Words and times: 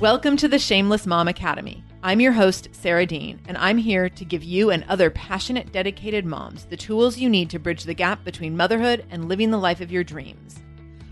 Welcome 0.00 0.36
to 0.36 0.46
the 0.46 0.60
Shameless 0.60 1.08
Mom 1.08 1.26
Academy. 1.26 1.82
I'm 2.04 2.20
your 2.20 2.30
host, 2.30 2.68
Sarah 2.70 3.04
Dean, 3.04 3.40
and 3.48 3.58
I'm 3.58 3.78
here 3.78 4.08
to 4.08 4.24
give 4.24 4.44
you 4.44 4.70
and 4.70 4.84
other 4.84 5.10
passionate, 5.10 5.72
dedicated 5.72 6.24
moms 6.24 6.66
the 6.66 6.76
tools 6.76 7.18
you 7.18 7.28
need 7.28 7.50
to 7.50 7.58
bridge 7.58 7.82
the 7.82 7.94
gap 7.94 8.22
between 8.22 8.56
motherhood 8.56 9.04
and 9.10 9.28
living 9.28 9.50
the 9.50 9.58
life 9.58 9.80
of 9.80 9.90
your 9.90 10.04
dreams. 10.04 10.60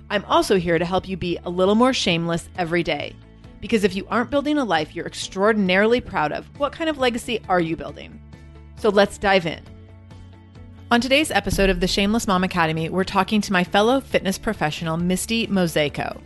I'm 0.08 0.24
also 0.26 0.56
here 0.56 0.78
to 0.78 0.84
help 0.84 1.08
you 1.08 1.16
be 1.16 1.36
a 1.38 1.50
little 1.50 1.74
more 1.74 1.92
shameless 1.92 2.48
every 2.56 2.84
day. 2.84 3.16
Because 3.60 3.82
if 3.82 3.96
you 3.96 4.06
aren't 4.08 4.30
building 4.30 4.56
a 4.56 4.64
life 4.64 4.94
you're 4.94 5.04
extraordinarily 5.04 6.00
proud 6.00 6.30
of, 6.30 6.46
what 6.56 6.72
kind 6.72 6.88
of 6.88 6.96
legacy 6.96 7.42
are 7.48 7.60
you 7.60 7.74
building? 7.74 8.22
So 8.76 8.88
let's 8.88 9.18
dive 9.18 9.46
in. 9.46 9.64
On 10.92 11.00
today's 11.00 11.32
episode 11.32 11.70
of 11.70 11.80
the 11.80 11.88
Shameless 11.88 12.28
Mom 12.28 12.44
Academy, 12.44 12.88
we're 12.88 13.02
talking 13.02 13.40
to 13.40 13.52
my 13.52 13.64
fellow 13.64 14.00
fitness 14.00 14.38
professional, 14.38 14.96
Misty 14.96 15.48
Mozejko. 15.48 16.20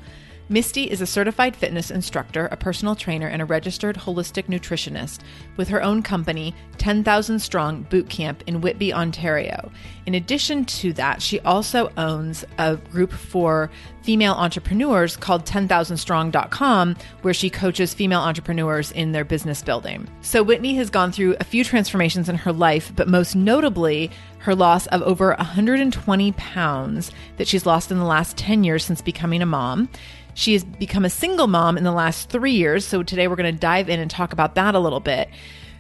Misty 0.51 0.91
is 0.91 1.01
a 1.01 1.07
certified 1.07 1.55
fitness 1.55 1.93
instructor, 1.93 2.47
a 2.47 2.57
personal 2.57 2.97
trainer, 2.97 3.29
and 3.29 3.41
a 3.41 3.45
registered 3.45 3.97
holistic 3.97 4.47
nutritionist 4.47 5.21
with 5.57 5.69
her 5.69 5.81
own 5.81 6.03
company, 6.03 6.57
10,000 6.79 7.39
Strong 7.39 7.83
Boot 7.85 8.09
Camp 8.09 8.43
in 8.49 8.61
Whitby, 8.61 8.93
Ontario. 8.93 9.71
In 10.07 10.17
addition 10.17 10.65
to 10.65 10.93
that, 10.95 11.23
she 11.23 11.39
also 11.41 11.93
owns 11.97 12.45
a 12.59 12.75
group 12.75 13.13
for 13.13 13.71
female 14.03 14.33
entrepreneurs 14.33 15.17
called 15.17 15.47
10,000strong.com, 15.47 16.97
where 17.23 17.35
she 17.35 17.49
coaches 17.49 17.95
female 17.95 18.21
entrepreneurs 18.21 18.91
in 18.91 19.13
their 19.13 19.25
business 19.25 19.63
building. 19.63 20.09
So, 20.21 20.43
Whitney 20.43 20.75
has 20.75 20.91
gone 20.91 21.13
through 21.13 21.37
a 21.39 21.45
few 21.45 21.63
transformations 21.63 22.29
in 22.29 22.35
her 22.35 22.53
life, 22.53 22.93
but 22.97 23.07
most 23.07 23.37
notably, 23.37 24.11
her 24.39 24.55
loss 24.55 24.87
of 24.89 25.03
over 25.03 25.35
120 25.35 26.33
pounds 26.33 27.13
that 27.37 27.47
she's 27.47 27.67
lost 27.67 27.93
in 27.93 27.99
the 27.99 28.05
last 28.05 28.37
10 28.39 28.65
years 28.65 28.85
since 28.85 29.03
becoming 29.03 29.43
a 29.43 29.47
mom. 29.47 29.89
She 30.35 30.53
has 30.53 30.65
become 30.65 31.05
a 31.05 31.11
single 31.11 31.47
mom 31.47 31.77
in 31.77 31.85
the 31.85 31.93
last 31.93 32.31
three 32.31 32.53
years. 32.53 32.87
So 32.87 33.03
today 33.03 33.29
we're 33.29 33.37
going 33.37 33.55
to 33.55 33.61
dive 33.61 33.89
in 33.89 34.01
and 34.01 34.11
talk 34.11 34.33
about 34.33 34.55
that 34.55 34.75
a 34.75 34.79
little 34.79 35.01
bit. 35.01 35.29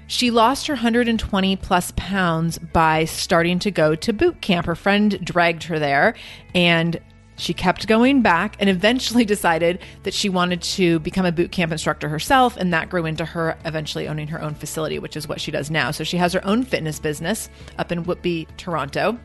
She 0.07 0.33
lost 0.33 0.67
her 0.67 0.75
120 0.75 1.57
plus 1.57 1.93
pounds 1.97 2.59
by 2.59 3.05
starting 3.05 3.61
to 3.61 3.71
go 3.71 3.95
to 3.95 4.13
boot 4.13 4.41
camp. 4.41 4.67
Her 4.67 4.75
friend 4.75 5.25
dragged 5.25 5.63
her 5.65 5.79
there 5.79 6.15
and 6.53 7.01
she 7.37 7.55
kept 7.55 7.87
going 7.87 8.21
back 8.21 8.57
and 8.59 8.69
eventually 8.69 9.25
decided 9.27 9.79
that 10.03 10.13
she 10.13 10.29
wanted 10.29 10.63
to 10.63 10.99
become 10.99 11.25
a 11.25 11.33
boot 11.33 11.53
camp 11.53 11.71
instructor 11.73 12.09
herself. 12.09 12.57
And 12.57 12.73
that 12.73 12.91
grew 12.91 13.07
into 13.07 13.25
her 13.25 13.57
eventually 13.65 14.09
owning 14.09 14.27
her 14.29 14.43
own 14.43 14.55
facility, 14.55 14.99
which 14.99 15.17
is 15.17 15.29
what 15.29 15.41
she 15.41 15.51
does 15.51 15.71
now. 15.71 15.93
So 15.93 16.03
she 16.03 16.17
has 16.17 16.33
her 16.33 16.45
own 16.45 16.65
fitness 16.65 16.99
business 16.99 17.49
up 17.79 17.93
in 17.93 18.03
Whitby, 18.03 18.49
Toronto. 18.57 19.19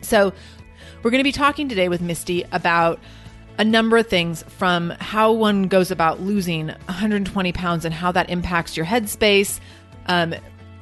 So 0.00 0.32
we're 1.02 1.10
going 1.10 1.20
to 1.20 1.24
be 1.24 1.32
talking 1.32 1.68
today 1.68 1.88
with 1.88 2.00
Misty 2.00 2.44
about 2.52 3.00
a 3.58 3.64
number 3.64 3.96
of 3.96 4.06
things 4.06 4.42
from 4.44 4.90
how 5.00 5.32
one 5.32 5.64
goes 5.64 5.90
about 5.90 6.20
losing 6.20 6.68
120 6.68 7.52
pounds 7.52 7.84
and 7.84 7.94
how 7.94 8.12
that 8.12 8.30
impacts 8.30 8.76
your 8.76 8.86
headspace. 8.86 9.60
Um, 10.06 10.34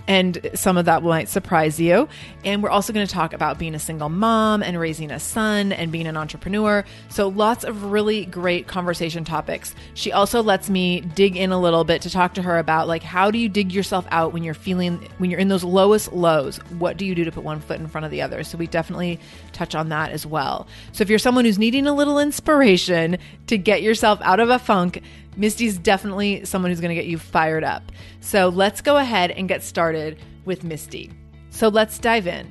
and 0.07 0.51
some 0.55 0.77
of 0.77 0.87
that 0.87 1.03
might 1.03 1.29
surprise 1.29 1.79
you. 1.79 2.09
And 2.45 2.63
we're 2.63 2.71
also 2.71 2.93
going 2.93 3.07
to 3.07 3.13
talk 3.13 3.33
about 3.33 3.59
being 3.59 3.75
a 3.75 3.79
single 3.79 4.09
mom 4.09 4.63
and 4.63 4.79
raising 4.79 5.11
a 5.11 5.21
son 5.21 5.73
and 5.73 5.93
being 5.93 6.07
an 6.07 6.17
entrepreneur. 6.17 6.85
So, 7.09 7.29
lots 7.29 7.65
of 7.65 7.85
really 7.85 8.25
great 8.25 8.67
conversation 8.67 9.25
topics. 9.25 9.75
She 9.95 10.13
also 10.13 10.43
lets 10.43 10.71
me 10.71 11.01
dig 11.01 11.37
in 11.37 11.53
a 11.53 11.61
little 11.61 11.85
bit 11.85 12.03
to 12.03 12.11
talk 12.11 12.35
to 12.35 12.43
her 12.43 12.59
about 12.59 12.89
like 12.89 13.03
how 13.03 13.31
do 13.31 13.39
you 13.39 13.49
dig 13.49 13.73
yourself 13.73 14.07
out 14.11 14.33
when 14.33 14.43
you're 14.43 14.55
feeling 14.55 15.07
when 15.19 15.31
you're 15.31 15.41
in 15.41 15.49
those 15.49 15.65
lowest 15.65 16.13
lows? 16.13 16.59
What 16.79 16.97
do 16.97 17.05
you 17.05 17.15
do 17.15 17.25
to 17.25 17.33
put 17.33 17.45
one 17.45 17.61
foot 17.61 17.81
in 17.81 17.87
front 17.89 18.05
of 18.05 18.11
the 18.11 18.23
other? 18.23 18.43
So, 18.45 18.59
we 18.59 18.67
definitely 18.67 19.21
touch 19.53 19.75
on 19.75 19.91
that 19.91 20.11
as 20.11 20.27
well. 20.27 20.67
So, 20.93 21.03
if 21.03 21.11
you're 21.11 21.19
someone 21.19 21.45
who's 21.45 21.59
needing 21.59 21.87
a 21.87 21.95
little 21.95 22.19
inspiration 22.19 23.19
to 23.47 23.59
get 23.59 23.83
yourself 23.83 24.21
out 24.23 24.41
of 24.41 24.51
a 24.51 24.59
funk, 24.59 25.03
Misty's 25.41 25.79
definitely 25.79 26.45
someone 26.45 26.71
who's 26.71 26.83
going 26.83 26.91
to 26.91 26.95
get 26.95 27.07
you 27.07 27.17
fired 27.17 27.65
up. 27.65 27.91
So 28.21 28.51
let's 28.51 28.83
go 28.83 28.99
ahead 28.99 29.31
and 29.31 29.49
get 29.49 29.63
started 29.63 30.19
with 30.45 30.65
Misty. 30.65 31.11
So 31.49 31.69
let's 31.69 31.99
dive 31.99 32.27
in. 32.27 32.47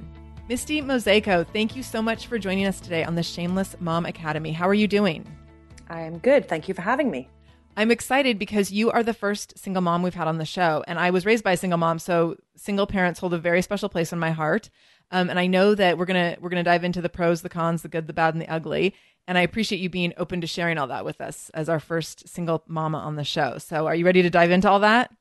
Misty 0.50 0.82
Mozejko, 0.82 1.46
thank 1.54 1.76
you 1.76 1.84
so 1.84 2.02
much 2.02 2.26
for 2.26 2.40
joining 2.40 2.66
us 2.66 2.80
today 2.80 3.04
on 3.04 3.14
the 3.14 3.22
Shameless 3.22 3.76
Mom 3.80 4.08
Academy. 4.08 4.52
How 4.52 4.68
are 4.68 4.74
you 4.74 4.88
doing? 4.88 5.24
I 5.88 6.02
am 6.02 6.18
good. 6.18 6.50
Thank 6.50 6.68
you 6.68 6.74
for 6.74 6.82
having 6.82 7.12
me. 7.12 7.30
I'm 7.78 7.92
excited 7.92 8.40
because 8.40 8.72
you 8.72 8.90
are 8.90 9.04
the 9.04 9.14
first 9.14 9.60
single 9.60 9.84
mom 9.84 10.02
we've 10.02 10.16
had 10.16 10.28
on 10.28 10.40
the 10.40 10.46
show. 10.46 10.84
And 10.88 10.98
I 10.98 11.12
was 11.12 11.28
raised 11.28 11.44
by 11.44 11.52
a 11.52 11.58
single 11.58 11.78
mom, 11.78 12.00
so 12.00 12.38
single 12.56 12.88
parents 12.88 13.20
hold 13.20 13.36
a 13.36 13.38
very 13.38 13.62
special 13.62 13.90
place 13.90 14.12
in 14.12 14.18
my 14.18 14.32
heart. 14.32 14.72
Um, 15.12 15.30
and 15.30 15.38
I 15.38 15.46
know 15.46 15.76
that 15.76 16.00
we're 16.00 16.06
gonna 16.06 16.38
we're 16.40 16.50
gonna 16.50 16.64
dive 16.64 16.84
into 16.84 17.02
the 17.02 17.10
pros, 17.10 17.44
the 17.44 17.50
cons, 17.50 17.84
the 17.84 17.88
good, 17.88 18.08
the 18.08 18.14
bad, 18.14 18.34
and 18.34 18.42
the 18.42 18.52
ugly. 18.52 18.96
And 19.30 19.38
I 19.38 19.42
appreciate 19.42 19.80
you 19.80 19.92
being 19.92 20.12
open 20.18 20.42
to 20.42 20.48
sharing 20.48 20.80
all 20.80 20.88
that 20.88 21.06
with 21.06 21.22
us 21.22 21.52
as 21.54 21.70
our 21.70 21.80
first 21.80 22.28
single 22.28 22.64
mama 22.66 22.98
on 22.98 23.16
the 23.16 23.24
show. 23.24 23.60
So, 23.60 23.86
are 23.86 23.94
you 23.94 24.04
ready 24.04 24.24
to 24.24 24.30
dive 24.32 24.50
into 24.50 24.68
all 24.68 24.80
that? 24.80 25.12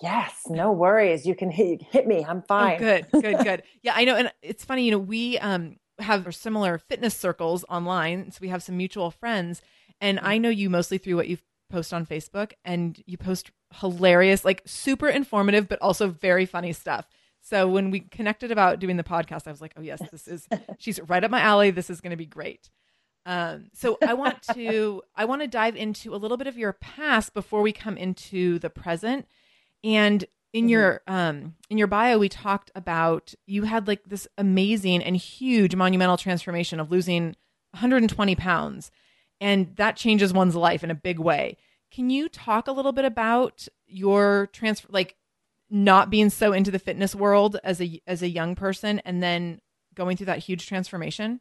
Yes, 0.00 0.42
no 0.48 0.70
worries. 0.70 1.26
You 1.26 1.34
can 1.34 1.50
hit, 1.50 1.82
hit 1.82 2.06
me. 2.06 2.24
I'm 2.24 2.42
fine. 2.42 2.76
Oh, 2.76 2.78
good, 2.78 3.06
good, 3.10 3.38
good. 3.44 3.62
yeah, 3.82 3.94
I 3.96 4.04
know. 4.04 4.14
And 4.14 4.32
it's 4.42 4.64
funny, 4.64 4.84
you 4.84 4.92
know, 4.92 4.98
we 5.00 5.40
um, 5.40 5.74
have 5.98 6.32
similar 6.36 6.78
fitness 6.78 7.16
circles 7.16 7.64
online. 7.68 8.30
So 8.30 8.38
we 8.42 8.48
have 8.48 8.62
some 8.62 8.76
mutual 8.76 9.10
friends. 9.10 9.60
And 10.00 10.20
I 10.20 10.38
know 10.38 10.50
you 10.50 10.70
mostly 10.70 10.98
through 10.98 11.16
what 11.16 11.26
you 11.26 11.38
post 11.68 11.92
on 11.92 12.06
Facebook 12.06 12.52
and 12.64 13.02
you 13.06 13.18
post 13.18 13.50
hilarious, 13.80 14.44
like 14.44 14.62
super 14.66 15.08
informative, 15.08 15.68
but 15.68 15.82
also 15.82 16.06
very 16.06 16.46
funny 16.46 16.72
stuff. 16.72 17.08
So 17.40 17.66
when 17.66 17.90
we 17.90 18.00
connected 18.00 18.52
about 18.52 18.78
doing 18.78 18.98
the 18.98 19.02
podcast, 19.02 19.48
I 19.48 19.50
was 19.50 19.60
like, 19.60 19.72
oh, 19.76 19.82
yes, 19.82 20.00
this 20.12 20.28
is, 20.28 20.46
she's 20.78 21.00
right 21.08 21.24
up 21.24 21.32
my 21.32 21.40
alley. 21.40 21.72
This 21.72 21.90
is 21.90 22.00
going 22.00 22.12
to 22.12 22.16
be 22.16 22.24
great. 22.24 22.70
Um, 23.26 23.70
so 23.74 23.98
I 24.06 24.14
want 24.14 24.42
to 24.54 25.02
I 25.14 25.24
want 25.24 25.42
to 25.42 25.48
dive 25.48 25.76
into 25.76 26.14
a 26.14 26.16
little 26.16 26.36
bit 26.36 26.46
of 26.46 26.58
your 26.58 26.72
past 26.72 27.34
before 27.34 27.62
we 27.62 27.72
come 27.72 27.96
into 27.96 28.58
the 28.58 28.70
present. 28.70 29.26
And 29.84 30.24
in 30.52 30.64
mm-hmm. 30.64 30.70
your 30.70 31.02
um 31.06 31.54
in 31.70 31.78
your 31.78 31.86
bio, 31.86 32.18
we 32.18 32.28
talked 32.28 32.70
about 32.74 33.34
you 33.46 33.64
had 33.64 33.86
like 33.86 34.04
this 34.04 34.26
amazing 34.38 35.02
and 35.02 35.16
huge 35.16 35.74
monumental 35.74 36.16
transformation 36.16 36.80
of 36.80 36.90
losing 36.90 37.36
120 37.72 38.34
pounds, 38.34 38.90
and 39.40 39.76
that 39.76 39.96
changes 39.96 40.32
one's 40.32 40.56
life 40.56 40.82
in 40.82 40.90
a 40.90 40.94
big 40.94 41.18
way. 41.18 41.56
Can 41.90 42.10
you 42.10 42.28
talk 42.28 42.66
a 42.66 42.72
little 42.72 42.92
bit 42.92 43.04
about 43.04 43.66
your 43.86 44.48
transfer, 44.52 44.88
like 44.90 45.16
not 45.70 46.10
being 46.10 46.30
so 46.30 46.52
into 46.52 46.70
the 46.70 46.78
fitness 46.78 47.14
world 47.14 47.58
as 47.62 47.80
a 47.80 48.00
as 48.06 48.22
a 48.22 48.28
young 48.28 48.54
person, 48.54 49.00
and 49.00 49.22
then 49.22 49.60
going 49.94 50.16
through 50.16 50.26
that 50.26 50.38
huge 50.38 50.66
transformation? 50.66 51.40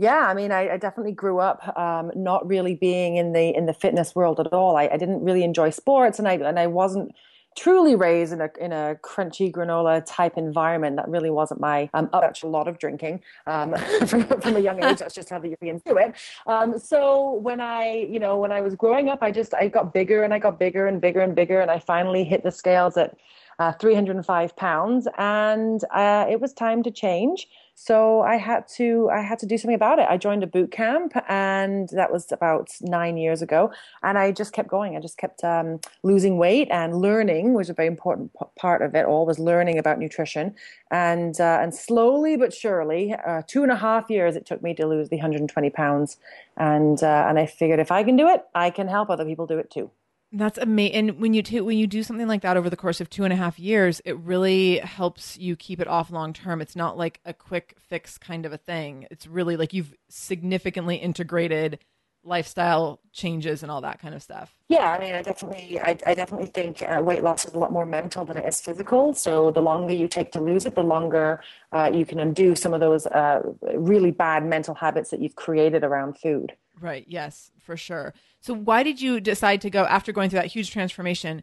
Yeah, 0.00 0.28
I 0.28 0.34
mean, 0.34 0.52
I, 0.52 0.74
I 0.74 0.76
definitely 0.76 1.12
grew 1.12 1.40
up 1.40 1.76
um, 1.76 2.12
not 2.14 2.46
really 2.46 2.76
being 2.76 3.16
in 3.16 3.32
the 3.32 3.54
in 3.54 3.66
the 3.66 3.74
fitness 3.74 4.14
world 4.14 4.38
at 4.38 4.52
all. 4.52 4.76
I, 4.76 4.88
I, 4.92 4.96
didn't 4.96 5.24
really 5.24 5.42
enjoy 5.42 5.70
sports, 5.70 6.20
and 6.20 6.28
I 6.28 6.34
and 6.34 6.56
I 6.56 6.68
wasn't 6.68 7.12
truly 7.56 7.96
raised 7.96 8.32
in 8.32 8.40
a 8.40 8.48
in 8.60 8.72
a 8.72 8.96
crunchy 9.02 9.50
granola 9.50 10.04
type 10.06 10.38
environment. 10.38 10.94
That 10.94 11.08
really 11.08 11.30
wasn't 11.30 11.60
my 11.60 11.90
um, 11.94 12.08
a 12.12 12.46
lot 12.46 12.68
of 12.68 12.78
drinking 12.78 13.22
um, 13.48 13.74
from, 14.06 14.24
from 14.40 14.54
a 14.54 14.60
young 14.60 14.82
age. 14.84 14.98
That's 14.98 15.16
just 15.16 15.30
how 15.30 15.40
the 15.40 15.48
Europeans 15.48 15.82
do 15.84 15.98
it. 15.98 16.14
Um, 16.46 16.78
so 16.78 17.32
when 17.32 17.60
I, 17.60 18.06
you 18.08 18.20
know, 18.20 18.38
when 18.38 18.52
I 18.52 18.60
was 18.60 18.76
growing 18.76 19.08
up, 19.08 19.18
I 19.20 19.32
just 19.32 19.52
I 19.52 19.66
got 19.66 19.92
bigger 19.92 20.22
and 20.22 20.32
I 20.32 20.38
got 20.38 20.60
bigger 20.60 20.86
and 20.86 21.00
bigger 21.00 21.20
and 21.22 21.34
bigger, 21.34 21.60
and 21.60 21.72
I 21.72 21.80
finally 21.80 22.22
hit 22.22 22.44
the 22.44 22.52
scales 22.52 22.96
at 22.96 23.16
uh, 23.58 23.72
305 23.72 24.54
pounds, 24.54 25.08
and 25.18 25.82
uh, 25.92 26.26
it 26.30 26.40
was 26.40 26.52
time 26.52 26.84
to 26.84 26.92
change 26.92 27.48
so 27.80 28.22
I 28.22 28.38
had 28.38 28.66
to 28.76 29.08
I 29.08 29.20
had 29.20 29.38
to 29.38 29.46
do 29.46 29.56
something 29.56 29.76
about 29.76 30.00
it. 30.00 30.06
I 30.10 30.16
joined 30.16 30.42
a 30.42 30.48
boot 30.48 30.72
camp, 30.72 31.12
and 31.28 31.88
that 31.90 32.10
was 32.10 32.32
about 32.32 32.70
nine 32.80 33.16
years 33.16 33.40
ago. 33.40 33.70
And 34.02 34.18
I 34.18 34.32
just 34.32 34.52
kept 34.52 34.68
going. 34.68 34.96
I 34.96 35.00
just 35.00 35.16
kept 35.16 35.44
um, 35.44 35.78
losing 36.02 36.38
weight 36.38 36.66
and 36.72 37.00
learning 37.00 37.54
which 37.54 37.68
was 37.68 37.70
a 37.70 37.74
very 37.74 37.86
important 37.86 38.32
p- 38.32 38.46
part 38.58 38.82
of 38.82 38.96
it. 38.96 39.04
All 39.04 39.24
was 39.26 39.38
learning 39.38 39.78
about 39.78 40.00
nutrition, 40.00 40.56
and 40.90 41.40
uh, 41.40 41.60
and 41.62 41.72
slowly 41.72 42.36
but 42.36 42.52
surely, 42.52 43.14
uh, 43.14 43.42
two 43.46 43.62
and 43.62 43.70
a 43.70 43.76
half 43.76 44.10
years 44.10 44.34
it 44.34 44.44
took 44.44 44.60
me 44.60 44.74
to 44.74 44.84
lose 44.84 45.08
the 45.08 45.16
120 45.16 45.70
pounds. 45.70 46.16
And 46.56 47.00
uh, 47.00 47.26
and 47.28 47.38
I 47.38 47.46
figured 47.46 47.78
if 47.78 47.92
I 47.92 48.02
can 48.02 48.16
do 48.16 48.28
it, 48.28 48.44
I 48.56 48.70
can 48.70 48.88
help 48.88 49.08
other 49.08 49.24
people 49.24 49.46
do 49.46 49.56
it 49.56 49.70
too. 49.70 49.88
That's 50.30 50.58
amazing. 50.58 50.94
And 50.94 51.20
when 51.20 51.32
you 51.32 51.42
t- 51.42 51.60
when 51.60 51.78
you 51.78 51.86
do 51.86 52.02
something 52.02 52.28
like 52.28 52.42
that 52.42 52.56
over 52.56 52.68
the 52.68 52.76
course 52.76 53.00
of 53.00 53.08
two 53.08 53.24
and 53.24 53.32
a 53.32 53.36
half 53.36 53.58
years, 53.58 54.00
it 54.04 54.18
really 54.18 54.78
helps 54.78 55.38
you 55.38 55.56
keep 55.56 55.80
it 55.80 55.88
off 55.88 56.10
long 56.10 56.32
term. 56.34 56.60
It's 56.60 56.76
not 56.76 56.98
like 56.98 57.20
a 57.24 57.32
quick 57.32 57.76
fix 57.78 58.18
kind 58.18 58.44
of 58.44 58.52
a 58.52 58.58
thing. 58.58 59.06
It's 59.10 59.26
really 59.26 59.56
like 59.56 59.72
you've 59.72 59.94
significantly 60.08 60.96
integrated 60.96 61.78
lifestyle 62.24 63.00
changes 63.12 63.62
and 63.62 63.72
all 63.72 63.80
that 63.80 64.00
kind 64.00 64.14
of 64.14 64.22
stuff. 64.22 64.54
Yeah, 64.68 64.90
I 64.90 64.98
mean, 64.98 65.14
I 65.14 65.22
definitely, 65.22 65.80
I, 65.80 65.96
I 66.06 66.14
definitely 66.14 66.48
think 66.48 66.82
uh, 66.82 67.00
weight 67.02 67.22
loss 67.22 67.46
is 67.46 67.54
a 67.54 67.58
lot 67.58 67.72
more 67.72 67.86
mental 67.86 68.24
than 68.24 68.36
it 68.36 68.44
is 68.44 68.60
physical. 68.60 69.14
So 69.14 69.50
the 69.50 69.62
longer 69.62 69.94
you 69.94 70.08
take 70.08 70.32
to 70.32 70.40
lose 70.40 70.66
it, 70.66 70.74
the 70.74 70.82
longer 70.82 71.42
uh, 71.72 71.90
you 71.92 72.04
can 72.04 72.18
undo 72.18 72.54
some 72.54 72.74
of 72.74 72.80
those 72.80 73.06
uh, 73.06 73.40
really 73.74 74.10
bad 74.10 74.44
mental 74.44 74.74
habits 74.74 75.10
that 75.10 75.20
you've 75.20 75.36
created 75.36 75.84
around 75.84 76.18
food. 76.18 76.54
Right. 76.80 77.04
Yes, 77.08 77.50
for 77.58 77.76
sure. 77.76 78.14
So 78.40 78.54
why 78.54 78.82
did 78.82 79.00
you 79.00 79.20
decide 79.20 79.60
to 79.62 79.70
go 79.70 79.84
after 79.84 80.12
going 80.12 80.30
through 80.30 80.40
that 80.40 80.46
huge 80.46 80.70
transformation? 80.70 81.42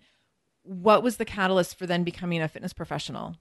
What 0.63 1.03
was 1.03 1.17
the 1.17 1.25
catalyst 1.25 1.77
for 1.77 1.85
then 1.85 2.03
becoming 2.03 2.41
a 2.41 2.47
fitness 2.47 2.73
professional? 2.73 3.35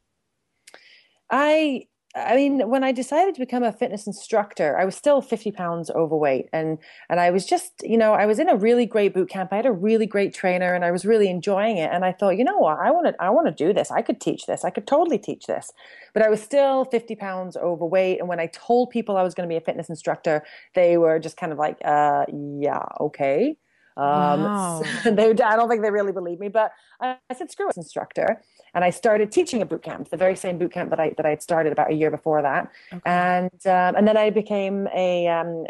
I 1.31 1.87
I 2.17 2.37
mean, 2.37 2.69
when 2.69 2.85
I 2.85 2.93
decided 2.93 3.35
to 3.35 3.41
become 3.41 3.65
a 3.65 3.73
fitness 3.73 4.07
instructor, 4.07 4.79
I 4.79 4.85
was 4.85 4.95
still 4.95 5.21
50 5.21 5.51
pounds 5.51 5.91
overweight. 5.91 6.49
And, 6.53 6.79
and 7.09 7.19
I 7.19 7.31
was 7.31 7.45
just, 7.45 7.73
you 7.83 7.99
know, 7.99 8.13
I 8.13 8.25
was 8.25 8.39
in 8.39 8.49
a 8.49 8.55
really 8.55 8.87
great 8.87 9.13
boot 9.13 9.29
camp. 9.29 9.53
I 9.53 9.57
had 9.57 9.67
a 9.67 9.73
really 9.73 10.07
great 10.07 10.33
trainer 10.33 10.75
and 10.75 10.85
I 10.85 10.93
was 10.93 11.05
really 11.05 11.29
enjoying 11.29 11.77
it. 11.77 11.91
And 11.93 12.05
I 12.05 12.13
thought, 12.13 12.39
you 12.39 12.45
know 12.45 12.59
what? 12.59 12.79
I 12.79 12.93
want 12.93 13.09
to, 13.09 13.15
I 13.21 13.31
want 13.31 13.49
to 13.49 13.53
do 13.53 13.73
this. 13.73 13.91
I 13.91 14.01
could 14.01 14.21
teach 14.21 14.47
this. 14.47 14.65
I 14.65 14.71
could 14.71 14.87
totally 14.87 15.19
teach 15.19 15.47
this. 15.47 15.73
But 16.13 16.23
I 16.23 16.29
was 16.29 16.41
still 16.41 16.85
50 16.85 17.17
pounds 17.17 17.57
overweight. 17.57 18.21
And 18.21 18.29
when 18.29 18.39
I 18.39 18.47
told 18.47 18.91
people 18.91 19.17
I 19.17 19.23
was 19.23 19.35
going 19.35 19.49
to 19.49 19.53
be 19.53 19.57
a 19.57 19.61
fitness 19.61 19.89
instructor, 19.89 20.45
they 20.77 20.97
were 20.97 21.19
just 21.19 21.37
kind 21.37 21.51
of 21.51 21.59
like, 21.59 21.79
uh, 21.85 22.27
yeah, 22.61 22.85
okay. 23.01 23.57
Um, 23.97 24.43
wow. 24.43 24.83
so 25.03 25.11
they, 25.15 25.31
I 25.31 25.57
don't 25.57 25.69
think 25.69 25.83
they 25.83 25.91
really 25.91 26.13
believed 26.13 26.41
me, 26.41 26.49
but 26.49 26.71
I, 27.01 27.17
I 27.29 27.35
said, 27.35 27.51
screw 27.51 27.69
it, 27.69 27.77
instructor 27.77 28.41
and 28.75 28.85
I 28.85 28.91
started 28.91 29.31
teaching 29.31 29.63
a 29.63 29.67
boot 29.67 29.83
camp, 29.83 30.11
the 30.11 30.17
very 30.17 30.37
same 30.37 30.59
boot 30.59 30.73
camp 30.73 30.91
that 30.91 31.01
I 31.01 31.11
that 31.17 31.25
I 31.25 31.31
had 31.31 31.43
started 31.43 31.73
about 31.73 31.91
a 31.91 31.95
year 31.95 32.11
before 32.11 32.43
that, 32.43 32.71
okay. 32.93 33.01
and 33.07 33.67
um, 33.67 33.97
and 33.97 34.07
then 34.09 34.17
I 34.17 34.31
became 34.31 34.89
a 34.95 35.29
um, 35.29 35.67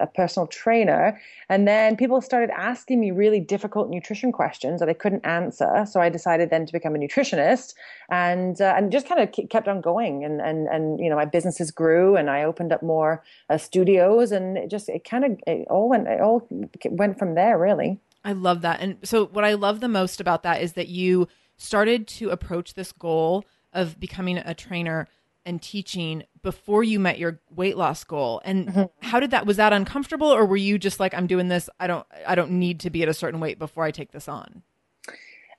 a 0.00 0.06
personal 0.06 0.46
trainer, 0.46 1.20
and 1.48 1.68
then 1.68 1.96
people 1.96 2.20
started 2.20 2.50
asking 2.50 3.00
me 3.00 3.10
really 3.10 3.40
difficult 3.40 3.90
nutrition 3.90 4.32
questions 4.32 4.80
that 4.80 4.88
I 4.88 4.94
couldn't 4.94 5.24
answer, 5.26 5.86
so 5.88 6.00
I 6.00 6.08
decided 6.08 6.50
then 6.50 6.66
to 6.66 6.72
become 6.72 6.94
a 6.94 6.98
nutritionist, 6.98 7.74
and 8.08 8.60
uh, 8.60 8.74
and 8.76 8.90
just 8.90 9.06
kind 9.06 9.20
of 9.20 9.48
kept 9.50 9.68
on 9.68 9.80
going, 9.80 10.24
and 10.24 10.40
and 10.40 10.66
and 10.68 10.98
you 10.98 11.10
know 11.10 11.16
my 11.16 11.26
businesses 11.26 11.70
grew, 11.70 12.16
and 12.16 12.30
I 12.30 12.42
opened 12.42 12.72
up 12.72 12.82
more 12.82 13.22
uh, 13.50 13.58
studios, 13.58 14.32
and 14.32 14.56
it 14.56 14.70
just 14.70 14.88
it 14.88 15.04
kind 15.04 15.24
of 15.24 15.38
it 15.46 15.66
all 15.68 15.88
went 15.88 16.08
it 16.08 16.20
all 16.20 16.46
went 16.90 17.18
from 17.18 17.34
there 17.34 17.58
really. 17.58 17.98
I 18.24 18.32
love 18.32 18.62
that, 18.62 18.80
and 18.80 18.96
so 19.04 19.26
what 19.26 19.44
I 19.44 19.54
love 19.54 19.80
the 19.80 19.88
most 19.88 20.20
about 20.20 20.42
that 20.42 20.60
is 20.60 20.72
that 20.72 20.88
you 20.88 21.28
started 21.56 22.06
to 22.06 22.30
approach 22.30 22.74
this 22.74 22.92
goal 22.92 23.44
of 23.72 23.98
becoming 24.00 24.38
a 24.38 24.54
trainer 24.54 25.06
and 25.44 25.62
teaching 25.62 26.24
before 26.42 26.82
you 26.82 26.98
met 26.98 27.18
your 27.18 27.40
weight 27.54 27.76
loss 27.76 28.02
goal 28.02 28.40
and 28.44 28.68
mm-hmm. 28.68 28.82
how 29.06 29.20
did 29.20 29.30
that 29.30 29.46
was 29.46 29.56
that 29.56 29.72
uncomfortable 29.72 30.26
or 30.26 30.44
were 30.44 30.56
you 30.56 30.76
just 30.76 30.98
like 30.98 31.14
i'm 31.14 31.26
doing 31.26 31.48
this 31.48 31.70
i 31.78 31.86
don't 31.86 32.06
i 32.26 32.34
don't 32.34 32.50
need 32.50 32.80
to 32.80 32.90
be 32.90 33.02
at 33.02 33.08
a 33.08 33.14
certain 33.14 33.38
weight 33.38 33.58
before 33.58 33.84
i 33.84 33.90
take 33.92 34.10
this 34.10 34.28
on 34.28 34.62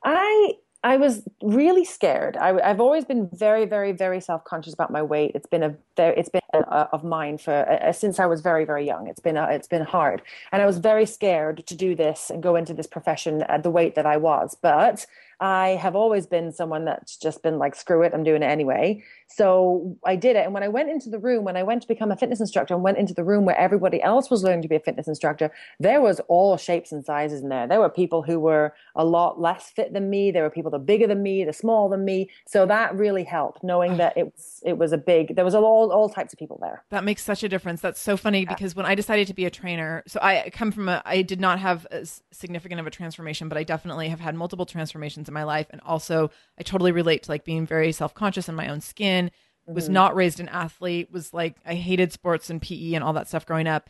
i 0.04 0.54
I 0.84 0.98
was 0.98 1.28
really 1.42 1.84
scared. 1.84 2.38
I, 2.38 2.66
have 2.66 2.80
always 2.80 3.04
been 3.04 3.30
very, 3.34 3.66
very, 3.66 3.92
very 3.92 4.22
self 4.22 4.44
conscious 4.44 4.74
about 4.74 4.92
my 4.92 5.02
weight. 5.02 5.32
It's 5.34 5.48
been 5.48 5.64
a 5.64 5.76
it's 5.98 6.30
been 6.30 6.42
a, 6.54 6.88
of 6.94 7.04
mine 7.04 7.40
for 7.40 7.52
uh, 7.52 7.92
since 7.92 8.20
I 8.20 8.26
was 8.28 8.42
very, 8.42 8.64
very 8.64 8.86
young. 8.86 9.08
It's 9.08 9.20
been 9.20 9.38
a, 9.38 9.50
it's 9.50 9.68
been 9.68 9.84
hard, 9.84 10.22
and 10.52 10.62
I 10.62 10.66
was 10.66 10.78
very 10.78 11.06
scared 11.06 11.66
to 11.66 11.76
do 11.76 11.96
this 11.96 12.30
and 12.30 12.44
go 12.44 12.56
into 12.56 12.74
this 12.74 12.88
profession 12.88 13.42
at 13.44 13.64
the 13.64 13.72
weight 13.72 13.96
that 13.96 14.06
I 14.06 14.18
was. 14.18 14.56
But 14.62 15.06
I 15.39 15.69
have 15.81 15.95
always 15.95 16.25
been 16.25 16.51
someone 16.51 16.86
that's 16.86 17.18
just 17.18 17.44
been 17.44 17.60
like, 17.60 17.75
screw 17.75 18.01
it, 18.01 18.13
I'm 18.13 18.24
doing 18.24 18.42
it 18.42 18.48
anyway. 18.48 19.04
So 19.28 19.98
I 20.06 20.16
did 20.16 20.36
it. 20.36 20.45
And 20.45 20.54
when 20.54 20.63
I 20.63 20.68
went 20.68 20.89
into 20.89 21.10
the 21.10 21.19
room, 21.19 21.44
when 21.44 21.57
I 21.57 21.63
went 21.63 21.81
to 21.84 21.88
become 21.88 22.12
a 22.12 22.18
fitness 22.18 22.39
instructor 22.39 22.74
and 22.74 22.81
went 22.81 22.98
into 22.98 23.13
the 23.13 23.24
room 23.24 23.45
where 23.45 23.57
everybody 23.57 24.01
else 24.01 24.30
was 24.31 24.44
learning 24.44 24.63
to 24.63 24.68
be 24.68 24.75
a 24.75 24.80
fitness 24.80 25.07
instructor, 25.07 25.51
there 25.80 26.01
was 26.01 26.19
all 26.28 26.57
shapes 26.57 26.92
and 26.92 27.06
sizes 27.06 27.42
in 27.42 27.50
there. 27.50 27.68
There 27.68 27.80
were 27.80 27.89
people 27.89 28.24
who 28.24 28.39
were 28.39 28.74
a 28.95 29.06
lot 29.06 29.39
less 29.39 29.69
fit 29.69 29.94
than 29.94 30.10
me. 30.10 30.31
There 30.31 30.44
were 30.44 30.50
people 30.50 30.72
that 30.72 30.80
were 30.80 30.86
bigger 30.86 31.07
than 31.07 31.22
me, 31.22 31.44
the 31.44 31.54
smaller 31.54 31.95
than 31.95 32.06
me. 32.06 32.30
So 32.48 32.66
that 32.66 32.95
really 32.95 33.24
helped 33.24 33.63
knowing 33.63 33.98
that 33.98 34.18
it 34.18 34.25
was, 34.25 34.62
it 34.66 34.78
was 34.78 34.92
a 34.92 34.98
big, 34.98 35.36
there 35.36 35.45
was 35.45 35.54
all, 35.54 35.92
all 35.92 36.10
types 36.10 36.33
of 36.33 36.40
people 36.40 36.57
there. 36.62 36.83
That 36.90 37.04
makes 37.04 37.24
such 37.24 37.44
a 37.44 37.50
difference. 37.50 37.81
That's 37.81 38.00
so 38.00 38.18
funny 38.18 38.44
yeah. 38.44 38.54
because 38.54 38.75
when 38.75 38.86
I 38.86 38.95
decided 38.95 39.28
to 39.28 39.33
be 39.33 39.45
a 39.45 39.51
trainer, 39.51 40.04
so 40.07 40.19
I 40.22 40.50
come 40.51 40.72
from 40.72 40.90
a, 40.90 41.01
I 41.06 41.22
did 41.22 41.40
not 41.40 41.60
have 41.60 41.85
as 41.92 42.23
significant 42.31 42.80
of 42.80 42.88
a 42.88 42.92
transformation, 42.92 43.50
but 43.50 43.57
I 43.57 43.64
definitely 43.64 44.07
have 44.09 44.19
had 44.19 44.35
multiple 44.35 44.66
transformations 44.66 45.27
in 45.28 45.34
my 45.34 45.44
life. 45.44 45.68
And 45.69 45.81
also, 45.81 46.31
I 46.60 46.64
totally 46.64 46.92
relate 46.92 47.24
to 47.24 47.31
like 47.31 47.46
being 47.46 47.66
very 47.66 47.92
self 47.92 48.14
conscious 48.14 48.50
in 48.50 48.56
my 48.56 48.69
own 48.69 48.81
skin. 48.81 49.28
Mm-hmm. 49.28 49.74
Was 49.74 49.90
not 49.90 50.16
raised 50.16 50.40
an 50.40 50.50
athlete. 50.50 51.12
Was 51.12 51.34
like 51.34 51.57
I 51.66 51.76
hated 51.76 52.14
sports 52.14 52.50
and 52.50 52.62
PE 52.62 52.94
and 52.94 53.04
all 53.04 53.14
that 53.14 53.28
stuff 53.28 53.46
growing 53.46 53.68
up. 53.68 53.90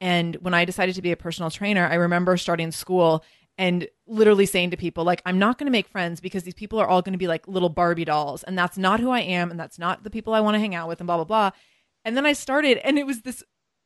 And 0.00 0.36
when 0.36 0.54
I 0.54 0.64
decided 0.64 0.94
to 0.94 1.02
be 1.02 1.12
a 1.12 1.16
personal 1.16 1.50
trainer, 1.50 1.86
I 1.86 1.94
remember 1.94 2.36
starting 2.36 2.70
school 2.70 3.24
and 3.58 3.88
literally 4.06 4.46
saying 4.46 4.70
to 4.70 4.76
people 4.76 5.04
like 5.04 5.20
i'm 5.26 5.38
not 5.38 5.58
going 5.58 5.66
to 5.66 5.72
make 5.72 5.88
friends 5.88 6.20
because 6.20 6.44
these 6.44 6.54
people 6.54 6.78
are 6.78 6.86
all 6.86 7.02
going 7.02 7.12
to 7.12 7.18
be 7.18 7.26
like 7.26 7.46
little 7.46 7.68
barbie 7.68 8.04
dolls 8.04 8.42
and 8.44 8.56
that's 8.56 8.78
not 8.78 9.00
who 9.00 9.10
i 9.10 9.20
am 9.20 9.50
and 9.50 9.60
that's 9.60 9.78
not 9.78 10.04
the 10.04 10.10
people 10.10 10.32
i 10.32 10.40
want 10.40 10.54
to 10.54 10.60
hang 10.60 10.74
out 10.74 10.88
with 10.88 11.00
and 11.00 11.06
blah 11.06 11.16
blah 11.16 11.24
blah 11.24 11.50
and 12.04 12.16
then 12.16 12.24
i 12.24 12.32
started 12.32 12.78
and 12.78 12.98
it 12.98 13.04
was 13.04 13.22
this 13.22 13.42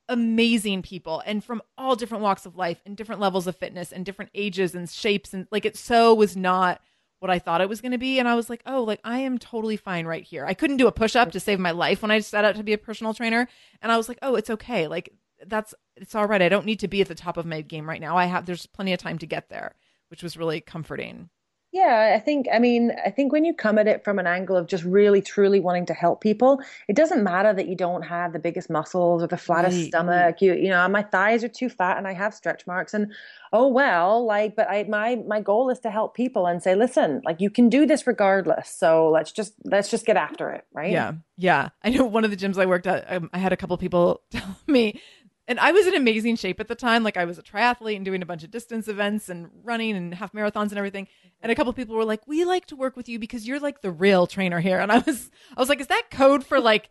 amazing 0.09 0.82
people 0.82 1.23
and 1.25 1.42
from 1.42 1.62
all 1.78 1.97
different 1.97 2.23
walks 2.23 2.44
of 2.44 2.56
life 2.56 2.82
and 2.85 2.97
different 2.97 3.21
levels 3.21 3.47
of 3.47 3.56
fitness 3.56 3.92
and 3.92 4.04
different 4.04 4.30
ages 4.35 4.75
and 4.75 4.90
shapes 4.90 5.32
and 5.32 5.47
like 5.50 5.64
it 5.64 5.76
so 5.76 6.14
was 6.14 6.37
not 6.37 6.80
what 7.22 7.30
I 7.30 7.38
thought 7.38 7.60
it 7.60 7.68
was 7.68 7.80
going 7.80 7.92
to 7.92 7.98
be 7.98 8.18
and 8.18 8.26
I 8.26 8.34
was 8.34 8.50
like, 8.50 8.62
"Oh, 8.66 8.82
like 8.82 9.00
I 9.04 9.20
am 9.20 9.38
totally 9.38 9.76
fine 9.76 10.06
right 10.06 10.24
here." 10.24 10.44
I 10.44 10.54
couldn't 10.54 10.78
do 10.78 10.88
a 10.88 10.92
push-up 10.92 11.30
to 11.32 11.40
save 11.40 11.60
my 11.60 11.70
life 11.70 12.02
when 12.02 12.10
I 12.10 12.18
set 12.18 12.44
out 12.44 12.56
to 12.56 12.64
be 12.64 12.72
a 12.72 12.78
personal 12.78 13.14
trainer 13.14 13.48
and 13.80 13.92
I 13.92 13.96
was 13.96 14.08
like, 14.08 14.18
"Oh, 14.22 14.34
it's 14.34 14.50
okay. 14.50 14.88
Like 14.88 15.12
that's 15.46 15.72
it's 15.96 16.14
all 16.16 16.26
right. 16.26 16.42
I 16.42 16.48
don't 16.48 16.66
need 16.66 16.80
to 16.80 16.88
be 16.88 17.00
at 17.00 17.08
the 17.08 17.14
top 17.14 17.36
of 17.36 17.46
my 17.46 17.60
game 17.60 17.88
right 17.88 18.00
now. 18.00 18.16
I 18.16 18.26
have 18.26 18.44
there's 18.44 18.66
plenty 18.66 18.92
of 18.92 18.98
time 18.98 19.18
to 19.18 19.26
get 19.26 19.48
there," 19.48 19.76
which 20.08 20.22
was 20.22 20.36
really 20.36 20.60
comforting. 20.60 21.30
Yeah, 21.72 22.12
I 22.14 22.20
think, 22.20 22.48
I 22.52 22.58
mean, 22.58 22.92
I 23.02 23.08
think 23.08 23.32
when 23.32 23.46
you 23.46 23.54
come 23.54 23.78
at 23.78 23.88
it 23.88 24.04
from 24.04 24.18
an 24.18 24.26
angle 24.26 24.58
of 24.58 24.66
just 24.66 24.84
really 24.84 25.22
truly 25.22 25.58
wanting 25.58 25.86
to 25.86 25.94
help 25.94 26.20
people, 26.20 26.60
it 26.86 26.94
doesn't 26.94 27.24
matter 27.24 27.54
that 27.54 27.66
you 27.66 27.74
don't 27.74 28.02
have 28.02 28.34
the 28.34 28.38
biggest 28.38 28.68
muscles 28.68 29.22
or 29.22 29.26
the 29.26 29.38
flattest 29.38 29.78
right. 29.78 29.86
stomach. 29.86 30.42
You, 30.42 30.52
you 30.52 30.68
know, 30.68 30.86
my 30.88 31.02
thighs 31.02 31.42
are 31.42 31.48
too 31.48 31.70
fat 31.70 31.96
and 31.96 32.06
I 32.06 32.12
have 32.12 32.34
stretch 32.34 32.66
marks 32.66 32.92
and 32.92 33.10
oh 33.54 33.68
well, 33.68 34.26
like, 34.26 34.54
but 34.54 34.68
I, 34.68 34.84
my, 34.84 35.16
my 35.26 35.40
goal 35.40 35.70
is 35.70 35.80
to 35.80 35.90
help 35.90 36.14
people 36.14 36.46
and 36.46 36.62
say, 36.62 36.74
listen, 36.74 37.22
like 37.24 37.40
you 37.40 37.48
can 37.48 37.70
do 37.70 37.86
this 37.86 38.06
regardless. 38.06 38.68
So 38.68 39.08
let's 39.08 39.32
just, 39.32 39.54
let's 39.64 39.90
just 39.90 40.04
get 40.04 40.18
after 40.18 40.50
it. 40.50 40.66
Right. 40.74 40.92
Yeah. 40.92 41.12
Yeah. 41.38 41.70
I 41.82 41.88
know 41.88 42.04
one 42.04 42.26
of 42.26 42.30
the 42.30 42.36
gyms 42.36 42.58
I 42.58 42.66
worked 42.66 42.86
at, 42.86 43.10
um, 43.10 43.30
I 43.32 43.38
had 43.38 43.54
a 43.54 43.56
couple 43.56 43.78
people 43.78 44.20
tell 44.30 44.58
me 44.66 45.00
and 45.49 45.58
I 45.58 45.72
was 45.72 45.87
in 45.87 45.94
amazing 45.94 46.37
shape 46.37 46.61
at 46.61 46.68
the 46.68 46.75
time. 46.75 47.02
Like 47.02 47.16
I 47.16 47.25
was 47.25 47.38
a 47.38 47.42
triathlete 47.42 47.96
and 47.96 48.04
doing 48.04 48.22
a 48.22 48.26
bunch 48.26 48.44
of 48.44 48.50
distance 48.50 48.87
events 48.87 49.28
and 49.28 49.50
running 49.64 49.96
and 49.96 50.14
half 50.14 50.32
marathons 50.32 50.70
and 50.70 50.78
everything. 50.78 51.08
And 51.40 51.50
a 51.50 51.54
mm-hmm. 51.54 51.58
couple 51.58 51.70
of 51.70 51.76
people 51.76 51.96
were 51.96 52.04
like, 52.04 52.26
"We 52.26 52.44
like 52.44 52.66
to 52.66 52.76
work 52.76 52.96
with 52.96 53.08
you 53.08 53.18
because 53.18 53.46
you're 53.46 53.58
like 53.58 53.80
the 53.80 53.90
real 53.90 54.26
trainer 54.26 54.61
here." 54.61 54.78
And 54.78 54.92
I 54.92 54.99
was, 54.99 55.30
I 55.56 55.61
was 55.61 55.68
like, 55.68 55.80
"Is 55.80 55.88
that 55.88 56.11
code 56.11 56.44
for 56.44 56.61
like 56.61 56.90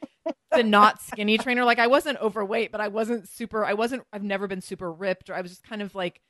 the 0.51 0.63
not 0.63 1.01
skinny 1.01 1.37
trainer?" 1.37 1.63
Like 1.63 1.79
I 1.79 1.87
wasn't 1.87 2.19
overweight, 2.19 2.71
but 2.71 2.81
I 2.81 2.89
wasn't 2.89 3.29
super. 3.29 3.63
I 3.63 3.73
wasn't. 3.73 4.03
I've 4.11 4.23
never 4.23 4.47
been 4.47 4.61
super 4.61 4.91
ripped, 4.91 5.29
or 5.29 5.35
I 5.35 5.41
was 5.41 5.51
just 5.51 5.63
kind 5.63 5.81
of 5.81 5.95
like 5.95 6.21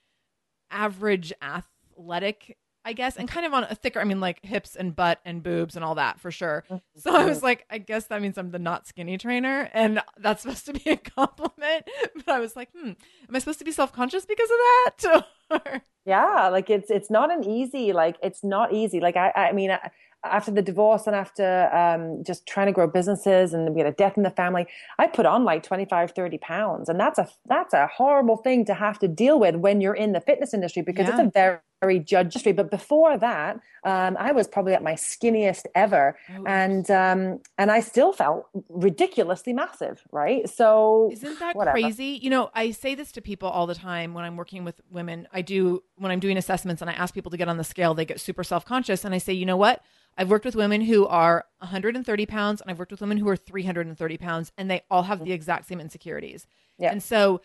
average 0.70 1.34
athletic 1.42 2.58
I 2.84 2.94
guess, 2.94 3.16
and 3.16 3.30
kind 3.30 3.46
of 3.46 3.54
on 3.54 3.64
a 3.66 3.76
thicker, 3.76 4.00
I 4.00 4.06
mean, 4.06 4.20
like 4.20 4.44
hips 4.44 4.76
and 4.76 4.96
butt 4.96 5.20
and 5.24 5.44
boobs 5.44 5.76
and 5.76 5.86
all 5.86 5.96
that 5.96 6.20
for 6.20 6.32
sure. 6.32 6.64
Mm-hmm. 6.70 7.00
So 7.00 7.16
I 7.16 7.26
was 7.26 7.44
like, 7.44 7.66
I 7.70 7.78
guess 7.78 8.08
that 8.08 8.22
means 8.22 8.38
I'm 8.38 8.52
the 8.52 8.60
not 8.60 8.88
skinny 8.88 9.18
trainer. 9.18 9.70
And 9.74 10.02
that's 10.18 10.42
supposed 10.42 10.66
to 10.66 10.74
be 10.74 10.90
a 10.90 10.98
compliment. 11.18 11.88
But 12.16 12.30
I 12.30 12.40
was 12.40 12.56
like, 12.56 12.70
hmm, 12.72 12.90
am 12.90 13.36
I 13.36 13.40
supposed 13.40 13.60
to 13.60 13.66
be 13.66 13.72
self 13.72 13.94
conscious 13.94 14.26
because 14.26 14.50
of 14.50 14.58
that? 14.58 15.26
yeah, 16.06 16.50
like 16.50 16.70
it's, 16.70 16.90
it's 16.90 17.10
not 17.10 17.32
an 17.32 17.44
easy, 17.44 17.94
like, 17.94 18.18
it's 18.22 18.44
not 18.44 18.74
easy. 18.74 19.00
Like, 19.00 19.16
I, 19.18 19.32
I 19.32 19.52
mean, 19.52 19.72
I, 19.72 19.92
after 20.24 20.52
the 20.52 20.62
divorce 20.62 21.08
and 21.08 21.16
after 21.16 21.74
um, 21.76 22.24
just 22.24 22.46
trying 22.46 22.68
to 22.68 22.72
grow 22.72 22.88
businesses 22.88 23.54
and 23.54 23.74
we 23.74 23.82
had 23.82 23.88
a 23.88 23.96
death 23.96 24.18
in 24.18 24.24
the 24.24 24.30
family 24.30 24.66
i 25.00 25.08
put 25.08 25.26
on 25.26 25.44
like 25.44 25.64
25 25.64 26.12
30 26.12 26.38
pounds 26.38 26.90
and 26.90 27.00
that's 27.00 27.18
a 27.18 27.28
that's 27.48 27.74
a 27.74 27.88
horrible 27.88 28.38
thing 28.38 28.66
to 28.66 28.74
have 28.74 29.00
to 29.00 29.08
deal 29.08 29.40
with 29.40 29.56
when 29.56 29.82
you're 29.82 29.96
in 29.96 30.12
the 30.12 30.22
fitness 30.22 30.54
industry 30.54 30.82
because 30.82 31.08
yeah. 31.08 31.20
it's 31.20 31.28
a 31.28 31.32
very 31.32 31.60
very 31.82 31.98
judge 31.98 32.28
industry 32.28 32.52
but 32.52 32.70
before 32.70 33.18
that 33.18 33.60
um, 33.86 34.16
i 34.20 34.32
was 34.32 34.48
probably 34.48 34.74
at 34.74 34.84
my 34.84 34.94
skinniest 34.94 35.66
ever 35.74 36.16
oh. 36.38 36.44
and 36.46 36.92
um, 36.92 37.40
and 37.58 37.72
i 37.72 37.80
still 37.80 38.14
felt 38.14 38.46
ridiculously 38.70 39.52
massive 39.52 40.04
right 40.12 40.48
so 40.48 41.10
isn't 41.12 41.40
that 41.40 41.56
whatever. 41.56 41.74
crazy 41.74 42.20
you 42.22 42.30
know 42.30 42.52
i 42.54 42.70
say 42.70 42.94
this 42.94 43.12
to 43.12 43.22
people 43.22 43.50
all 43.50 43.66
the 43.66 43.74
time 43.74 44.14
when 44.14 44.24
i'm 44.24 44.38
working 44.38 44.64
with 44.64 44.80
women 44.92 45.28
i 45.34 45.41
do 45.42 45.84
when 45.96 46.12
i'm 46.12 46.20
doing 46.20 46.38
assessments 46.38 46.82
and 46.82 46.90
i 46.90 46.94
ask 46.94 47.14
people 47.14 47.32
to 47.32 47.38
get 47.38 47.48
on 47.48 47.58
the 47.58 47.64
scale 47.64 47.94
they 47.94 48.06
get 48.06 48.20
super 48.20 48.44
self-conscious 48.44 49.04
and 49.06 49.14
i 49.14 49.18
say 49.18 49.34
you 49.34 49.46
know 49.46 49.58
what 49.58 49.84
I've 50.18 50.30
worked 50.30 50.46
with 50.46 50.56
women 50.56 50.82
who 50.82 51.08
are 51.08 51.46
130 51.60 52.26
pounds, 52.26 52.62
and 52.62 52.70
I've 52.70 52.80
worked 52.80 52.92
with 52.92 53.02
women 53.02 53.18
who 53.18 53.30
are 53.30 53.38
330 53.38 54.18
pounds, 54.18 54.52
and 54.58 54.70
they 54.70 54.82
all 54.90 55.04
have 55.04 55.24
the 55.24 55.32
exact 55.32 55.68
same 55.68 55.80
insecurities. 55.80 56.46
Yeah. 56.78 56.92
And 56.92 57.02
so 57.02 57.42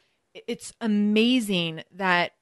it's 0.46 0.72
amazing 0.80 1.82
that 1.92 2.32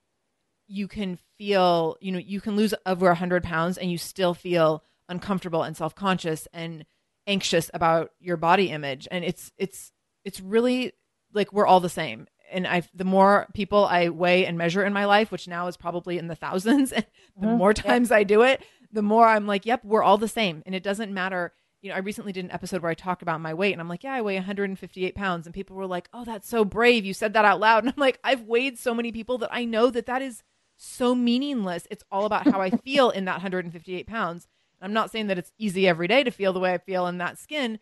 you 0.67 0.89
can 0.89 1.19
feel, 1.37 1.97
you 2.01 2.11
know, 2.11 2.19
you 2.19 2.41
can 2.41 2.57
lose 2.57 2.75
over 2.87 3.07
100 3.07 3.43
pounds 3.43 3.77
and 3.77 3.91
you 3.91 3.99
still 3.99 4.35
feel 4.35 4.83
uncomfortable 5.09 5.63
and 5.63 5.77
self 5.77 5.95
conscious 5.95 6.49
and 6.53 6.87
anxious 7.27 7.71
about 7.75 8.11
your 8.19 8.37
body 8.37 8.71
image. 8.71 9.07
And 9.11 9.25
it's, 9.25 9.53
it's, 9.59 9.93
it's 10.25 10.41
really 10.41 10.93
like 11.35 11.53
we're 11.53 11.67
all 11.67 11.81
the 11.81 11.89
same. 11.89 12.27
And 12.51 12.67
I, 12.67 12.83
the 12.95 13.05
more 13.05 13.47
people 13.55 13.85
I 13.85 14.09
weigh 14.09 14.47
and 14.47 14.57
measure 14.57 14.85
in 14.85 14.93
my 14.93 15.07
life, 15.07 15.31
which 15.31 15.49
now 15.49 15.67
is 15.67 15.77
probably 15.77 16.19
in 16.19 16.29
the 16.29 16.35
thousands, 16.35 16.91
the 16.91 17.05
mm-hmm. 17.41 17.57
more 17.57 17.75
times 17.75 18.11
yeah. 18.11 18.17
I 18.17 18.23
do 18.25 18.43
it, 18.43 18.63
the 18.93 19.03
more 19.03 19.27
I'm 19.27 19.47
like, 19.47 19.67
yep, 19.67 19.85
we're 19.85 20.03
all 20.03 20.19
the 20.19 20.29
same. 20.29 20.63
And 20.67 20.75
it 20.75 20.83
doesn't 20.83 21.13
matter. 21.13 21.53
You 21.83 21.91
know, 21.91 21.97
I 21.97 22.01
recently 22.01 22.33
did 22.33 22.45
an 22.45 22.51
episode 22.51 22.81
where 22.81 22.91
I 22.91 22.95
talked 22.95 23.23
about 23.23 23.41
my 23.41 23.53
weight 23.55 23.73
and 23.73 23.81
I'm 23.81 23.89
like, 23.89 24.05
yeah, 24.05 24.15
I 24.15 24.23
weigh 24.23 24.37
158 24.37 25.15
pounds. 25.15 25.47
And 25.47 25.55
people 25.55 25.77
were 25.77 25.87
like, 25.87 26.09
oh, 26.13 26.25
that's 26.25 26.49
so 26.49 26.65
brave. 26.65 27.05
You 27.05 27.13
said 27.13 27.33
that 27.35 27.45
out 27.45 27.61
loud. 27.61 27.79
And 27.85 27.93
I'm 27.95 28.01
like, 28.01 28.21
I've 28.25 28.43
weighed 28.43 28.79
so 28.79 28.95
many 28.95 29.13
people 29.13 29.39
that 29.39 29.53
I 29.53 29.65
know 29.65 29.91
that 29.91 30.07
that 30.07 30.23
is 30.23 30.43
so 30.77 31.15
meaningless. 31.15 31.87
It's 31.91 32.05
all 32.11 32.25
about 32.25 32.47
how 32.51 32.61
I 32.61 32.71
feel 32.85 33.11
in 33.11 33.25
that 33.27 33.35
158 33.35 34.07
pounds. 34.07 34.49
I'm 34.81 34.93
not 34.93 35.11
saying 35.11 35.29
that 35.29 35.39
it's 35.39 35.53
easy 35.59 35.89
every 35.89 36.09
day 36.09 36.23
to 36.23 36.31
feel 36.31 36.53
the 36.53 36.61
way 36.61 36.75
I 36.75 36.79
feel 36.79 37.07
in 37.07 37.19
that 37.19 37.39
skin, 37.39 37.79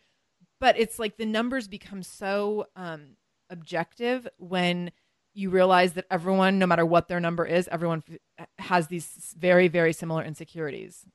but 0.59 0.79
it's 0.79 0.99
like 0.99 1.17
the 1.17 1.25
numbers 1.25 1.67
become 1.67 2.01
so 2.01 2.67
um, 2.75 3.17
objective 3.49 4.27
when 4.37 4.91
you 5.33 5.49
realize 5.49 5.93
that 5.93 6.05
everyone, 6.11 6.59
no 6.59 6.67
matter 6.67 6.85
what 6.85 7.07
their 7.07 7.19
number 7.19 7.45
is, 7.45 7.67
everyone 7.69 8.03
f- 8.37 8.47
has 8.59 8.87
these 8.87 9.33
very, 9.37 9.67
very 9.67 9.93
similar 9.93 10.23
insecurities. 10.23 11.05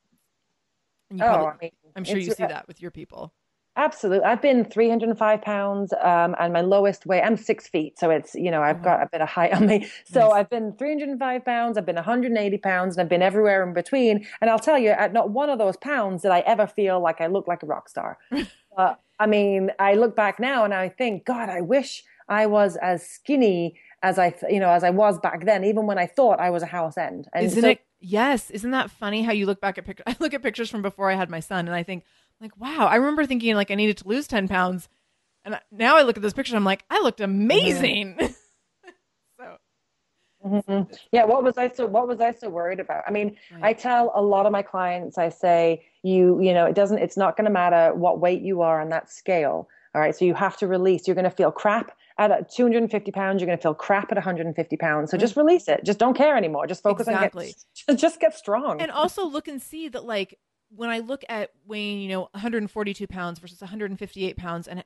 And 1.11 1.19
you 1.19 1.25
oh, 1.25 1.29
probably, 1.29 1.51
I 1.53 1.61
mean, 1.63 1.71
I'm 1.97 2.05
sure 2.05 2.19
you 2.19 2.33
see 2.33 2.45
that 2.45 2.67
with 2.67 2.83
your 2.83 2.91
people. 2.91 3.33
Absolutely. 3.79 4.25
I've 4.25 4.43
been 4.43 4.65
305 4.65 5.41
pounds, 5.41 5.93
um, 6.03 6.35
and 6.41 6.53
my 6.53 6.63
lowest 6.63 7.07
weight, 7.07 7.23
I'm 7.23 7.37
six 7.37 7.69
feet. 7.69 7.97
So 7.97 8.11
it's, 8.11 8.35
you 8.35 8.51
know, 8.51 8.61
I've 8.61 8.81
oh. 8.81 8.85
got 8.85 9.03
a 9.03 9.07
bit 9.07 9.21
of 9.21 9.29
height 9.29 9.53
on 9.53 9.67
me. 9.67 9.87
So 10.05 10.21
nice. 10.21 10.33
I've 10.33 10.51
been 10.51 10.73
305 10.73 11.45
pounds, 11.45 11.79
I've 11.79 11.87
been 11.87 11.95
180 11.95 12.59
pounds, 12.59 12.97
and 12.97 13.03
I've 13.03 13.09
been 13.09 13.23
everywhere 13.23 13.63
in 13.63 13.75
between. 13.75 14.27
And 14.41 14.51
I'll 14.51 14.59
tell 14.59 14.79
you, 14.79 14.91
at 14.91 15.13
not 15.13 15.31
one 15.31 15.49
of 15.49 15.59
those 15.59 15.77
pounds 15.77 16.23
did 16.23 16.33
I 16.33 16.41
ever 16.41 16.67
feel 16.67 17.01
like 17.01 17.21
I 17.21 17.29
look 17.29 17.47
like 17.47 17.63
a 17.63 17.67
rock 17.67 17.89
star. 17.89 18.19
uh, 18.77 18.95
I 19.21 19.27
mean, 19.27 19.71
I 19.79 19.95
look 19.95 20.17
back 20.17 20.41
now 20.41 20.65
and 20.65 20.75
I 20.75 20.89
think, 20.89 21.25
God, 21.25 21.49
I 21.49 21.61
wish 21.61 22.03
I 22.29 22.47
was 22.47 22.77
as 22.77 23.09
skinny 23.09 23.79
as 24.03 24.19
I, 24.19 24.35
you 24.49 24.61
know, 24.61 24.71
as 24.71 24.85
I 24.85 24.91
was 24.91 25.19
back 25.19 25.45
then, 25.45 25.65
even 25.65 25.87
when 25.87 25.99
I 25.99 26.07
thought 26.07 26.41
I 26.41 26.51
was 26.51 26.63
a 26.63 26.67
house 26.67 26.97
end. 26.97 27.29
And 27.33 27.47
Isn't 27.47 27.63
so, 27.63 27.71
it? 27.71 27.81
Yes. 28.01 28.51
Isn't 28.51 28.71
that 28.71 28.91
funny 28.91 29.23
how 29.23 29.33
you 29.33 29.47
look 29.47 29.61
back 29.61 29.79
at 29.79 29.85
pictures? 29.85 30.05
I 30.07 30.17
look 30.21 30.35
at 30.35 30.43
pictures 30.43 30.71
from 30.71 30.83
before 30.83 31.11
I 31.11 31.15
had 31.15 31.31
my 31.31 31.41
son 31.41 31.67
and 31.67 31.75
I 31.75 31.83
think, 31.83 32.05
like, 32.41 32.57
wow, 32.57 32.87
I 32.87 32.97
remember 32.97 33.27
thinking 33.27 33.55
like 33.57 33.71
I 33.71 33.75
needed 33.75 33.97
to 33.99 34.09
lose 34.09 34.29
10 34.29 34.47
pounds. 34.49 34.89
And 35.45 35.59
now 35.73 35.97
I 35.97 36.03
look 36.03 36.17
at 36.17 36.23
those 36.23 36.35
pictures, 36.35 36.55
I'm 36.55 36.65
like, 36.65 36.85
I 36.91 37.01
looked 37.01 37.21
amazing. 37.21 38.15
Mm-hmm. 38.15 38.27
so. 39.41 39.57
Mm-hmm. 40.47 40.93
Yeah, 41.11 41.25
what 41.25 41.43
was 41.43 41.59
I 41.59 41.69
so 41.69 41.87
what 41.87 42.07
was 42.07 42.21
I 42.21 42.33
so 42.33 42.49
worried 42.49 42.79
about? 42.79 43.03
I 43.09 43.11
mean, 43.11 43.37
right. 43.53 43.65
I 43.65 43.73
tell 43.73 44.13
a 44.15 44.23
lot 44.23 44.47
of 44.47 44.53
my 44.53 44.63
clients, 44.63 45.19
I 45.19 45.31
say, 45.31 45.85
you, 46.05 46.41
you 46.41 46.55
know, 46.55 46.67
it 46.67 46.77
doesn't, 46.77 46.99
it's 46.99 47.17
not 47.17 47.37
going 47.37 47.47
to 47.47 47.51
matter 47.51 47.93
what 47.95 48.21
weight 48.21 48.43
you 48.43 48.63
are 48.63 48.81
on 48.81 48.91
that 48.91 49.11
scale. 49.11 49.69
All 49.95 50.01
right. 50.01 50.15
So 50.15 50.25
you 50.25 50.35
have 50.35 50.57
to 50.59 50.69
release. 50.69 51.09
You're 51.09 51.17
going 51.17 51.25
to 51.25 51.31
feel 51.31 51.51
crap 51.51 51.97
at 52.19 52.51
250 52.51 53.13
pounds, 53.13 53.41
you're 53.41 53.47
going 53.47 53.57
to 53.57 53.63
feel 53.63 53.75
crap 53.75 54.11
at 54.11 54.17
150 54.17 54.77
pounds. 54.77 55.11
So 55.11 55.17
mm. 55.17 55.21
just 55.21 55.37
release 55.37 55.69
it. 55.69 55.85
Just 55.85 55.99
don't 55.99 56.17
care 56.17 56.37
anymore. 56.37 56.67
Just 56.67 56.83
focus 56.83 57.07
exactly. 57.07 57.55
on 57.89 57.95
get, 57.95 57.99
just 57.99 58.21
get 58.21 58.35
strong. 58.35 58.81
And 58.81 58.91
also 58.91 59.27
look 59.27 59.49
and 59.49 59.63
see 59.63 59.89
that 59.89 60.05
like 60.05 60.39
when 60.75 60.91
I 60.91 60.99
look 60.99 61.25
at 61.29 61.51
weighing, 61.67 62.01
you 62.01 62.09
know, 62.09 62.23
142 62.33 63.07
pounds 63.07 63.39
versus 63.39 63.61
158 63.61 64.37
pounds, 64.37 64.69
and 64.69 64.85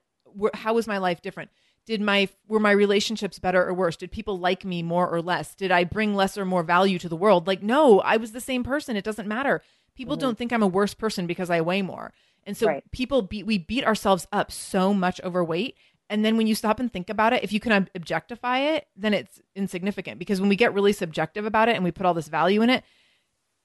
how 0.55 0.75
was 0.75 0.87
my 0.87 0.99
life 0.99 1.23
different? 1.23 1.51
Did 1.85 2.01
my 2.01 2.29
were 2.47 2.61
my 2.61 2.71
relationships 2.71 3.39
better 3.39 3.67
or 3.67 3.75
worse? 3.75 3.97
Did 3.97 4.13
people 4.13 4.39
like 4.39 4.65
me 4.65 4.83
more 4.83 5.09
or 5.09 5.21
less? 5.21 5.55
Did 5.55 5.73
I 5.73 5.85
bring 5.85 6.15
less 6.15 6.39
or 6.39 6.45
more 6.45 6.63
value 6.63 6.99
to 7.01 7.09
the 7.09 7.17
world? 7.17 7.47
Like, 7.47 7.63
no, 7.63 8.01
I 8.01 8.19
was 8.19 8.33
the 8.33 8.41
same 8.41 8.63
person. 8.63 8.95
It 8.97 9.05
doesn't 9.05 9.27
matter. 9.27 9.63
People 9.97 10.15
mm-hmm. 10.15 10.21
don't 10.21 10.39
think 10.39 10.53
I'm 10.53 10.63
a 10.63 10.69
worse 10.69 10.95
person 10.95 11.27
because 11.27 11.51
I 11.51 11.61
weigh 11.61 11.83
more. 11.83 12.13
And 12.45 12.57
so 12.57 12.67
right. 12.67 12.85
people 12.93 13.23
beat 13.23 13.47
we 13.47 13.59
beat 13.59 13.85
ourselves 13.85 14.27
up 14.33 14.53
so 14.53 14.95
much 14.95 15.21
over 15.23 15.45
weight 15.45 15.77
and 16.13 16.23
then 16.23 16.37
when 16.37 16.47
you 16.47 16.55
stop 16.55 16.79
and 16.79 16.93
think 16.93 17.09
about 17.09 17.33
it, 17.33 17.43
if 17.43 17.55
you 17.55 17.59
can 17.59 17.89
objectify 17.95 18.59
it, 18.59 18.87
then 18.95 19.15
it's 19.15 19.41
insignificant 19.57 20.19
because 20.19 20.43
when 20.43 20.51
we 20.51 20.57
get 20.57 20.75
really 20.75 20.93
subjective 20.93 21.47
about 21.47 21.71
it 21.71 21.75
and 21.75 21.83
we 21.83 21.91
put 21.91 22.05
all 22.05 22.13
this 22.13 22.29
value 22.29 22.61
in 22.61 22.69
it, 22.69 22.85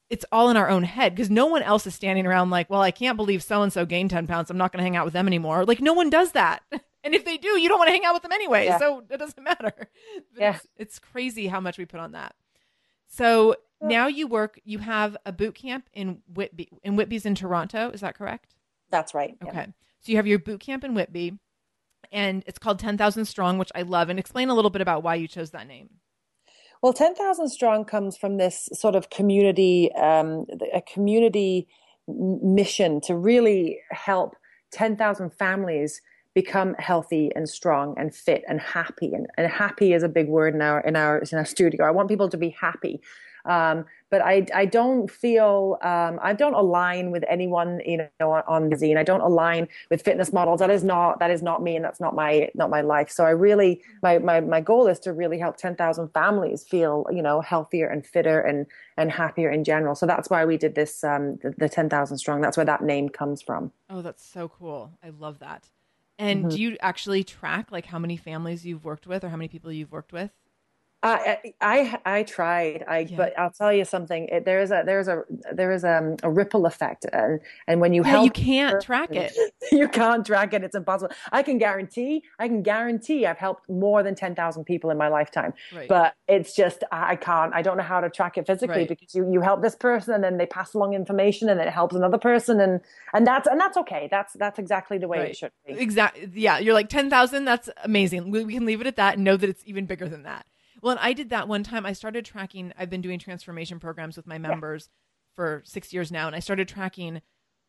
it's 0.08 0.24
all 0.32 0.48
in 0.48 0.56
our 0.56 0.70
own 0.70 0.82
head 0.82 1.14
because 1.14 1.28
no 1.28 1.44
one 1.44 1.62
else 1.62 1.86
is 1.86 1.94
standing 1.94 2.26
around 2.26 2.48
like, 2.48 2.70
well, 2.70 2.80
I 2.80 2.90
can't 2.90 3.18
believe 3.18 3.42
so 3.42 3.60
and 3.62 3.70
so 3.70 3.84
gained 3.84 4.08
10 4.08 4.26
pounds. 4.26 4.50
I'm 4.50 4.56
not 4.56 4.72
going 4.72 4.78
to 4.78 4.82
hang 4.82 4.96
out 4.96 5.04
with 5.04 5.12
them 5.12 5.26
anymore. 5.26 5.66
Like, 5.66 5.82
no 5.82 5.92
one 5.92 6.08
does 6.10 6.32
that. 6.32 6.62
And 7.04 7.14
if 7.14 7.24
they 7.24 7.36
do, 7.36 7.48
you 7.60 7.68
don't 7.68 7.78
want 7.78 7.86
to 7.88 7.92
hang 7.92 8.04
out 8.04 8.12
with 8.12 8.24
them 8.24 8.32
anyway. 8.32 8.64
Yeah. 8.64 8.78
So 8.78 9.04
it 9.08 9.18
doesn't 9.18 9.42
matter. 9.42 9.72
But 10.34 10.40
yeah. 10.40 10.56
It's, 10.56 10.66
it's, 10.76 10.98
crazy 10.98 11.46
how 11.46 11.60
much 11.60 11.78
we 11.78 11.86
put 11.86 12.00
on 12.00 12.10
that. 12.12 12.34
So 13.06 13.54
now 13.80 14.08
you 14.08 14.26
work, 14.26 14.60
you 14.64 14.78
have 14.78 15.16
a 15.24 15.30
boot 15.32 15.54
camp 15.54 15.88
in 15.92 16.22
Whitby, 16.26 16.68
in 16.82 16.96
Whitby's 16.96 17.24
in 17.24 17.36
Toronto. 17.36 17.90
Is 17.90 18.00
that 18.00 18.16
correct? 18.16 18.56
That's 18.90 19.14
right. 19.14 19.38
Okay. 19.40 19.56
Yeah. 19.56 19.66
So 20.00 20.10
you 20.12 20.16
have 20.16 20.26
your 20.26 20.40
boot 20.40 20.58
camp 20.58 20.82
in 20.82 20.92
Whitby 20.92 21.38
and 22.12 22.42
it's 22.46 22.58
called 22.58 22.78
10,000 22.78 23.24
Strong, 23.24 23.58
which 23.58 23.70
I 23.74 23.82
love. 23.82 24.08
And 24.08 24.18
explain 24.18 24.48
a 24.48 24.54
little 24.54 24.70
bit 24.70 24.82
about 24.82 25.02
why 25.02 25.14
you 25.16 25.28
chose 25.28 25.50
that 25.50 25.66
name. 25.66 25.90
Well, 26.82 26.92
10,000 26.92 27.48
Strong 27.48 27.86
comes 27.86 28.16
from 28.16 28.36
this 28.36 28.68
sort 28.72 28.94
of 28.94 29.10
community, 29.10 29.90
um, 29.92 30.46
a 30.72 30.80
community 30.80 31.66
mission 32.06 33.00
to 33.02 33.16
really 33.16 33.80
help 33.90 34.36
10,000 34.72 35.30
families 35.30 36.00
become 36.34 36.74
healthy 36.78 37.30
and 37.34 37.48
strong 37.48 37.94
and 37.98 38.14
fit 38.14 38.44
and 38.48 38.60
happy. 38.60 39.12
And, 39.12 39.26
and 39.36 39.50
happy 39.50 39.92
is 39.92 40.02
a 40.02 40.08
big 40.08 40.28
word 40.28 40.54
in 40.54 40.62
our, 40.62 40.80
in 40.80 40.94
our, 40.94 41.18
in 41.18 41.36
our 41.38 41.44
studio. 41.44 41.84
I 41.84 41.90
want 41.90 42.08
people 42.08 42.28
to 42.28 42.36
be 42.36 42.50
happy. 42.50 43.00
Um, 43.48 43.86
but 44.10 44.22
I, 44.22 44.46
I 44.54 44.64
don't 44.66 45.10
feel 45.10 45.78
um, 45.82 46.18
I 46.22 46.32
don't 46.32 46.54
align 46.54 47.10
with 47.10 47.24
anyone 47.28 47.80
you 47.84 48.08
know 48.20 48.30
on, 48.32 48.42
on 48.46 48.68
the 48.68 48.76
zine. 48.76 48.96
I 48.96 49.02
don't 49.02 49.20
align 49.20 49.68
with 49.90 50.02
fitness 50.02 50.32
models. 50.32 50.60
That 50.60 50.70
is 50.70 50.84
not 50.84 51.18
that 51.18 51.30
is 51.30 51.42
not 51.42 51.62
me, 51.62 51.74
and 51.76 51.84
that's 51.84 52.00
not 52.00 52.14
my 52.14 52.50
not 52.54 52.70
my 52.70 52.82
life. 52.82 53.10
So 53.10 53.24
I 53.24 53.30
really 53.30 53.82
my 54.02 54.18
my 54.18 54.40
my 54.40 54.60
goal 54.60 54.86
is 54.86 54.98
to 55.00 55.12
really 55.12 55.38
help 55.38 55.56
ten 55.56 55.74
thousand 55.74 56.08
families 56.08 56.62
feel 56.62 57.06
you 57.10 57.22
know 57.22 57.40
healthier 57.40 57.88
and 57.88 58.06
fitter 58.06 58.40
and 58.40 58.66
and 58.96 59.10
happier 59.10 59.50
in 59.50 59.64
general. 59.64 59.94
So 59.94 60.06
that's 60.06 60.30
why 60.30 60.44
we 60.44 60.56
did 60.56 60.74
this 60.74 61.02
um, 61.02 61.38
the, 61.42 61.54
the 61.56 61.68
ten 61.68 61.88
thousand 61.88 62.18
strong. 62.18 62.40
That's 62.40 62.56
where 62.56 62.66
that 62.66 62.82
name 62.82 63.08
comes 63.08 63.42
from. 63.42 63.72
Oh, 63.90 64.02
that's 64.02 64.24
so 64.24 64.48
cool. 64.48 64.92
I 65.02 65.08
love 65.10 65.38
that. 65.40 65.68
And 66.18 66.40
mm-hmm. 66.40 66.48
do 66.48 66.60
you 66.60 66.76
actually 66.80 67.24
track 67.24 67.70
like 67.70 67.86
how 67.86 67.98
many 67.98 68.16
families 68.16 68.66
you've 68.66 68.84
worked 68.84 69.06
with 69.06 69.22
or 69.24 69.28
how 69.28 69.36
many 69.36 69.48
people 69.48 69.70
you've 69.70 69.92
worked 69.92 70.12
with? 70.12 70.30
I, 71.00 71.52
I 71.60 71.98
I 72.04 72.22
tried. 72.24 72.84
I 72.88 73.00
yeah. 73.00 73.16
but 73.16 73.38
I'll 73.38 73.52
tell 73.52 73.72
you 73.72 73.84
something. 73.84 74.26
It, 74.28 74.44
there 74.44 74.60
is 74.60 74.72
a 74.72 74.82
there 74.84 74.98
is 74.98 75.06
a 75.06 75.22
there 75.52 75.70
is 75.70 75.84
a, 75.84 75.98
um, 75.98 76.16
a 76.24 76.30
ripple 76.30 76.66
effect, 76.66 77.06
and 77.12 77.38
and 77.68 77.80
when 77.80 77.92
you 77.92 78.02
yeah, 78.02 78.10
help, 78.10 78.24
you 78.24 78.30
can't 78.32 78.82
track 78.82 79.14
it. 79.14 79.32
You 79.70 79.86
can't 79.86 80.24
track 80.24 80.54
it. 80.54 80.64
It's 80.64 80.74
impossible. 80.74 81.14
I 81.30 81.42
can 81.42 81.58
guarantee. 81.58 82.22
I 82.38 82.48
can 82.48 82.62
guarantee. 82.62 83.26
I've 83.26 83.36
helped 83.36 83.68
more 83.68 84.02
than 84.02 84.14
ten 84.14 84.34
thousand 84.34 84.64
people 84.64 84.90
in 84.90 84.96
my 84.96 85.08
lifetime. 85.08 85.52
Right. 85.74 85.88
But 85.88 86.14
it's 86.26 86.54
just 86.54 86.84
I 86.90 87.16
can't. 87.16 87.54
I 87.54 87.62
don't 87.62 87.76
know 87.76 87.82
how 87.82 88.00
to 88.00 88.08
track 88.08 88.38
it 88.38 88.46
physically 88.46 88.78
right. 88.78 88.88
because 88.88 89.14
you 89.14 89.30
you 89.30 89.40
help 89.40 89.62
this 89.62 89.76
person 89.76 90.14
and 90.14 90.24
then 90.24 90.38
they 90.38 90.46
pass 90.46 90.74
along 90.74 90.94
information 90.94 91.48
and 91.48 91.60
it 91.60 91.68
helps 91.68 91.94
another 91.94 92.18
person 92.18 92.60
and 92.60 92.80
and 93.12 93.26
that's 93.26 93.46
and 93.46 93.60
that's 93.60 93.76
okay. 93.76 94.08
That's 94.10 94.32
that's 94.32 94.58
exactly 94.58 94.98
the 94.98 95.06
way 95.06 95.18
right. 95.18 95.30
it 95.30 95.36
should 95.36 95.52
be. 95.66 95.74
Exactly. 95.74 96.30
Yeah. 96.34 96.58
You're 96.58 96.74
like 96.74 96.88
ten 96.88 97.10
thousand. 97.10 97.44
That's 97.44 97.68
amazing. 97.84 98.30
We, 98.30 98.44
we 98.44 98.54
can 98.54 98.64
leave 98.64 98.80
it 98.80 98.86
at 98.86 98.96
that 98.96 99.14
and 99.14 99.24
know 99.24 99.36
that 99.36 99.50
it's 99.50 99.62
even 99.66 99.86
bigger 99.86 100.08
than 100.08 100.22
that. 100.22 100.46
Well, 100.80 100.92
and 100.92 101.00
I 101.00 101.12
did 101.12 101.30
that 101.30 101.48
one 101.48 101.62
time. 101.62 101.86
I 101.86 101.92
started 101.92 102.24
tracking, 102.24 102.72
I've 102.78 102.90
been 102.90 103.00
doing 103.00 103.18
transformation 103.18 103.78
programs 103.78 104.16
with 104.16 104.26
my 104.26 104.38
members 104.38 104.88
yeah. 104.88 105.34
for 105.34 105.62
six 105.64 105.92
years 105.92 106.12
now, 106.12 106.26
and 106.26 106.36
I 106.36 106.40
started 106.40 106.68
tracking 106.68 107.22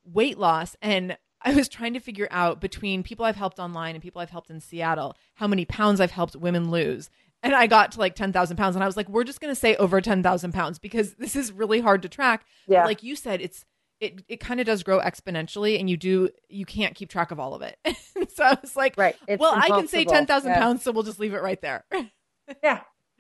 weight 0.04 0.38
loss. 0.38 0.76
And 0.82 1.18
I 1.42 1.54
was 1.54 1.70
trying 1.70 1.94
to 1.94 2.00
figure 2.00 2.28
out 2.32 2.60
between 2.60 3.04
people 3.04 3.26
I've 3.26 3.36
helped 3.36 3.60
online 3.60 3.96
and 3.96 4.04
people 4.04 4.22
I've 4.22 4.30
helped 4.30 4.50
in 4.50 4.60
Seattle, 4.60 5.16
how 5.36 5.48
many 5.48 5.66
pounds 5.66 6.00
I've 6.00 6.12
helped 6.12 6.36
women 6.36 6.70
lose. 6.72 7.10
And 7.42 7.56
I 7.56 7.68
got 7.68 7.94
to 7.94 8.00
like 8.00 8.16
10,000 8.16 8.58
pounds. 8.58 8.76
And 8.76 8.84
I 8.84 8.88
was 8.88 8.98
like, 8.98 9.08
we're 9.08 9.24
just 9.24 9.40
going 9.40 9.52
to 9.52 9.60
say 9.60 9.76
over 9.78 10.02
10,000 10.02 10.52
pounds 10.52 10.78
because 10.78 11.14
this 11.16 11.36
is 11.36 11.52
really 11.54 11.80
hard 11.80 12.02
to 12.02 12.10
track. 12.10 12.46
Yeah. 12.68 12.82
But 12.82 12.88
like 12.88 13.04
you 13.04 13.16
said, 13.16 13.42
it's, 13.42 13.66
it, 14.00 14.24
it 14.28 14.40
kind 14.40 14.60
of 14.60 14.66
does 14.66 14.84
grow 14.84 15.00
exponentially 15.00 15.80
and 15.80 15.90
you 15.90 15.98
do 15.98 16.30
you 16.48 16.66
can't 16.66 16.96
keep 16.96 17.10
track 17.10 17.32
of 17.32 17.40
all 17.40 17.54
of 17.54 17.62
it 17.62 17.78
so 18.34 18.46
i 18.46 18.58
was 18.62 18.74
like 18.76 18.96
right 18.98 19.18
it's 19.28 19.42
well 19.42 19.54
impossible. 19.54 19.76
i 19.76 19.80
can 19.80 19.88
say 19.90 20.06
10000 20.06 20.50
yeah. 20.50 20.58
pounds 20.58 20.84
so 20.84 20.92
we'll 20.94 21.04
just 21.04 21.20
leave 21.20 21.34
it 21.34 21.42
right 21.42 21.62
there 21.62 21.84
yeah 22.64 22.80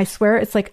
I 0.00 0.04
swear 0.04 0.38
it's 0.38 0.54
like 0.54 0.72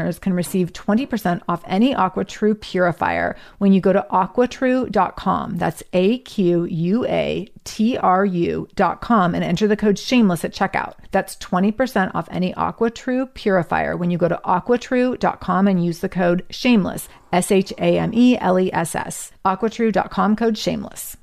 listeners 0.00 0.18
can 0.18 0.32
receive 0.32 0.72
20% 0.72 1.42
off 1.48 1.62
any 1.66 1.94
AquaTrue 1.94 2.60
purifier 2.60 3.36
when 3.58 3.72
you 3.72 3.80
go 3.80 3.92
to 3.92 4.06
aquatrue.com. 4.10 5.58
That's 5.58 5.82
A 5.92 6.18
Q 6.18 6.64
U 6.64 7.06
A 7.06 7.46
T 7.64 7.96
R 7.98 8.24
U.com 8.24 9.34
and 9.34 9.44
enter 9.44 9.68
the 9.68 9.76
code 9.76 9.98
shameless 9.98 10.44
at 10.44 10.52
checkout. 10.52 10.94
That's 11.10 11.36
20% 11.36 12.14
off 12.14 12.28
any 12.30 12.52
AquaTrue 12.54 13.34
purifier 13.34 13.96
when 13.96 14.10
you 14.10 14.18
go 14.18 14.28
to 14.28 14.40
aquatrue.com 14.44 15.68
and 15.68 15.84
use 15.84 16.00
the 16.00 16.08
code 16.08 16.44
shameless, 16.50 17.08
S 17.32 17.50
H 17.50 17.72
A 17.78 17.98
M 17.98 18.12
E 18.14 18.38
L 18.38 18.58
E 18.58 18.72
S 18.72 18.94
S. 18.94 19.32
Aquatrue.com 19.44 20.36
code 20.36 20.58
shameless. 20.58 21.16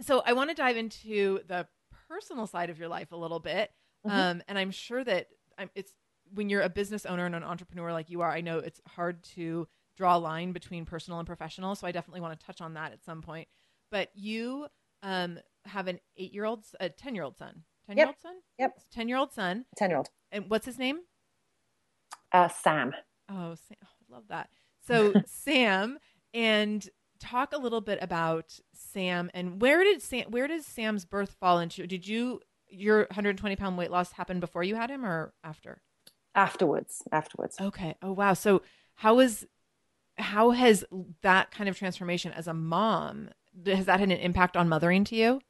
So 0.00 0.22
I 0.24 0.32
want 0.32 0.50
to 0.50 0.56
dive 0.56 0.76
into 0.76 1.40
the 1.46 1.66
personal 2.08 2.46
side 2.46 2.70
of 2.70 2.78
your 2.78 2.88
life 2.88 3.12
a 3.12 3.16
little 3.16 3.40
bit. 3.40 3.70
Mm-hmm. 4.06 4.16
Um, 4.16 4.42
and 4.48 4.58
I'm 4.58 4.70
sure 4.70 5.04
that 5.04 5.26
it's 5.74 5.92
when 6.32 6.48
you're 6.48 6.62
a 6.62 6.68
business 6.68 7.06
owner 7.06 7.26
and 7.26 7.34
an 7.34 7.44
entrepreneur 7.44 7.92
like 7.92 8.10
you 8.10 8.20
are, 8.20 8.30
I 8.30 8.40
know 8.40 8.58
it's 8.58 8.80
hard 8.86 9.22
to 9.34 9.66
draw 9.96 10.16
a 10.16 10.18
line 10.18 10.52
between 10.52 10.84
personal 10.84 11.18
and 11.18 11.26
professional. 11.26 11.74
So 11.74 11.86
I 11.86 11.92
definitely 11.92 12.20
want 12.20 12.38
to 12.38 12.46
touch 12.46 12.60
on 12.60 12.74
that 12.74 12.92
at 12.92 13.04
some 13.04 13.22
point. 13.22 13.48
But 13.90 14.10
you 14.14 14.66
um, 15.02 15.38
have 15.66 15.88
an 15.88 15.98
eight 16.16 16.32
year 16.32 16.44
old, 16.44 16.64
a 16.80 16.88
10 16.88 17.14
year 17.14 17.24
old 17.24 17.36
son. 17.36 17.64
10 17.86 17.96
year 17.96 18.06
old 18.06 18.16
son? 18.22 18.36
Yep. 18.58 18.72
10 18.92 19.08
year 19.08 19.18
old 19.18 19.32
son. 19.32 19.64
10 19.76 19.90
year 19.90 19.96
old. 19.98 20.08
And 20.32 20.48
what's 20.48 20.66
his 20.66 20.78
name? 20.78 21.00
Uh, 22.32 22.48
Sam. 22.48 22.92
Oh, 23.28 23.54
Sam. 23.54 23.76
Oh, 23.84 24.14
love 24.14 24.24
that. 24.28 24.48
So, 24.86 25.12
Sam, 25.26 25.98
and 26.32 26.88
talk 27.18 27.52
a 27.52 27.58
little 27.58 27.80
bit 27.80 27.98
about 28.00 28.58
Sam 28.72 29.30
and 29.34 29.60
where 29.60 29.84
did 29.84 30.00
Sam, 30.00 30.30
where 30.30 30.48
does 30.48 30.64
Sam's 30.64 31.04
birth 31.04 31.36
fall 31.38 31.58
into? 31.58 31.86
Did 31.86 32.08
you, 32.08 32.40
your 32.68 33.00
120 33.00 33.56
pound 33.56 33.76
weight 33.76 33.90
loss 33.90 34.12
happen 34.12 34.40
before 34.40 34.62
you 34.62 34.74
had 34.74 34.90
him 34.90 35.04
or 35.04 35.34
after? 35.44 35.82
Afterwards, 36.34 37.02
afterwards. 37.10 37.56
Okay. 37.60 37.94
Oh 38.02 38.12
wow. 38.12 38.34
So 38.34 38.62
how 38.96 39.18
is 39.18 39.46
how 40.16 40.50
has 40.50 40.84
that 41.22 41.50
kind 41.50 41.68
of 41.68 41.76
transformation 41.78 42.32
as 42.32 42.46
a 42.46 42.54
mom 42.54 43.30
has 43.66 43.86
that 43.86 44.00
had 44.00 44.10
an 44.10 44.18
impact 44.18 44.56
on 44.56 44.68
mothering 44.68 45.04
to 45.04 45.16
you? 45.16 45.40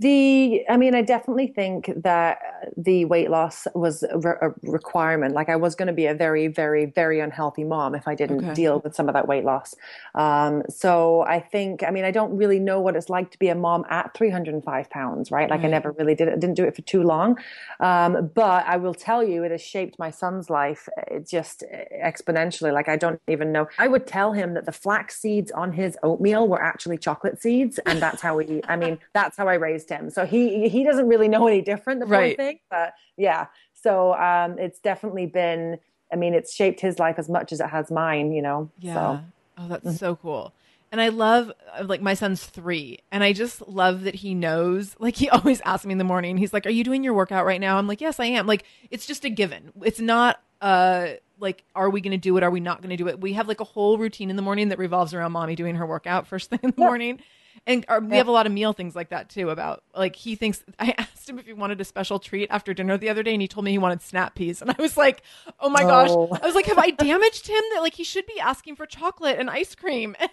The, 0.00 0.64
I 0.66 0.78
mean, 0.78 0.94
I 0.94 1.02
definitely 1.02 1.48
think 1.48 1.90
that 1.94 2.38
the 2.74 3.04
weight 3.04 3.28
loss 3.28 3.66
was 3.74 4.02
a, 4.02 4.54
requirement. 4.62 5.34
Like 5.34 5.50
I 5.50 5.56
was 5.56 5.74
going 5.74 5.88
to 5.88 5.92
be 5.92 6.06
a 6.06 6.14
very, 6.14 6.48
very, 6.48 6.86
very 6.86 7.20
unhealthy 7.20 7.64
mom 7.64 7.94
if 7.94 8.08
I 8.08 8.14
didn't 8.14 8.42
okay. 8.42 8.54
deal 8.54 8.80
with 8.80 8.94
some 8.94 9.08
of 9.08 9.12
that 9.12 9.28
weight 9.28 9.44
loss. 9.44 9.74
Um, 10.14 10.62
so 10.70 11.20
I 11.22 11.38
think, 11.38 11.82
I 11.82 11.90
mean, 11.90 12.04
I 12.04 12.12
don't 12.12 12.34
really 12.34 12.58
know 12.58 12.80
what 12.80 12.96
it's 12.96 13.10
like 13.10 13.30
to 13.32 13.38
be 13.38 13.48
a 13.48 13.54
mom 13.54 13.84
at 13.90 14.14
305 14.14 14.88
pounds, 14.88 15.30
right? 15.30 15.50
Like 15.50 15.60
right. 15.60 15.66
I 15.66 15.70
never 15.70 15.92
really 15.92 16.14
did 16.14 16.28
it, 16.28 16.40
didn't 16.40 16.56
do 16.56 16.64
it 16.64 16.74
for 16.74 16.82
too 16.82 17.02
long. 17.02 17.38
Um, 17.80 18.30
but 18.34 18.64
I 18.66 18.78
will 18.78 18.94
tell 18.94 19.22
you, 19.22 19.44
it 19.44 19.50
has 19.50 19.60
shaped 19.60 19.98
my 19.98 20.10
son's 20.10 20.48
life 20.48 20.88
uh, 20.96 21.18
just 21.18 21.62
exponentially. 22.02 22.72
Like 22.72 22.88
I 22.88 22.96
don't 22.96 23.20
even 23.28 23.52
know. 23.52 23.68
I 23.78 23.86
would 23.86 24.06
tell 24.06 24.32
him 24.32 24.54
that 24.54 24.64
the 24.64 24.72
flax 24.72 25.20
seeds 25.20 25.52
on 25.52 25.72
his 25.72 25.98
oatmeal 26.02 26.48
were 26.48 26.62
actually 26.62 26.96
chocolate 26.96 27.42
seeds. 27.42 27.78
And 27.84 28.00
that's 28.00 28.22
how 28.22 28.38
we, 28.38 28.62
I 28.66 28.76
mean, 28.76 28.98
that's 29.12 29.36
how 29.36 29.46
I 29.46 29.54
raised 29.54 29.89
him. 29.90 30.10
So 30.10 30.26
he 30.26 30.68
he 30.68 30.84
doesn't 30.84 31.08
really 31.08 31.28
know 31.28 31.46
any 31.46 31.62
different, 31.62 32.00
the 32.00 32.06
right. 32.06 32.36
poor 32.36 32.46
thing. 32.46 32.58
But 32.70 32.94
yeah. 33.16 33.46
So 33.74 34.14
um, 34.14 34.58
it's 34.58 34.80
definitely 34.80 35.26
been. 35.26 35.78
I 36.12 36.16
mean, 36.16 36.34
it's 36.34 36.54
shaped 36.54 36.80
his 36.80 36.98
life 36.98 37.18
as 37.18 37.28
much 37.28 37.52
as 37.52 37.60
it 37.60 37.68
has 37.68 37.90
mine. 37.90 38.32
You 38.32 38.42
know. 38.42 38.70
Yeah. 38.78 38.94
So. 38.94 39.20
Oh, 39.58 39.68
that's 39.68 39.84
mm-hmm. 39.84 39.96
so 39.96 40.16
cool. 40.16 40.54
And 40.92 41.00
I 41.00 41.10
love, 41.10 41.52
uh, 41.78 41.84
like, 41.84 42.02
my 42.02 42.14
son's 42.14 42.44
three, 42.44 42.98
and 43.12 43.22
I 43.22 43.32
just 43.32 43.66
love 43.68 44.02
that 44.04 44.16
he 44.16 44.34
knows. 44.34 44.96
Like, 44.98 45.14
he 45.14 45.28
always 45.30 45.60
asks 45.60 45.86
me 45.86 45.92
in 45.92 45.98
the 45.98 46.04
morning, 46.04 46.36
he's 46.36 46.52
like, 46.52 46.66
Are 46.66 46.70
you 46.70 46.82
doing 46.82 47.04
your 47.04 47.14
workout 47.14 47.46
right 47.46 47.60
now? 47.60 47.78
I'm 47.78 47.86
like, 47.86 48.00
Yes, 48.00 48.18
I 48.18 48.26
am. 48.26 48.46
Like, 48.46 48.64
it's 48.90 49.06
just 49.06 49.24
a 49.24 49.30
given. 49.30 49.72
It's 49.82 50.00
not, 50.00 50.42
uh, 50.60 51.08
like, 51.38 51.64
are 51.74 51.90
we 51.90 52.00
going 52.00 52.12
to 52.12 52.18
do 52.18 52.36
it? 52.36 52.42
Are 52.42 52.50
we 52.50 52.60
not 52.60 52.82
going 52.82 52.90
to 52.90 52.96
do 52.96 53.08
it? 53.08 53.20
We 53.20 53.34
have 53.34 53.48
like 53.48 53.60
a 53.60 53.64
whole 53.64 53.98
routine 53.98 54.30
in 54.30 54.36
the 54.36 54.42
morning 54.42 54.68
that 54.68 54.78
revolves 54.78 55.14
around 55.14 55.32
mommy 55.32 55.54
doing 55.54 55.76
her 55.76 55.86
workout 55.86 56.26
first 56.26 56.50
thing 56.50 56.60
in 56.62 56.72
the 56.76 56.80
morning 56.80 57.20
and 57.66 57.84
our, 57.88 58.00
we 58.00 58.16
have 58.16 58.28
a 58.28 58.32
lot 58.32 58.46
of 58.46 58.52
meal 58.52 58.72
things 58.72 58.94
like 58.94 59.10
that 59.10 59.28
too 59.28 59.50
about 59.50 59.82
like 59.94 60.16
he 60.16 60.34
thinks 60.34 60.64
i 60.78 60.94
asked 60.98 61.28
him 61.28 61.38
if 61.38 61.46
he 61.46 61.52
wanted 61.52 61.80
a 61.80 61.84
special 61.84 62.18
treat 62.18 62.48
after 62.50 62.74
dinner 62.74 62.96
the 62.96 63.08
other 63.08 63.22
day 63.22 63.32
and 63.32 63.42
he 63.42 63.48
told 63.48 63.64
me 63.64 63.70
he 63.70 63.78
wanted 63.78 64.02
snap 64.02 64.34
peas. 64.34 64.60
And 64.62 64.70
i 64.70 64.76
was 64.78 64.96
like 64.96 65.22
oh 65.58 65.68
my 65.68 65.82
oh. 65.82 65.86
gosh 65.86 66.40
i 66.42 66.46
was 66.46 66.54
like 66.54 66.66
have 66.66 66.78
i 66.78 66.90
damaged 66.98 67.46
him? 67.46 67.62
That 67.74 67.80
like 67.80 67.94
he 67.94 68.04
should 68.04 68.26
be 68.26 68.40
asking 68.40 68.76
for 68.76 68.86
chocolate 68.86 69.38
and 69.38 69.50
ice 69.50 69.74
cream. 69.74 70.16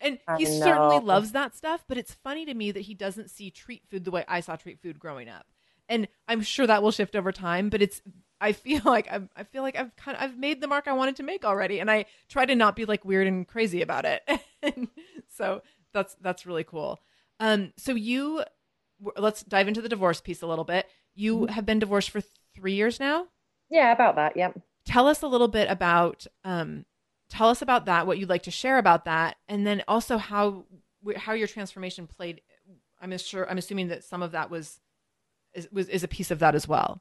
And 0.00 0.18
he 0.36 0.44
certainly 0.44 0.98
loves 0.98 1.32
that 1.32 1.56
stuff 1.56 1.84
but 1.88 1.96
it's 1.96 2.12
funny 2.12 2.44
to 2.44 2.52
me 2.52 2.72
that 2.72 2.80
he 2.80 2.92
doesn't 2.92 3.30
see 3.30 3.50
treat 3.50 3.82
food 3.88 4.04
the 4.04 4.10
way 4.10 4.24
i 4.26 4.40
saw 4.40 4.56
treat 4.56 4.82
food 4.82 4.98
growing 4.98 5.28
up. 5.28 5.46
And 5.88 6.08
i'm 6.28 6.42
sure 6.42 6.66
that 6.66 6.82
will 6.82 6.90
shift 6.90 7.14
over 7.14 7.30
time 7.30 7.70
but 7.70 7.80
it's 7.80 8.02
I 8.40 8.52
feel 8.52 8.82
like 8.84 9.10
i 9.10 9.20
I 9.36 9.44
feel 9.44 9.62
like 9.62 9.76
I've 9.76 9.94
kind 9.96 10.16
of 10.16 10.22
I've 10.22 10.36
made 10.36 10.60
the 10.60 10.66
mark 10.66 10.88
I 10.88 10.92
wanted 10.92 11.16
to 11.16 11.22
make 11.22 11.44
already, 11.44 11.78
and 11.80 11.90
I 11.90 12.06
try 12.28 12.44
to 12.44 12.54
not 12.54 12.76
be 12.76 12.84
like 12.84 13.04
weird 13.04 13.26
and 13.26 13.46
crazy 13.46 13.80
about 13.80 14.04
it. 14.04 14.22
so 15.28 15.62
that's 15.96 16.16
that's 16.20 16.46
really 16.46 16.64
cool. 16.64 17.00
Um, 17.40 17.72
so 17.76 17.94
you 17.94 18.44
let's 19.16 19.42
dive 19.42 19.66
into 19.66 19.80
the 19.80 19.88
divorce 19.88 20.20
piece 20.20 20.42
a 20.42 20.46
little 20.46 20.64
bit. 20.64 20.86
You 21.14 21.36
mm-hmm. 21.36 21.52
have 21.54 21.66
been 21.66 21.78
divorced 21.78 22.10
for 22.10 22.22
three 22.54 22.74
years 22.74 23.00
now. 23.00 23.28
Yeah, 23.70 23.92
about 23.92 24.16
that. 24.16 24.36
Yep. 24.36 24.60
Tell 24.84 25.08
us 25.08 25.22
a 25.22 25.26
little 25.26 25.48
bit 25.48 25.70
about 25.70 26.26
um, 26.44 26.84
tell 27.28 27.48
us 27.48 27.62
about 27.62 27.86
that. 27.86 28.06
What 28.06 28.18
you'd 28.18 28.28
like 28.28 28.44
to 28.44 28.50
share 28.50 28.78
about 28.78 29.06
that, 29.06 29.36
and 29.48 29.66
then 29.66 29.82
also 29.88 30.18
how 30.18 30.66
how 31.16 31.32
your 31.32 31.48
transformation 31.48 32.06
played. 32.06 32.42
I'm 33.00 33.16
sure. 33.18 33.48
I'm 33.50 33.58
assuming 33.58 33.88
that 33.88 34.04
some 34.04 34.22
of 34.22 34.32
that 34.32 34.50
was 34.50 34.80
is, 35.54 35.68
was 35.72 35.88
is 35.88 36.04
a 36.04 36.08
piece 36.08 36.30
of 36.30 36.38
that 36.40 36.54
as 36.54 36.68
well. 36.68 37.00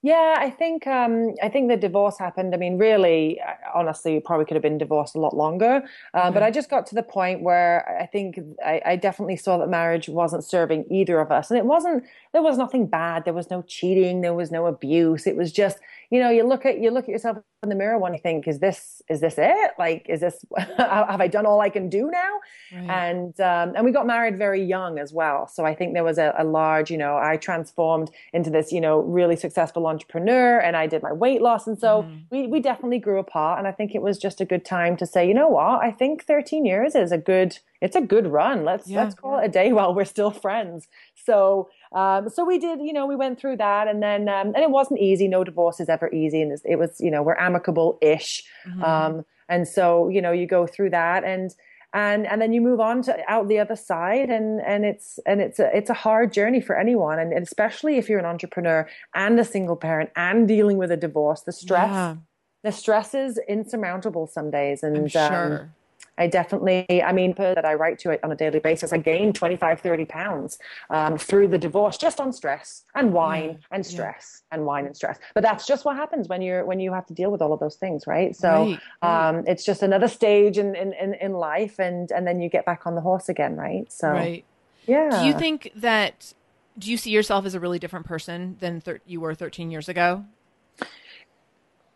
Yeah, 0.00 0.36
I 0.38 0.50
think 0.50 0.86
um, 0.86 1.34
I 1.42 1.48
think 1.48 1.68
the 1.68 1.76
divorce 1.76 2.18
happened. 2.18 2.54
I 2.54 2.56
mean, 2.56 2.78
really, 2.78 3.40
uh, 3.40 3.54
honestly, 3.74 4.20
probably 4.20 4.46
could 4.46 4.54
have 4.54 4.62
been 4.62 4.78
divorced 4.78 5.16
a 5.16 5.20
lot 5.20 5.34
longer. 5.34 5.82
Uh, 6.14 6.22
mm-hmm. 6.22 6.34
But 6.34 6.44
I 6.44 6.52
just 6.52 6.70
got 6.70 6.86
to 6.86 6.94
the 6.94 7.02
point 7.02 7.42
where 7.42 7.98
I 8.00 8.06
think 8.06 8.38
I, 8.64 8.80
I, 8.86 8.96
definitely 8.96 9.34
saw 9.36 9.58
that 9.58 9.68
marriage 9.68 10.08
wasn't 10.08 10.44
serving 10.44 10.84
either 10.88 11.18
of 11.18 11.32
us, 11.32 11.50
and 11.50 11.58
it 11.58 11.64
wasn't. 11.64 12.04
There 12.32 12.42
was 12.42 12.56
nothing 12.56 12.86
bad. 12.86 13.24
There 13.24 13.34
was 13.34 13.50
no 13.50 13.62
cheating. 13.62 14.20
There 14.20 14.34
was 14.34 14.52
no 14.52 14.66
abuse. 14.66 15.26
It 15.26 15.36
was 15.36 15.50
just 15.50 15.78
you 16.10 16.20
know, 16.20 16.30
you 16.30 16.42
look 16.42 16.64
at 16.64 16.80
you 16.80 16.90
look 16.90 17.04
at 17.04 17.10
yourself 17.10 17.38
in 17.62 17.68
the 17.68 17.74
mirror 17.74 17.98
one 17.98 18.14
you 18.14 18.20
think, 18.20 18.48
is 18.48 18.60
this 18.60 19.02
is 19.10 19.20
this 19.20 19.34
it? 19.36 19.72
Like, 19.78 20.06
is 20.08 20.20
this 20.20 20.42
have 20.78 21.20
I 21.20 21.28
done 21.28 21.44
all 21.44 21.60
I 21.60 21.68
can 21.68 21.90
do 21.90 22.10
now? 22.10 22.40
Right. 22.72 22.90
And 22.90 23.40
um, 23.40 23.74
and 23.76 23.84
we 23.84 23.92
got 23.92 24.06
married 24.06 24.38
very 24.38 24.62
young 24.62 24.98
as 24.98 25.12
well. 25.12 25.48
So 25.48 25.66
I 25.66 25.74
think 25.74 25.92
there 25.92 26.04
was 26.04 26.16
a, 26.16 26.34
a 26.38 26.44
large, 26.44 26.90
you 26.90 26.96
know, 26.96 27.18
I 27.18 27.36
transformed 27.36 28.10
into 28.32 28.48
this, 28.48 28.72
you 28.72 28.80
know, 28.80 29.00
really 29.00 29.36
successful 29.36 29.86
entrepreneur, 29.86 30.58
and 30.58 30.76
I 30.76 30.86
did 30.86 31.02
my 31.02 31.12
weight 31.12 31.42
loss, 31.42 31.66
and 31.66 31.78
so 31.78 32.04
mm. 32.04 32.22
we 32.30 32.46
we 32.46 32.60
definitely 32.60 33.00
grew 33.00 33.18
apart. 33.18 33.58
And 33.58 33.68
I 33.68 33.72
think 33.72 33.94
it 33.94 34.00
was 34.00 34.18
just 34.18 34.40
a 34.40 34.46
good 34.46 34.64
time 34.64 34.96
to 34.96 35.06
say, 35.06 35.28
you 35.28 35.34
know 35.34 35.48
what, 35.48 35.82
I 35.82 35.90
think 35.90 36.24
13 36.24 36.64
years 36.64 36.94
is 36.94 37.12
a 37.12 37.18
good 37.18 37.58
it's 37.80 37.96
a 37.96 38.00
good 38.00 38.26
run. 38.26 38.64
Let's 38.64 38.88
yeah. 38.88 39.02
let's 39.02 39.14
call 39.14 39.38
it 39.38 39.44
a 39.44 39.48
day 39.48 39.72
while 39.72 39.94
we're 39.94 40.04
still 40.04 40.30
friends. 40.30 40.88
So 41.14 41.68
um, 41.92 42.28
so 42.28 42.44
we 42.44 42.58
did, 42.58 42.80
you 42.80 42.92
know, 42.92 43.06
we 43.06 43.16
went 43.16 43.40
through 43.40 43.56
that, 43.56 43.88
and 43.88 44.02
then 44.02 44.28
um, 44.28 44.48
and 44.48 44.58
it 44.58 44.70
wasn't 44.70 45.00
easy. 45.00 45.28
No 45.28 45.44
divorce 45.44 45.80
is 45.80 45.88
ever 45.88 46.12
easy, 46.12 46.42
and 46.42 46.58
it 46.64 46.76
was, 46.76 47.00
you 47.00 47.10
know, 47.10 47.22
we're 47.22 47.36
amicable 47.36 47.98
ish. 48.02 48.44
Mm-hmm. 48.66 48.84
Um, 48.84 49.24
and 49.48 49.66
so 49.66 50.08
you 50.08 50.20
know, 50.20 50.32
you 50.32 50.46
go 50.46 50.66
through 50.66 50.90
that, 50.90 51.24
and 51.24 51.54
and 51.94 52.26
and 52.26 52.42
then 52.42 52.52
you 52.52 52.60
move 52.60 52.80
on 52.80 53.02
to 53.02 53.18
out 53.28 53.48
the 53.48 53.58
other 53.58 53.76
side, 53.76 54.28
and 54.28 54.60
and 54.60 54.84
it's 54.84 55.18
and 55.24 55.40
it's 55.40 55.58
a 55.58 55.74
it's 55.76 55.88
a 55.88 55.94
hard 55.94 56.32
journey 56.32 56.60
for 56.60 56.78
anyone, 56.78 57.18
and, 57.18 57.32
and 57.32 57.42
especially 57.42 57.96
if 57.96 58.08
you're 58.08 58.18
an 58.18 58.26
entrepreneur 58.26 58.88
and 59.14 59.40
a 59.40 59.44
single 59.44 59.76
parent 59.76 60.10
and 60.16 60.46
dealing 60.46 60.76
with 60.76 60.90
a 60.90 60.96
divorce, 60.96 61.42
the 61.42 61.52
stress. 61.52 61.90
Yeah. 61.90 62.16
The 62.64 62.72
stress 62.72 63.14
is 63.14 63.38
insurmountable 63.48 64.26
some 64.26 64.50
days, 64.50 64.82
and 64.82 64.96
um, 64.96 65.08
sure. 65.08 65.74
I 66.18 66.26
definitely, 66.26 67.02
I 67.02 67.12
mean, 67.12 67.34
that 67.38 67.64
I 67.64 67.74
write 67.74 67.98
to 68.00 68.10
it 68.10 68.20
on 68.22 68.32
a 68.32 68.36
daily 68.36 68.58
basis, 68.58 68.92
I 68.92 68.98
gained 68.98 69.34
25, 69.34 69.80
30 69.80 70.04
pounds 70.04 70.58
um, 70.90 71.16
through 71.16 71.48
the 71.48 71.58
divorce 71.58 71.96
just 71.96 72.20
on 72.20 72.32
stress 72.32 72.84
and 72.94 73.12
wine 73.12 73.60
and 73.70 73.86
stress 73.86 74.42
yeah. 74.50 74.56
and 74.56 74.66
wine 74.66 74.86
and 74.86 74.96
stress. 74.96 75.18
But 75.34 75.42
that's 75.42 75.66
just 75.66 75.84
what 75.84 75.96
happens 75.96 76.28
when 76.28 76.42
you're, 76.42 76.64
when 76.64 76.80
you 76.80 76.92
have 76.92 77.06
to 77.06 77.14
deal 77.14 77.30
with 77.30 77.40
all 77.40 77.52
of 77.52 77.60
those 77.60 77.76
things, 77.76 78.06
right? 78.06 78.34
So. 78.36 78.48
Right. 78.48 79.28
Um, 79.28 79.44
it's 79.46 79.64
just 79.64 79.82
another 79.82 80.08
stage 80.08 80.58
in, 80.58 80.74
in, 80.74 80.92
in, 80.92 81.14
in 81.14 81.32
life 81.32 81.78
and, 81.78 82.10
and 82.10 82.26
then 82.26 82.40
you 82.40 82.48
get 82.48 82.64
back 82.66 82.86
on 82.86 82.94
the 82.94 83.00
horse 83.00 83.28
again, 83.28 83.56
right? 83.56 83.90
So, 83.92 84.10
right. 84.10 84.44
yeah. 84.86 85.20
Do 85.20 85.26
you 85.26 85.38
think 85.38 85.72
that, 85.76 86.34
do 86.78 86.90
you 86.90 86.96
see 86.96 87.10
yourself 87.10 87.46
as 87.46 87.54
a 87.54 87.60
really 87.60 87.78
different 87.78 88.06
person 88.06 88.56
than 88.60 88.80
thir- 88.80 89.00
you 89.06 89.20
were 89.20 89.34
13 89.34 89.70
years 89.70 89.88
ago? 89.88 90.24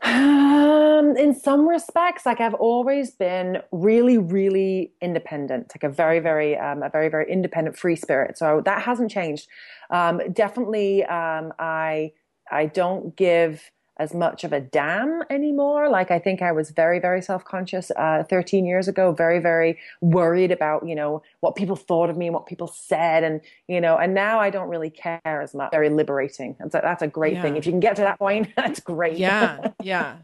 Um, 0.02 1.16
in 1.16 1.34
some 1.34 1.68
respects, 1.68 2.26
like 2.26 2.40
I've 2.40 2.54
always 2.54 3.12
been 3.12 3.58
really, 3.70 4.18
really 4.18 4.92
independent, 5.00 5.72
like 5.74 5.84
a 5.84 5.94
very, 5.94 6.20
very, 6.20 6.56
um, 6.56 6.82
a 6.82 6.90
very, 6.90 7.08
very 7.08 7.30
independent 7.30 7.76
free 7.76 7.96
spirit. 7.96 8.38
So 8.38 8.62
that 8.64 8.82
hasn't 8.82 9.10
changed. 9.10 9.46
Um, 9.90 10.20
definitely, 10.32 11.04
um, 11.04 11.52
I, 11.58 12.12
I 12.50 12.66
don't 12.66 13.14
give 13.16 13.70
as 13.98 14.14
much 14.14 14.42
of 14.44 14.52
a 14.52 14.60
damn 14.60 15.22
anymore. 15.28 15.88
Like 15.88 16.10
I 16.10 16.18
think 16.18 16.42
I 16.42 16.52
was 16.52 16.70
very, 16.70 16.98
very 16.98 17.20
self-conscious 17.20 17.90
uh, 17.96 18.24
13 18.28 18.64
years 18.64 18.88
ago, 18.88 19.12
very, 19.12 19.38
very 19.38 19.78
worried 20.00 20.50
about, 20.50 20.86
you 20.86 20.94
know, 20.94 21.22
what 21.40 21.56
people 21.56 21.76
thought 21.76 22.10
of 22.10 22.16
me 22.16 22.26
and 22.26 22.34
what 22.34 22.46
people 22.46 22.68
said. 22.68 23.22
And, 23.22 23.40
you 23.68 23.80
know, 23.80 23.96
and 23.98 24.14
now 24.14 24.40
I 24.40 24.50
don't 24.50 24.68
really 24.68 24.90
care 24.90 25.20
as 25.24 25.54
much. 25.54 25.70
Very 25.70 25.90
liberating. 25.90 26.56
And 26.58 26.72
so 26.72 26.80
that's 26.82 27.02
a 27.02 27.06
great 27.06 27.34
yeah. 27.34 27.42
thing. 27.42 27.56
If 27.56 27.66
you 27.66 27.72
can 27.72 27.80
get 27.80 27.96
to 27.96 28.02
that 28.02 28.18
point, 28.18 28.48
that's 28.56 28.80
great. 28.80 29.18
Yeah. 29.18 29.70
Yeah. 29.82 30.16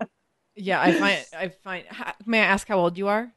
Yeah. 0.55 0.81
I 0.81 0.93
find, 0.93 1.27
I 1.37 1.49
find, 1.49 1.85
may 2.27 2.41
I 2.41 2.45
ask 2.45 2.69
how 2.69 2.79
old 2.79 2.97
you 2.97 3.09
are? 3.09 3.33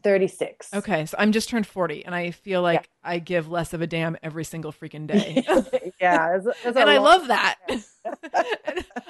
36. 0.00 0.72
Okay, 0.74 1.06
so 1.06 1.16
I'm 1.18 1.32
just 1.32 1.48
turned 1.48 1.66
40 1.66 2.04
and 2.04 2.14
I 2.14 2.30
feel 2.30 2.62
like 2.62 2.88
yeah. 3.04 3.10
I 3.10 3.18
give 3.18 3.50
less 3.50 3.72
of 3.72 3.82
a 3.82 3.86
damn 3.86 4.16
every 4.22 4.44
single 4.44 4.72
freaking 4.72 5.06
day. 5.06 5.44
yeah, 6.00 6.36
it's, 6.36 6.46
it's 6.64 6.76
and 6.76 6.90
I 6.90 6.98
love 6.98 7.28
that. 7.28 7.58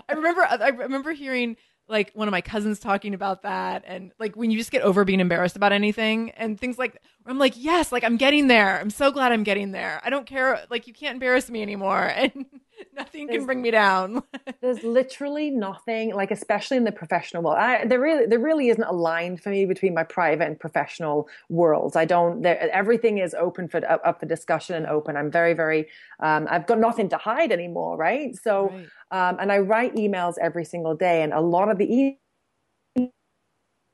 I 0.09 0.13
remember 0.13 0.43
I 0.43 0.69
remember 0.69 1.13
hearing 1.13 1.57
like 1.89 2.13
one 2.15 2.29
of 2.29 2.33
my 2.33 2.41
cousins 2.41 2.79
talking 2.79 3.13
about 3.13 3.43
that 3.43 3.83
and 3.87 4.13
like 4.19 4.37
when 4.37 4.51
you 4.51 4.59
just 4.59 4.71
get 4.71 4.83
over 4.83 5.05
being 5.05 5.21
embarrassed 5.21 5.57
about 5.57 5.73
anything 5.73 6.31
and 6.31 6.59
things 6.59 6.79
like 6.79 7.01
I'm 7.27 7.39
like, 7.39 7.55
yes, 7.57 7.93
like 7.93 8.05
I'm 8.05 8.17
getting 8.17 8.49
there. 8.49 8.81
I'm 8.81 8.91
so 8.91 9.11
glad 9.11 9.33
I'm 9.33 9.45
getting 9.45 9.73
there. 9.73 10.01
I 10.05 10.11
don't 10.11 10.27
care. 10.27 10.65
Like 10.71 10.87
you 10.87 10.93
can't 10.93 11.15
embarrass 11.15 11.51
me 11.51 11.63
anymore. 11.63 12.13
And 12.23 12.47
nothing 12.95 13.27
there's, 13.27 13.39
can 13.39 13.47
bring 13.47 13.63
me 13.63 13.71
down. 13.71 14.23
there's 14.61 14.83
literally 14.83 15.51
nothing, 15.51 16.15
like 16.15 16.31
especially 16.31 16.77
in 16.77 16.85
the 16.85 16.93
professional 16.93 17.43
world. 17.43 17.59
I, 17.59 17.85
there 17.85 18.01
really, 18.01 18.27
there 18.27 18.39
really 18.39 18.69
isn't 18.69 18.83
a 18.83 18.93
line 18.93 19.37
for 19.37 19.51
me 19.51 19.67
between 19.67 19.95
my 19.95 20.05
private 20.05 20.47
and 20.47 20.59
professional 20.59 21.29
worlds. 21.49 21.97
I 21.97 22.05
don't. 22.05 22.43
There, 22.43 22.71
everything 22.73 23.19
is 23.19 23.35
open 23.35 23.69
for 23.69 23.79
up, 23.91 24.01
up, 24.05 24.21
for 24.21 24.27
discussion 24.27 24.77
and 24.77 24.87
open. 24.87 25.17
I'm 25.17 25.31
very, 25.31 25.55
very. 25.55 25.89
Um, 26.21 26.47
I've 26.51 26.67
got 26.67 26.79
nothing 26.79 27.09
to 27.11 27.17
hide 27.17 27.53
anymore, 27.53 27.97
right? 27.97 28.37
So, 28.37 28.71
right. 28.71 28.89
Um, 29.11 29.37
and 29.41 29.53
I 29.53 29.59
write 29.59 29.95
emails 29.95 30.35
every 30.41 30.65
single 30.65 30.95
day, 30.95 31.23
and 31.23 31.33
a 31.33 31.41
lot 31.41 31.71
of 31.71 31.79
the 31.79 31.85
e- 31.85 32.19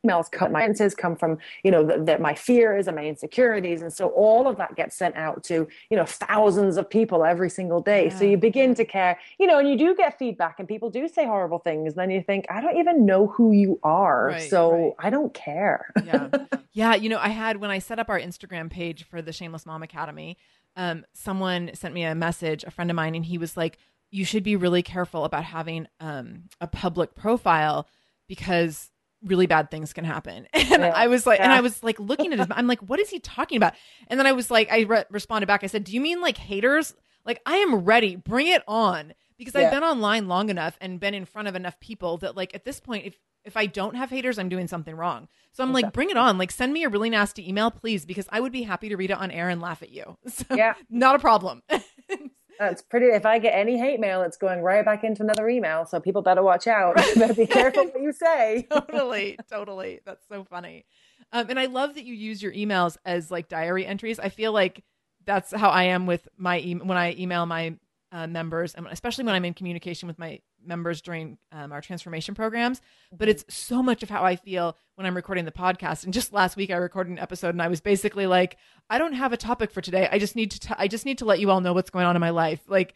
emails 0.06 0.30
come, 0.30 0.52
my 0.52 0.62
answers 0.62 0.94
come 0.94 1.16
from, 1.16 1.38
you 1.64 1.70
know, 1.70 1.84
that 1.84 2.20
my 2.20 2.34
fears 2.34 2.86
and 2.86 2.96
my 2.96 3.04
insecurities. 3.04 3.82
And 3.82 3.92
so 3.92 4.08
all 4.08 4.46
of 4.46 4.56
that 4.58 4.76
gets 4.76 4.96
sent 4.96 5.16
out 5.16 5.44
to, 5.44 5.68
you 5.90 5.96
know, 5.96 6.04
thousands 6.06 6.76
of 6.76 6.88
people 6.88 7.24
every 7.24 7.50
single 7.50 7.80
day. 7.80 8.06
Yeah. 8.06 8.18
So 8.18 8.24
you 8.24 8.36
begin 8.36 8.74
to 8.76 8.84
care, 8.84 9.18
you 9.38 9.46
know, 9.46 9.58
and 9.58 9.68
you 9.68 9.76
do 9.76 9.94
get 9.94 10.18
feedback 10.18 10.58
and 10.58 10.68
people 10.68 10.90
do 10.90 11.08
say 11.08 11.26
horrible 11.26 11.58
things. 11.58 11.94
And 11.94 12.00
then 12.00 12.10
you 12.10 12.22
think, 12.22 12.46
I 12.50 12.60
don't 12.60 12.76
even 12.76 13.06
know 13.06 13.26
who 13.26 13.52
you 13.52 13.80
are. 13.82 14.26
Right, 14.26 14.50
so 14.50 14.72
right. 14.72 14.94
I 14.98 15.10
don't 15.10 15.34
care. 15.34 15.92
yeah. 16.04 16.28
Yeah. 16.72 16.94
You 16.94 17.08
know, 17.08 17.18
I 17.18 17.28
had, 17.28 17.56
when 17.56 17.70
I 17.70 17.80
set 17.80 17.98
up 17.98 18.08
our 18.08 18.20
Instagram 18.20 18.70
page 18.70 19.04
for 19.04 19.20
the 19.20 19.32
Shameless 19.32 19.66
Mom 19.66 19.82
Academy, 19.82 20.36
um, 20.76 21.04
someone 21.12 21.70
sent 21.74 21.92
me 21.92 22.04
a 22.04 22.14
message, 22.14 22.62
a 22.62 22.70
friend 22.70 22.90
of 22.90 22.94
mine, 22.94 23.16
and 23.16 23.24
he 23.24 23.36
was 23.36 23.56
like, 23.56 23.78
you 24.10 24.24
should 24.24 24.44
be 24.44 24.54
really 24.54 24.82
careful 24.82 25.24
about 25.24 25.44
having 25.44 25.88
um, 25.98 26.44
a 26.60 26.66
public 26.66 27.14
profile 27.14 27.88
because 28.28 28.90
really 29.24 29.46
bad 29.46 29.70
things 29.70 29.92
can 29.92 30.04
happen. 30.04 30.46
And 30.70 30.82
yeah. 30.82 30.92
I 30.94 31.06
was 31.06 31.26
like, 31.26 31.38
yeah. 31.38 31.44
and 31.44 31.52
I 31.52 31.60
was 31.60 31.82
like 31.82 31.98
looking 31.98 32.32
at 32.32 32.38
him, 32.38 32.46
I'm 32.50 32.66
like, 32.66 32.80
what 32.80 33.00
is 33.00 33.08
he 33.08 33.18
talking 33.18 33.56
about? 33.56 33.72
And 34.08 34.20
then 34.20 34.26
I 34.26 34.32
was 34.32 34.50
like, 34.50 34.70
I 34.70 34.80
re- 34.80 35.04
responded 35.10 35.46
back. 35.46 35.64
I 35.64 35.66
said, 35.66 35.84
do 35.84 35.92
you 35.92 36.00
mean 36.00 36.20
like 36.20 36.36
haters? 36.36 36.94
Like, 37.24 37.40
I 37.46 37.56
am 37.56 37.76
ready. 37.76 38.16
Bring 38.16 38.46
it 38.46 38.62
on. 38.68 39.14
Because 39.38 39.54
yeah. 39.54 39.62
I've 39.62 39.72
been 39.72 39.82
online 39.82 40.28
long 40.28 40.50
enough 40.50 40.76
and 40.80 41.00
been 41.00 41.14
in 41.14 41.24
front 41.24 41.48
of 41.48 41.54
enough 41.54 41.78
people 41.80 42.18
that, 42.18 42.36
like, 42.36 42.54
at 42.54 42.64
this 42.64 42.80
point, 42.80 43.06
if 43.06 43.18
if 43.44 43.56
I 43.56 43.66
don't 43.66 43.94
have 43.94 44.10
haters, 44.10 44.38
I'm 44.38 44.48
doing 44.48 44.66
something 44.68 44.94
wrong. 44.94 45.26
So 45.52 45.62
I'm 45.62 45.70
exactly. 45.70 45.82
like, 45.82 45.92
bring 45.92 46.10
it 46.10 46.16
on. 46.16 46.38
Like, 46.38 46.50
send 46.50 46.72
me 46.72 46.84
a 46.84 46.88
really 46.88 47.08
nasty 47.08 47.48
email, 47.48 47.70
please, 47.70 48.04
because 48.04 48.28
I 48.30 48.40
would 48.40 48.52
be 48.52 48.62
happy 48.62 48.90
to 48.90 48.96
read 48.96 49.10
it 49.10 49.16
on 49.16 49.30
air 49.30 49.48
and 49.48 49.60
laugh 49.60 49.82
at 49.82 49.90
you. 49.90 50.16
So, 50.28 50.54
yeah, 50.54 50.74
not 50.90 51.16
a 51.16 51.18
problem. 51.18 51.62
That's 52.58 52.82
pretty. 52.82 53.06
If 53.06 53.24
I 53.24 53.38
get 53.38 53.54
any 53.54 53.78
hate 53.78 54.00
mail, 54.00 54.22
it's 54.22 54.36
going 54.36 54.60
right 54.60 54.84
back 54.84 55.04
into 55.04 55.22
another 55.22 55.48
email. 55.48 55.86
So 55.86 56.00
people 56.00 56.22
better 56.22 56.42
watch 56.42 56.66
out. 56.66 56.96
better 57.16 57.34
be 57.34 57.46
careful 57.46 57.84
what 57.84 58.00
you 58.00 58.12
say. 58.12 58.66
totally, 58.70 59.38
totally. 59.50 60.00
That's 60.04 60.26
so 60.28 60.44
funny. 60.44 60.84
Um, 61.32 61.46
and 61.50 61.58
I 61.58 61.66
love 61.66 61.94
that 61.94 62.04
you 62.04 62.14
use 62.14 62.42
your 62.42 62.52
emails 62.52 62.96
as 63.04 63.30
like 63.30 63.48
diary 63.48 63.86
entries. 63.86 64.18
I 64.18 64.28
feel 64.28 64.52
like 64.52 64.82
that's 65.24 65.52
how 65.52 65.68
I 65.68 65.84
am 65.84 66.06
with 66.06 66.26
my 66.36 66.58
e- 66.58 66.74
when 66.74 66.98
I 66.98 67.14
email 67.18 67.46
my 67.46 67.76
uh, 68.10 68.26
members, 68.26 68.74
and 68.74 68.86
especially 68.88 69.24
when 69.24 69.34
I'm 69.34 69.44
in 69.44 69.54
communication 69.54 70.06
with 70.06 70.18
my 70.18 70.40
members 70.68 71.00
during 71.00 71.38
um, 71.50 71.72
our 71.72 71.80
transformation 71.80 72.34
programs. 72.34 72.80
But 73.16 73.28
it's 73.28 73.44
so 73.48 73.82
much 73.82 74.02
of 74.04 74.10
how 74.10 74.22
I 74.22 74.36
feel 74.36 74.76
when 74.94 75.06
I'm 75.06 75.16
recording 75.16 75.44
the 75.46 75.50
podcast. 75.50 76.04
And 76.04 76.12
just 76.12 76.32
last 76.32 76.56
week, 76.56 76.70
I 76.70 76.76
recorded 76.76 77.10
an 77.10 77.18
episode, 77.18 77.50
and 77.50 77.62
I 77.62 77.68
was 77.68 77.80
basically 77.80 78.26
like, 78.26 78.56
I 78.88 78.98
don't 78.98 79.14
have 79.14 79.32
a 79.32 79.36
topic 79.36 79.72
for 79.72 79.80
today. 79.80 80.08
I 80.12 80.18
just 80.18 80.36
need 80.36 80.50
to. 80.52 80.60
T- 80.60 80.74
I 80.78 80.86
just 80.86 81.06
need 81.06 81.18
to 81.18 81.24
let 81.24 81.40
you 81.40 81.50
all 81.50 81.60
know 81.60 81.72
what's 81.72 81.90
going 81.90 82.06
on 82.06 82.14
in 82.14 82.20
my 82.20 82.30
life. 82.30 82.60
Like, 82.68 82.94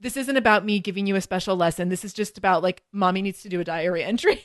this 0.00 0.16
isn't 0.16 0.36
about 0.36 0.64
me 0.64 0.78
giving 0.78 1.06
you 1.06 1.16
a 1.16 1.20
special 1.20 1.56
lesson. 1.56 1.88
This 1.88 2.04
is 2.04 2.12
just 2.12 2.38
about 2.38 2.62
like, 2.62 2.82
mommy 2.92 3.20
needs 3.20 3.42
to 3.42 3.48
do 3.48 3.60
a 3.60 3.64
diary 3.64 4.04
entry. 4.04 4.44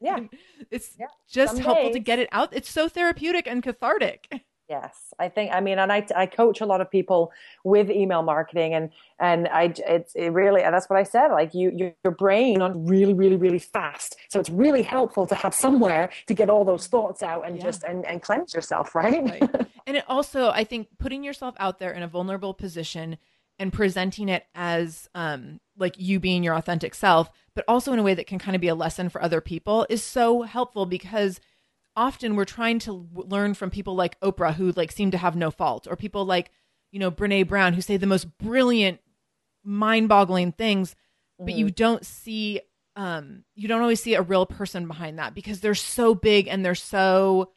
yeah, 0.00 0.20
it's 0.70 0.92
yeah. 0.98 1.06
just 1.28 1.56
Some 1.56 1.64
helpful 1.64 1.88
days. 1.88 1.94
to 1.94 2.00
get 2.00 2.20
it 2.20 2.28
out. 2.32 2.54
It's 2.54 2.70
so 2.70 2.88
therapeutic 2.88 3.46
and 3.48 3.62
cathartic. 3.62 4.42
Yes, 4.68 5.12
I 5.18 5.28
think. 5.28 5.52
I 5.52 5.60
mean, 5.60 5.78
and 5.78 5.92
I, 5.92 6.06
I 6.16 6.26
coach 6.26 6.60
a 6.60 6.66
lot 6.66 6.80
of 6.80 6.90
people 6.90 7.32
with 7.64 7.90
email 7.90 8.22
marketing, 8.22 8.74
and 8.74 8.90
and 9.18 9.48
I 9.48 9.74
it's 9.76 10.14
it 10.14 10.28
really 10.28 10.62
that's 10.62 10.88
what 10.88 10.98
I 10.98 11.02
said. 11.02 11.28
Like 11.28 11.52
you, 11.52 11.94
your 12.02 12.12
brain 12.12 12.62
on 12.62 12.86
really, 12.86 13.12
really, 13.12 13.36
really 13.36 13.58
fast. 13.58 14.16
So 14.28 14.40
it's 14.40 14.48
really 14.48 14.82
helpful 14.82 15.26
to 15.26 15.34
have 15.34 15.52
somewhere 15.54 16.10
to 16.26 16.34
get 16.34 16.48
all 16.48 16.64
those 16.64 16.86
thoughts 16.86 17.22
out 17.22 17.46
and 17.46 17.56
yeah. 17.56 17.64
just 17.64 17.82
and 17.82 18.06
and 18.06 18.22
cleanse 18.22 18.54
yourself, 18.54 18.94
right? 18.94 19.22
right. 19.22 19.66
and 19.86 19.96
it 19.96 20.04
also, 20.08 20.50
I 20.50 20.64
think, 20.64 20.88
putting 20.98 21.24
yourself 21.24 21.54
out 21.58 21.78
there 21.78 21.92
in 21.92 22.02
a 22.02 22.08
vulnerable 22.08 22.54
position 22.54 23.18
and 23.58 23.72
presenting 23.72 24.28
it 24.28 24.46
as 24.54 25.08
um 25.14 25.60
like 25.76 25.96
you 25.98 26.20
being 26.20 26.44
your 26.44 26.54
authentic 26.54 26.94
self, 26.94 27.30
but 27.54 27.64
also 27.66 27.92
in 27.92 27.98
a 27.98 28.02
way 28.02 28.14
that 28.14 28.26
can 28.26 28.38
kind 28.38 28.54
of 28.54 28.60
be 28.60 28.68
a 28.68 28.74
lesson 28.74 29.08
for 29.08 29.22
other 29.22 29.40
people 29.40 29.86
is 29.90 30.02
so 30.02 30.42
helpful 30.42 30.86
because 30.86 31.40
often 31.96 32.36
we're 32.36 32.44
trying 32.44 32.78
to 32.80 33.06
learn 33.14 33.54
from 33.54 33.70
people 33.70 33.94
like 33.94 34.18
Oprah 34.20 34.54
who 34.54 34.72
like 34.72 34.92
seem 34.92 35.10
to 35.10 35.18
have 35.18 35.36
no 35.36 35.50
fault 35.50 35.86
or 35.88 35.96
people 35.96 36.24
like, 36.24 36.50
you 36.90 36.98
know, 36.98 37.10
Brené 37.10 37.46
Brown 37.46 37.72
who 37.74 37.80
say 37.80 37.96
the 37.96 38.06
most 38.06 38.36
brilliant, 38.38 39.00
mind-boggling 39.64 40.52
things, 40.52 40.90
mm-hmm. 40.92 41.46
but 41.46 41.54
you 41.54 41.66
mm-hmm. 41.66 41.74
don't 41.74 42.06
see 42.06 42.60
um 42.96 43.44
you 43.54 43.68
don't 43.68 43.80
always 43.80 44.02
see 44.02 44.14
a 44.14 44.22
real 44.22 44.44
person 44.44 44.86
behind 44.86 45.18
that 45.18 45.34
because 45.34 45.60
they're 45.60 45.74
so 45.74 46.14
big 46.14 46.46
and 46.46 46.64
they're 46.64 46.74
so 46.74 47.50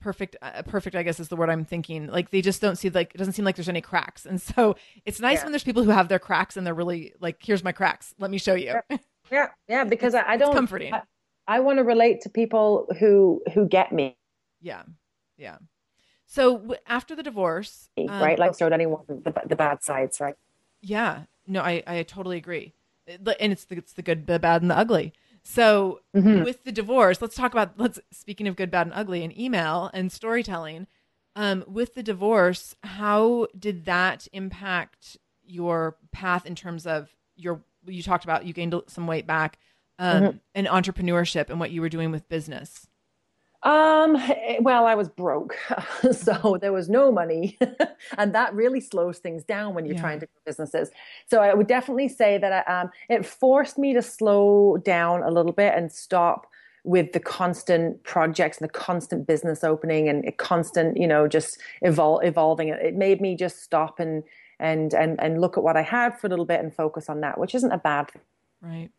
perfect 0.00 0.36
uh, 0.40 0.62
perfect 0.62 0.94
i 0.94 1.02
guess 1.02 1.18
is 1.18 1.28
the 1.28 1.34
word 1.34 1.50
i'm 1.50 1.64
thinking 1.64 2.06
like 2.06 2.30
they 2.30 2.40
just 2.40 2.60
don't 2.60 2.76
see 2.76 2.88
like 2.88 3.12
it 3.12 3.18
doesn't 3.18 3.32
seem 3.32 3.44
like 3.44 3.56
there's 3.56 3.68
any 3.68 3.80
cracks 3.80 4.24
and 4.24 4.40
so 4.40 4.76
it's 5.04 5.18
nice 5.18 5.38
yeah. 5.38 5.44
when 5.44 5.52
there's 5.52 5.64
people 5.64 5.82
who 5.82 5.90
have 5.90 6.08
their 6.08 6.20
cracks 6.20 6.56
and 6.56 6.64
they're 6.64 6.74
really 6.74 7.12
like 7.20 7.38
here's 7.42 7.64
my 7.64 7.72
cracks 7.72 8.14
let 8.20 8.30
me 8.30 8.38
show 8.38 8.54
you 8.54 8.66
yeah 8.88 8.98
yeah, 9.32 9.48
yeah 9.66 9.84
because 9.88 10.14
I, 10.14 10.22
I, 10.24 10.36
don't 10.36 10.54
comforting 10.54 10.94
I, 10.94 11.02
I 11.48 11.60
want 11.60 11.78
to 11.78 11.84
relate 11.84 12.20
to 12.20 12.28
people 12.28 12.86
who 13.00 13.42
who 13.54 13.66
get 13.66 13.90
me. 13.90 14.16
Yeah, 14.60 14.82
yeah. 15.38 15.56
So 16.26 16.76
after 16.86 17.16
the 17.16 17.22
divorce, 17.22 17.88
um, 17.96 18.20
right? 18.20 18.38
Like 18.38 18.56
showed 18.56 18.74
anyone 18.74 19.00
the, 19.08 19.32
the 19.46 19.56
bad 19.56 19.82
sides, 19.82 20.20
right? 20.20 20.34
Yeah. 20.82 21.22
No, 21.46 21.62
I 21.62 21.82
I 21.86 22.02
totally 22.02 22.36
agree. 22.36 22.74
And 23.08 23.52
it's 23.52 23.64
the 23.64 23.76
it's 23.76 23.94
the 23.94 24.02
good, 24.02 24.26
the 24.26 24.38
bad, 24.38 24.60
and 24.60 24.70
the 24.70 24.76
ugly. 24.76 25.14
So 25.42 26.00
mm-hmm. 26.14 26.44
with 26.44 26.64
the 26.64 26.72
divorce, 26.72 27.22
let's 27.22 27.34
talk 27.34 27.52
about 27.52 27.78
let's 27.78 27.98
speaking 28.12 28.46
of 28.46 28.54
good, 28.54 28.70
bad, 28.70 28.86
and 28.86 28.94
ugly 28.94 29.24
and 29.24 29.36
email 29.36 29.90
and 29.94 30.12
storytelling. 30.12 30.86
Um, 31.34 31.64
with 31.66 31.94
the 31.94 32.02
divorce, 32.02 32.74
how 32.82 33.46
did 33.58 33.86
that 33.86 34.28
impact 34.32 35.16
your 35.46 35.96
path 36.12 36.44
in 36.44 36.54
terms 36.54 36.86
of 36.86 37.16
your? 37.36 37.62
You 37.86 38.02
talked 38.02 38.24
about 38.24 38.44
you 38.44 38.52
gained 38.52 38.74
some 38.88 39.06
weight 39.06 39.26
back 39.26 39.58
um, 39.98 40.22
mm-hmm. 40.22 40.36
and 40.54 40.66
entrepreneurship 40.66 41.50
and 41.50 41.60
what 41.60 41.70
you 41.70 41.80
were 41.80 41.88
doing 41.88 42.10
with 42.10 42.28
business? 42.28 42.86
Um, 43.64 44.16
well, 44.60 44.86
I 44.86 44.94
was 44.94 45.08
broke, 45.08 45.56
so 46.12 46.58
there 46.60 46.72
was 46.72 46.88
no 46.88 47.10
money, 47.10 47.58
and 48.18 48.32
that 48.32 48.54
really 48.54 48.80
slows 48.80 49.18
things 49.18 49.42
down 49.42 49.74
when 49.74 49.84
you're 49.84 49.96
yeah. 49.96 50.00
trying 50.00 50.20
to 50.20 50.26
grow 50.26 50.40
businesses. 50.46 50.90
So 51.26 51.42
I 51.42 51.52
would 51.54 51.66
definitely 51.66 52.08
say 52.08 52.38
that 52.38 52.68
um, 52.68 52.90
it 53.08 53.26
forced 53.26 53.76
me 53.76 53.94
to 53.94 54.02
slow 54.02 54.76
down 54.76 55.24
a 55.24 55.30
little 55.30 55.52
bit 55.52 55.74
and 55.74 55.90
stop 55.90 56.46
with 56.84 57.12
the 57.12 57.20
constant 57.20 58.04
projects 58.04 58.58
and 58.58 58.68
the 58.68 58.72
constant 58.72 59.26
business 59.26 59.64
opening 59.64 60.08
and 60.08 60.24
constant, 60.38 60.96
you 60.96 61.08
know, 61.08 61.26
just 61.26 61.58
evol- 61.84 62.24
evolving. 62.24 62.68
It 62.68 62.94
made 62.94 63.20
me 63.20 63.34
just 63.34 63.60
stop 63.62 63.98
and 63.98 64.22
and 64.60 64.94
and 64.94 65.20
and 65.20 65.40
look 65.40 65.58
at 65.58 65.64
what 65.64 65.76
I 65.76 65.82
had 65.82 66.16
for 66.18 66.28
a 66.28 66.30
little 66.30 66.44
bit 66.44 66.60
and 66.60 66.72
focus 66.72 67.08
on 67.08 67.22
that, 67.22 67.38
which 67.38 67.56
isn't 67.56 67.72
a 67.72 67.78
bad 67.78 68.08
thing. 68.12 68.22
Right 68.62 68.90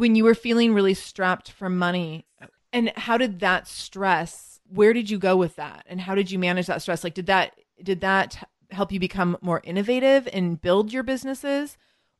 when 0.00 0.14
you 0.14 0.24
were 0.24 0.34
feeling 0.34 0.72
really 0.72 0.94
strapped 0.94 1.50
for 1.50 1.68
money 1.68 2.24
and 2.72 2.90
how 2.96 3.18
did 3.18 3.40
that 3.40 3.68
stress 3.68 4.58
where 4.72 4.92
did 4.92 5.10
you 5.10 5.18
go 5.18 5.36
with 5.36 5.56
that? 5.56 5.84
And 5.88 6.00
how 6.00 6.14
did 6.14 6.30
you 6.30 6.38
manage 6.38 6.66
that 6.66 6.80
stress? 6.80 7.04
Like 7.04 7.14
did 7.14 7.26
that 7.26 7.54
did 7.82 8.00
that 8.00 8.48
help 8.70 8.92
you 8.92 9.00
become 9.00 9.36
more 9.42 9.60
innovative 9.64 10.28
and 10.32 10.60
build 10.60 10.92
your 10.92 11.02
businesses 11.02 11.76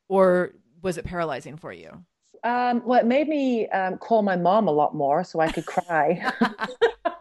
or 0.08 0.52
was 0.82 0.98
it 0.98 1.04
paralyzing 1.04 1.56
for 1.56 1.72
you? 1.72 2.04
Um, 2.44 2.82
well 2.84 3.00
it 3.00 3.06
made 3.06 3.28
me 3.28 3.66
um, 3.68 3.96
call 3.96 4.20
my 4.22 4.36
mom 4.36 4.66
a 4.68 4.72
lot 4.72 4.94
more 4.94 5.24
so 5.24 5.40
i 5.40 5.52
could 5.52 5.66
cry 5.66 6.32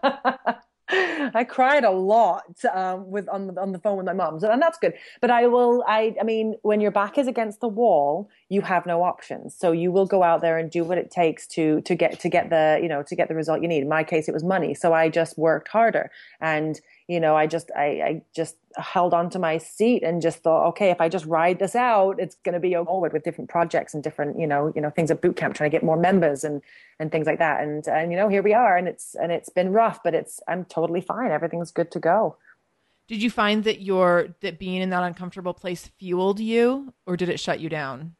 I 0.91 1.43
cried 1.43 1.83
a 1.83 1.91
lot 1.91 2.65
um, 2.73 3.11
with 3.11 3.29
on 3.29 3.47
the, 3.47 3.61
on 3.61 3.73
the 3.73 3.79
phone 3.79 3.97
with 3.97 4.07
my 4.07 4.13
mom, 4.13 4.43
and 4.43 4.61
that's 4.61 4.79
good. 4.79 4.93
But 5.21 5.29
I 5.29 5.45
will. 5.45 5.83
I 5.87 6.15
I 6.19 6.23
mean, 6.23 6.55
when 6.63 6.81
your 6.81 6.89
back 6.89 7.19
is 7.19 7.27
against 7.27 7.61
the 7.61 7.67
wall, 7.67 8.27
you 8.49 8.61
have 8.61 8.87
no 8.87 9.03
options. 9.03 9.55
So 9.55 9.71
you 9.71 9.91
will 9.91 10.07
go 10.07 10.23
out 10.23 10.41
there 10.41 10.57
and 10.57 10.71
do 10.71 10.83
what 10.83 10.97
it 10.97 11.11
takes 11.11 11.45
to 11.47 11.81
to 11.81 11.93
get 11.93 12.19
to 12.21 12.29
get 12.29 12.49
the 12.49 12.79
you 12.81 12.87
know 12.87 13.03
to 13.03 13.15
get 13.15 13.27
the 13.27 13.35
result 13.35 13.61
you 13.61 13.67
need. 13.67 13.83
In 13.83 13.89
my 13.89 14.03
case, 14.03 14.27
it 14.27 14.33
was 14.33 14.43
money, 14.43 14.73
so 14.73 14.91
I 14.91 15.09
just 15.09 15.37
worked 15.37 15.67
harder 15.67 16.09
and 16.41 16.81
you 17.09 17.19
know, 17.19 17.35
I 17.35 17.47
just 17.47 17.71
I, 17.75 17.85
I 17.85 18.21
just 18.35 18.55
held 18.77 19.15
onto 19.15 19.39
my 19.39 19.57
seat 19.57 20.03
and 20.03 20.21
just 20.21 20.43
thought, 20.43 20.67
okay, 20.67 20.91
if 20.91 21.01
I 21.01 21.09
just 21.09 21.25
ride 21.25 21.57
this 21.57 21.75
out, 21.75 22.19
it's 22.19 22.35
going 22.45 22.53
to 22.53 22.59
be 22.59 22.75
forward 22.75 23.09
oh, 23.09 23.13
with 23.13 23.23
different 23.23 23.49
projects 23.49 23.95
and 23.95 24.03
different, 24.03 24.39
you 24.39 24.45
know, 24.45 24.71
you 24.75 24.81
know, 24.81 24.91
things 24.91 25.09
at 25.09 25.19
boot 25.19 25.35
camp, 25.35 25.55
trying 25.55 25.71
to 25.71 25.75
get 25.75 25.83
more 25.83 25.97
members 25.97 26.43
and 26.43 26.61
and 26.99 27.11
things 27.11 27.25
like 27.25 27.39
that. 27.39 27.63
And 27.63 27.87
and 27.87 28.11
you 28.11 28.17
know, 28.17 28.29
here 28.29 28.43
we 28.43 28.53
are, 28.53 28.77
and 28.77 28.87
it's 28.87 29.15
and 29.15 29.31
it's 29.31 29.49
been 29.49 29.71
rough, 29.71 30.03
but 30.03 30.13
it's 30.13 30.39
I'm 30.47 30.65
totally 30.65 31.01
fine. 31.01 31.31
Everything's 31.31 31.71
good 31.71 31.89
to 31.91 31.99
go. 31.99 32.37
Did 33.07 33.23
you 33.23 33.31
find 33.31 33.63
that 33.63 33.81
your 33.81 34.35
that 34.41 34.59
being 34.59 34.79
in 34.83 34.91
that 34.91 35.01
uncomfortable 35.01 35.55
place 35.55 35.87
fueled 35.97 36.39
you, 36.39 36.93
or 37.07 37.17
did 37.17 37.29
it 37.29 37.39
shut 37.39 37.59
you 37.59 37.69
down? 37.69 38.13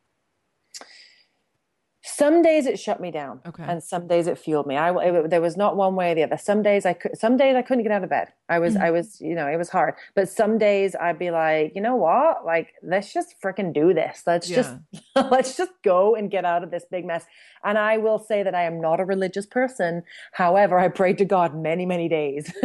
Some 2.10 2.42
days 2.42 2.66
it 2.66 2.80
shut 2.80 3.00
me 3.00 3.12
down 3.12 3.40
okay. 3.48 3.64
and 3.64 3.84
some 3.84 4.08
days 4.08 4.28
it 4.28 4.38
fueled 4.38 4.66
me. 4.66 4.76
I 4.76 4.92
it, 4.92 5.30
there 5.30 5.42
was 5.42 5.56
not 5.56 5.76
one 5.76 5.96
way 5.96 6.12
or 6.12 6.16
the 6.16 6.24
other. 6.24 6.38
Some 6.38 6.64
days 6.64 6.86
i 6.86 6.94
could 6.94 7.18
some 7.18 7.38
days 7.38 7.56
i 7.56 7.62
couldn't 7.62 7.84
get 7.84 7.92
out 7.92 8.04
of 8.04 8.10
bed. 8.10 8.30
I 8.50 8.60
was 8.60 8.74
mm-hmm. 8.74 8.84
i 8.84 8.92
was 8.92 9.22
you 9.22 9.36
know 9.36 9.48
it 9.48 9.58
was 9.58 9.70
hard. 9.70 9.94
But 10.16 10.30
some 10.30 10.58
days 10.58 10.96
i'd 10.96 11.20
be 11.20 11.32
like 11.32 11.74
you 11.76 11.82
know 11.82 11.96
what? 11.96 12.46
Like 12.46 12.74
let's 12.84 13.14
just 13.14 13.36
freaking 13.44 13.74
do 13.74 13.94
this. 13.94 14.24
Let's 14.26 14.50
yeah. 14.50 14.56
just 14.58 14.76
let's 15.32 15.56
just 15.56 15.72
go 15.84 16.16
and 16.16 16.32
get 16.32 16.46
out 16.46 16.64
of 16.64 16.72
this 16.72 16.86
big 16.90 17.06
mess. 17.06 17.26
And 17.64 17.78
i 17.78 17.98
will 17.98 18.20
say 18.20 18.44
that 18.44 18.56
i 18.56 18.64
am 18.64 18.82
not 18.82 19.00
a 19.00 19.06
religious 19.06 19.46
person. 19.46 20.04
However 20.34 20.80
i 20.80 20.88
prayed 20.88 21.18
to 21.20 21.26
god 21.26 21.56
many 21.56 21.86
many 21.86 22.10
days. 22.10 22.52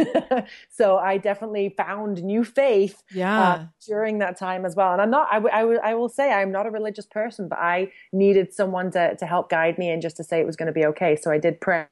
So 0.69 0.97
i 0.97 1.17
definitely 1.17 1.73
found 1.77 2.23
new 2.23 2.43
faith 2.43 2.95
uh, 2.95 3.19
yeah. 3.19 3.41
uh, 3.41 3.65
during 3.85 4.19
that 4.19 4.37
time 4.37 4.65
as 4.65 4.75
well. 4.75 4.91
And 4.93 5.01
i'm 5.01 5.09
not 5.09 5.27
I, 5.31 5.37
I, 5.37 5.91
I 5.91 5.93
will 5.93 6.09
say 6.09 6.31
i'm 6.31 6.51
not 6.51 6.65
a 6.65 6.71
religious 6.71 7.05
person 7.05 7.47
but 7.47 7.59
i 7.59 7.91
needed 8.11 8.53
someone 8.53 8.91
to, 8.91 9.15
to 9.15 9.25
help 9.25 9.34
guide 9.43 9.77
me 9.77 9.89
and 9.89 10.01
just 10.01 10.17
to 10.17 10.23
say 10.23 10.39
it 10.39 10.45
was 10.45 10.55
going 10.55 10.67
to 10.67 10.73
be 10.73 10.85
okay. 10.85 11.15
So 11.15 11.31
I 11.31 11.37
did 11.37 11.61
pray 11.61 11.87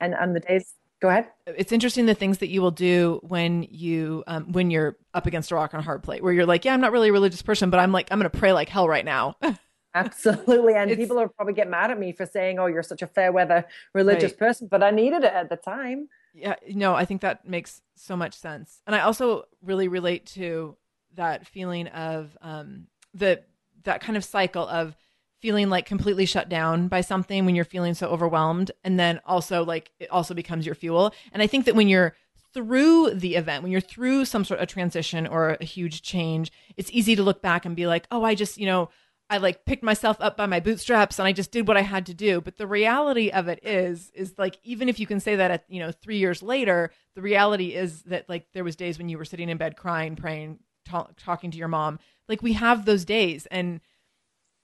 And 0.00 0.14
on 0.14 0.32
the 0.32 0.40
days 0.40 0.74
Go 1.02 1.08
ahead. 1.08 1.26
It's 1.48 1.72
interesting 1.72 2.06
the 2.06 2.14
things 2.14 2.38
that 2.38 2.48
you 2.48 2.62
will 2.62 2.70
do 2.70 3.18
when 3.24 3.64
you 3.68 4.22
um, 4.28 4.52
when 4.52 4.70
you're 4.70 4.96
up 5.14 5.26
against 5.26 5.50
a 5.50 5.56
rock 5.56 5.74
on 5.74 5.80
a 5.80 5.82
hard 5.82 6.04
plate, 6.04 6.22
where 6.22 6.32
you're 6.32 6.46
like, 6.46 6.64
yeah, 6.64 6.72
I'm 6.72 6.80
not 6.80 6.92
really 6.92 7.08
a 7.08 7.12
religious 7.12 7.42
person, 7.42 7.70
but 7.70 7.80
I'm 7.80 7.90
like, 7.90 8.06
I'm 8.12 8.20
going 8.20 8.30
to 8.30 8.38
pray 8.38 8.52
like 8.52 8.68
hell 8.68 8.86
right 8.86 9.04
now. 9.04 9.36
Absolutely. 9.96 10.74
And 10.74 10.92
it's, 10.92 11.00
people 11.00 11.16
will 11.16 11.28
probably 11.28 11.54
get 11.54 11.68
mad 11.68 11.90
at 11.90 11.98
me 11.98 12.12
for 12.12 12.24
saying, 12.24 12.60
oh, 12.60 12.66
you're 12.66 12.84
such 12.84 13.02
a 13.02 13.08
fair 13.08 13.32
weather 13.32 13.66
religious 13.92 14.30
right. 14.30 14.38
person, 14.38 14.68
but 14.70 14.84
I 14.84 14.92
needed 14.92 15.24
it 15.24 15.32
at 15.32 15.50
the 15.50 15.56
time. 15.56 16.08
Yeah, 16.34 16.54
no, 16.72 16.94
I 16.94 17.04
think 17.04 17.20
that 17.22 17.48
makes 17.48 17.82
so 17.96 18.16
much 18.16 18.34
sense. 18.34 18.80
And 18.86 18.94
I 18.94 19.00
also 19.00 19.44
really 19.60 19.88
relate 19.88 20.26
to 20.26 20.76
that 21.14 21.48
feeling 21.48 21.88
of 21.88 22.38
um, 22.40 22.86
the 23.12 23.42
that 23.82 24.00
kind 24.00 24.16
of 24.16 24.24
cycle 24.24 24.68
of 24.68 24.96
feeling 25.42 25.68
like 25.68 25.84
completely 25.84 26.24
shut 26.24 26.48
down 26.48 26.88
by 26.88 27.00
something 27.02 27.44
when 27.44 27.54
you're 27.54 27.64
feeling 27.64 27.92
so 27.92 28.08
overwhelmed 28.08 28.70
and 28.84 28.98
then 28.98 29.20
also 29.26 29.64
like 29.64 29.90
it 29.98 30.10
also 30.10 30.32
becomes 30.32 30.64
your 30.64 30.74
fuel. 30.74 31.12
And 31.32 31.42
i 31.42 31.46
think 31.46 31.66
that 31.66 31.74
when 31.74 31.88
you're 31.88 32.14
through 32.54 33.10
the 33.14 33.34
event 33.34 33.62
when 33.62 33.72
you're 33.72 33.80
through 33.80 34.24
some 34.24 34.44
sort 34.44 34.60
of 34.60 34.68
transition 34.68 35.26
or 35.26 35.56
a 35.60 35.64
huge 35.64 36.02
change 36.02 36.52
it's 36.76 36.90
easy 36.92 37.16
to 37.16 37.22
look 37.22 37.40
back 37.40 37.64
and 37.64 37.74
be 37.74 37.86
like 37.86 38.06
oh 38.10 38.22
i 38.24 38.34
just 38.34 38.58
you 38.58 38.66
know 38.66 38.90
i 39.30 39.38
like 39.38 39.64
picked 39.64 39.82
myself 39.82 40.18
up 40.20 40.36
by 40.36 40.44
my 40.44 40.60
bootstraps 40.60 41.18
and 41.18 41.26
i 41.26 41.32
just 41.32 41.50
did 41.50 41.66
what 41.66 41.76
i 41.76 41.82
had 41.82 42.06
to 42.06 42.14
do. 42.14 42.40
But 42.40 42.56
the 42.58 42.66
reality 42.66 43.30
of 43.30 43.48
it 43.48 43.60
is 43.62 44.10
is 44.14 44.34
like 44.38 44.58
even 44.62 44.88
if 44.88 45.00
you 45.00 45.06
can 45.06 45.20
say 45.20 45.36
that 45.36 45.50
at 45.50 45.64
you 45.68 45.80
know 45.80 45.92
3 45.92 46.18
years 46.18 46.42
later 46.42 46.92
the 47.14 47.22
reality 47.22 47.74
is 47.74 48.02
that 48.02 48.28
like 48.28 48.46
there 48.52 48.64
was 48.64 48.76
days 48.76 48.98
when 48.98 49.08
you 49.08 49.18
were 49.18 49.24
sitting 49.24 49.48
in 49.48 49.56
bed 49.56 49.76
crying 49.76 50.14
praying 50.14 50.58
talking 50.84 51.50
to 51.50 51.58
your 51.58 51.68
mom. 51.68 51.98
Like 52.28 52.42
we 52.42 52.54
have 52.54 52.84
those 52.84 53.04
days 53.04 53.46
and 53.46 53.80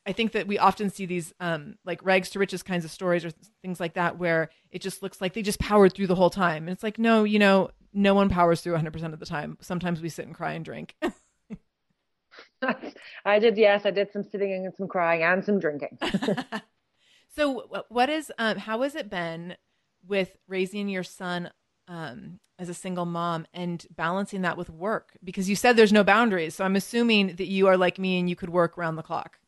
I 0.08 0.12
think 0.12 0.32
that 0.32 0.46
we 0.46 0.58
often 0.58 0.88
see 0.88 1.04
these 1.04 1.34
um, 1.38 1.76
like 1.84 2.02
rags 2.02 2.30
to 2.30 2.38
riches 2.38 2.62
kinds 2.62 2.86
of 2.86 2.90
stories 2.90 3.26
or 3.26 3.30
things 3.60 3.78
like 3.78 3.92
that 3.92 4.18
where 4.18 4.48
it 4.70 4.80
just 4.80 5.02
looks 5.02 5.20
like 5.20 5.34
they 5.34 5.42
just 5.42 5.58
powered 5.58 5.92
through 5.92 6.06
the 6.06 6.14
whole 6.14 6.30
time. 6.30 6.62
And 6.62 6.70
it's 6.70 6.82
like, 6.82 6.98
no, 6.98 7.24
you 7.24 7.38
know, 7.38 7.70
no 7.92 8.14
one 8.14 8.30
powers 8.30 8.62
through 8.62 8.74
100% 8.74 9.12
of 9.12 9.20
the 9.20 9.26
time. 9.26 9.58
Sometimes 9.60 10.00
we 10.00 10.08
sit 10.08 10.24
and 10.26 10.34
cry 10.34 10.52
and 10.52 10.64
drink. 10.64 10.96
I 13.24 13.38
did, 13.38 13.58
yes. 13.58 13.84
I 13.84 13.90
did 13.90 14.10
some 14.10 14.22
sitting 14.22 14.64
and 14.64 14.74
some 14.74 14.88
crying 14.88 15.22
and 15.22 15.44
some 15.44 15.58
drinking. 15.58 15.98
so, 17.36 17.84
what 17.90 18.08
is, 18.08 18.32
um, 18.38 18.56
how 18.56 18.80
has 18.82 18.94
it 18.94 19.10
been 19.10 19.56
with 20.06 20.36
raising 20.46 20.88
your 20.88 21.02
son 21.02 21.50
um, 21.86 22.40
as 22.58 22.68
a 22.68 22.74
single 22.74 23.04
mom 23.04 23.46
and 23.52 23.86
balancing 23.90 24.42
that 24.42 24.56
with 24.56 24.70
work? 24.70 25.18
Because 25.22 25.50
you 25.50 25.56
said 25.56 25.76
there's 25.76 25.92
no 25.92 26.04
boundaries. 26.04 26.54
So, 26.54 26.64
I'm 26.64 26.76
assuming 26.76 27.36
that 27.36 27.48
you 27.48 27.66
are 27.66 27.76
like 27.76 27.98
me 27.98 28.18
and 28.18 28.28
you 28.28 28.36
could 28.36 28.50
work 28.50 28.78
around 28.78 28.96
the 28.96 29.02
clock. 29.02 29.38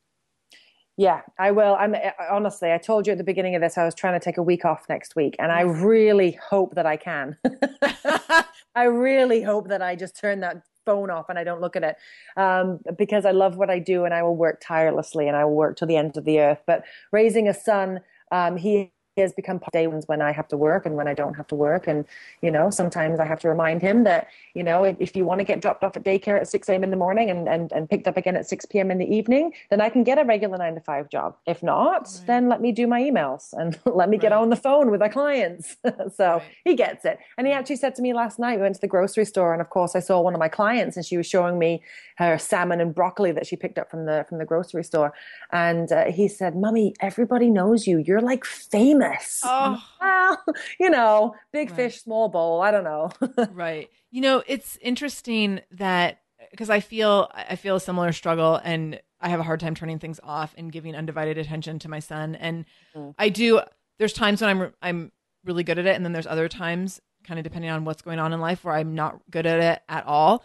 Yeah, 1.01 1.23
I 1.39 1.51
will. 1.51 1.77
I'm 1.77 1.97
honestly, 2.31 2.73
I 2.73 2.77
told 2.77 3.07
you 3.07 3.13
at 3.13 3.17
the 3.17 3.25
beginning 3.25 3.55
of 3.55 3.63
this, 3.63 3.79
I 3.79 3.87
was 3.87 3.95
trying 3.95 4.21
to 4.21 4.23
take 4.23 4.37
a 4.37 4.43
week 4.43 4.67
off 4.67 4.85
next 4.87 5.17
week, 5.17 5.35
and 5.39 5.51
I 5.51 5.63
really 5.63 6.33
hope 6.33 6.75
that 6.75 6.85
I 6.85 6.99
can. 6.99 7.39
I 8.75 8.85
really 8.85 9.41
hope 9.41 9.69
that 9.69 9.81
I 9.81 9.97
just 9.97 10.15
turn 10.15 10.41
that 10.41 10.63
phone 10.85 11.09
off 11.09 11.31
and 11.31 11.39
I 11.39 11.45
don't 11.45 11.63
look 11.63 11.75
at 11.75 11.85
it 11.85 11.97
um, 12.37 12.81
because 12.99 13.25
I 13.25 13.31
love 13.31 13.57
what 13.57 13.71
I 13.71 13.79
do 13.79 14.05
and 14.05 14.13
I 14.13 14.23
will 14.23 14.37
work 14.37 14.61
tirelessly 14.63 15.27
and 15.27 15.39
I 15.39 15.47
will 15.47 15.55
work 15.55 15.79
to 15.79 15.87
the 15.87 15.97
end 15.97 16.19
of 16.19 16.27
the 16.27 16.39
earth. 16.39 16.61
But 16.67 16.85
raising 17.13 17.49
a 17.49 17.55
son, 17.55 18.01
um, 18.31 18.59
he 18.59 18.93
has 19.21 19.33
become 19.33 19.61
day 19.73 19.87
ones 19.87 20.07
when 20.07 20.21
I 20.23 20.33
have 20.33 20.49
to 20.49 20.57
work 20.57 20.87
and 20.87 20.97
when 20.97 21.09
I 21.09 21.15
don't 21.15 21.35
have 21.35 21.47
to 21.49 21.55
work. 21.55 21.87
And, 21.87 22.05
you 22.43 22.51
know, 22.51 22.71
sometimes 22.71 23.21
I 23.21 23.25
have 23.25 23.41
to 23.41 23.49
remind 23.49 23.83
him 23.83 24.05
that, 24.05 24.29
you 24.55 24.63
know, 24.63 24.85
if, 24.85 24.97
if 24.99 25.17
you 25.17 25.25
want 25.25 25.41
to 25.41 25.45
get 25.45 25.61
dropped 25.61 25.85
off 25.85 25.97
at 25.97 26.05
daycare 26.05 26.41
at 26.41 26.49
6 26.49 26.69
a.m. 26.69 26.85
in 26.85 26.91
the 26.91 26.97
morning 26.97 27.31
and, 27.31 27.49
and, 27.49 27.73
and 27.73 27.89
picked 27.89 28.09
up 28.09 28.17
again 28.17 28.37
at 28.37 28.49
6 28.49 28.67
p.m. 28.67 28.91
in 28.91 28.99
the 28.99 29.07
evening, 29.07 29.53
then 29.71 29.81
I 29.81 29.89
can 29.89 30.05
get 30.05 30.19
a 30.19 30.25
regular 30.25 30.59
nine 30.59 30.75
to 30.75 30.81
five 30.81 31.09
job. 31.09 31.37
If 31.47 31.63
not, 31.63 32.03
right. 32.03 32.27
then 32.27 32.49
let 32.49 32.61
me 32.61 32.73
do 32.73 32.87
my 32.87 33.01
emails 33.01 33.53
and 33.53 33.79
let 33.85 34.09
me 34.09 34.17
right. 34.17 34.23
get 34.23 34.33
on 34.33 34.51
the 34.51 34.57
phone 34.57 34.91
with 34.91 35.01
my 35.01 35.09
clients. 35.09 35.77
so 36.17 36.25
right. 36.35 36.43
he 36.65 36.75
gets 36.75 37.05
it. 37.05 37.19
And 37.39 37.47
he 37.47 37.53
actually 37.53 37.77
said 37.77 37.95
to 37.97 38.03
me 38.03 38.13
last 38.13 38.39
night, 38.39 38.57
we 38.57 38.63
went 38.63 38.75
to 38.75 38.81
the 38.81 38.89
grocery 38.89 39.25
store 39.25 39.53
and 39.53 39.61
of 39.61 39.71
course 39.71 39.95
I 39.95 40.01
saw 40.01 40.21
one 40.21 40.35
of 40.35 40.41
my 40.41 40.49
clients 40.49 40.97
and 40.97 41.05
she 41.05 41.17
was 41.17 41.27
showing 41.27 41.59
me 41.59 41.83
her 42.17 42.39
salmon 42.39 42.81
and 42.81 42.95
broccoli 42.95 43.33
that 43.33 43.47
she 43.47 43.57
picked 43.57 43.79
up 43.79 43.91
from 43.91 44.07
the, 44.07 44.27
from 44.29 44.39
the 44.39 44.45
grocery 44.45 44.85
store. 44.85 45.13
And 45.53 45.91
uh, 45.91 46.07
he 46.07 46.29
said, 46.29 46.55
mommy, 46.57 46.95
everybody 47.01 47.51
knows 47.51 47.87
you. 47.87 47.99
You're 47.99 48.21
like 48.21 48.45
famous 48.45 49.10
this. 49.11 49.41
Oh. 49.45 49.83
Well, 50.01 50.45
you 50.79 50.91
know, 50.91 51.35
big 51.53 51.71
right. 51.71 51.77
fish, 51.77 52.03
small 52.03 52.29
bowl. 52.29 52.61
I 52.61 52.71
don't 52.71 52.85
know. 52.85 53.11
right. 53.53 53.89
You 54.11 54.21
know, 54.21 54.43
it's 54.47 54.79
interesting 54.81 55.61
that 55.73 56.21
because 56.51 56.71
I 56.71 56.81
feel 56.81 57.31
I 57.35 57.57
feel 57.57 57.77
a 57.77 57.81
similar 57.81 58.13
struggle 58.13 58.61
and 58.63 59.01
I 59.21 59.29
have 59.29 59.41
a 59.41 59.45
hard 59.45 59.61
time 59.61 59.75
turning 59.75 59.99
things 59.99 60.21
off 60.23 60.55
and 60.57 60.73
giving 60.73 60.97
undivided 60.97 61.39
attention 61.39 61.79
to 61.81 61.89
my 61.89 62.01
son. 62.01 62.35
And 62.35 62.65
mm. 62.95 63.15
I 63.19 63.29
do. 63.29 63.61
There's 63.99 64.13
times 64.13 64.41
when 64.41 64.51
I'm 64.51 64.73
I'm 64.83 65.13
really 65.45 65.65
good 65.65 65.79
at 65.79 65.87
it, 65.87 65.95
and 65.97 66.05
then 66.05 66.13
there's 66.13 66.27
other 66.27 66.49
times, 66.49 67.01
kind 67.25 67.39
of 67.39 67.45
depending 67.45 67.71
on 67.71 67.85
what's 67.85 68.03
going 68.03 68.19
on 68.19 68.33
in 68.33 68.41
life, 68.41 68.65
where 68.65 68.75
I'm 68.75 68.95
not 68.95 69.21
good 69.31 69.47
at 69.47 69.61
it 69.61 69.83
at 69.89 70.07
all 70.07 70.43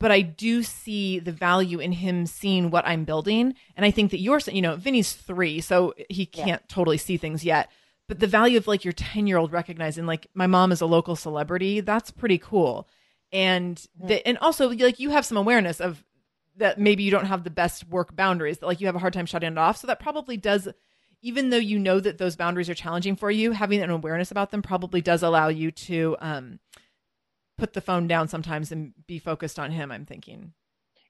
but 0.00 0.12
I 0.12 0.20
do 0.20 0.62
see 0.62 1.18
the 1.18 1.32
value 1.32 1.80
in 1.80 1.92
him 1.92 2.26
seeing 2.26 2.70
what 2.70 2.86
I'm 2.86 3.04
building. 3.04 3.54
And 3.76 3.84
I 3.84 3.90
think 3.90 4.12
that 4.12 4.20
you're, 4.20 4.40
you 4.46 4.62
know, 4.62 4.76
Vinny's 4.76 5.12
three, 5.12 5.60
so 5.60 5.94
he 6.08 6.24
can't 6.24 6.62
yeah. 6.62 6.68
totally 6.68 6.98
see 6.98 7.16
things 7.16 7.44
yet 7.44 7.68
but 8.08 8.20
the 8.20 8.26
value 8.26 8.56
of 8.58 8.66
like 8.66 8.84
your 8.84 8.92
10 8.92 9.26
year 9.26 9.36
old 9.36 9.52
recognizing 9.52 10.06
like 10.06 10.26
my 10.34 10.46
mom 10.46 10.72
is 10.72 10.80
a 10.80 10.86
local 10.86 11.14
celebrity 11.14 11.80
that's 11.80 12.10
pretty 12.10 12.38
cool. 12.38 12.88
And 13.30 13.84
the, 14.02 14.26
and 14.26 14.38
also 14.38 14.70
like 14.70 14.98
you 14.98 15.10
have 15.10 15.26
some 15.26 15.36
awareness 15.36 15.80
of 15.80 16.02
that 16.56 16.80
maybe 16.80 17.02
you 17.02 17.10
don't 17.10 17.26
have 17.26 17.44
the 17.44 17.50
best 17.50 17.86
work 17.88 18.16
boundaries 18.16 18.58
that 18.58 18.66
like 18.66 18.80
you 18.80 18.86
have 18.86 18.96
a 18.96 19.00
hard 19.00 19.12
time 19.12 19.26
shutting 19.26 19.52
it 19.52 19.58
off. 19.58 19.76
So 19.76 19.86
that 19.86 20.00
probably 20.00 20.36
does 20.36 20.68
even 21.20 21.50
though 21.50 21.56
you 21.56 21.78
know 21.78 22.00
that 22.00 22.18
those 22.18 22.36
boundaries 22.36 22.70
are 22.70 22.74
challenging 22.74 23.16
for 23.16 23.30
you 23.30 23.52
having 23.52 23.82
an 23.82 23.90
awareness 23.90 24.30
about 24.30 24.50
them 24.50 24.62
probably 24.62 25.00
does 25.00 25.22
allow 25.22 25.48
you 25.48 25.70
to 25.70 26.16
um 26.20 26.58
put 27.56 27.72
the 27.72 27.80
phone 27.80 28.06
down 28.06 28.28
sometimes 28.28 28.70
and 28.70 28.92
be 29.06 29.18
focused 29.18 29.58
on 29.58 29.72
him 29.72 29.90
i'm 29.90 30.06
thinking 30.06 30.52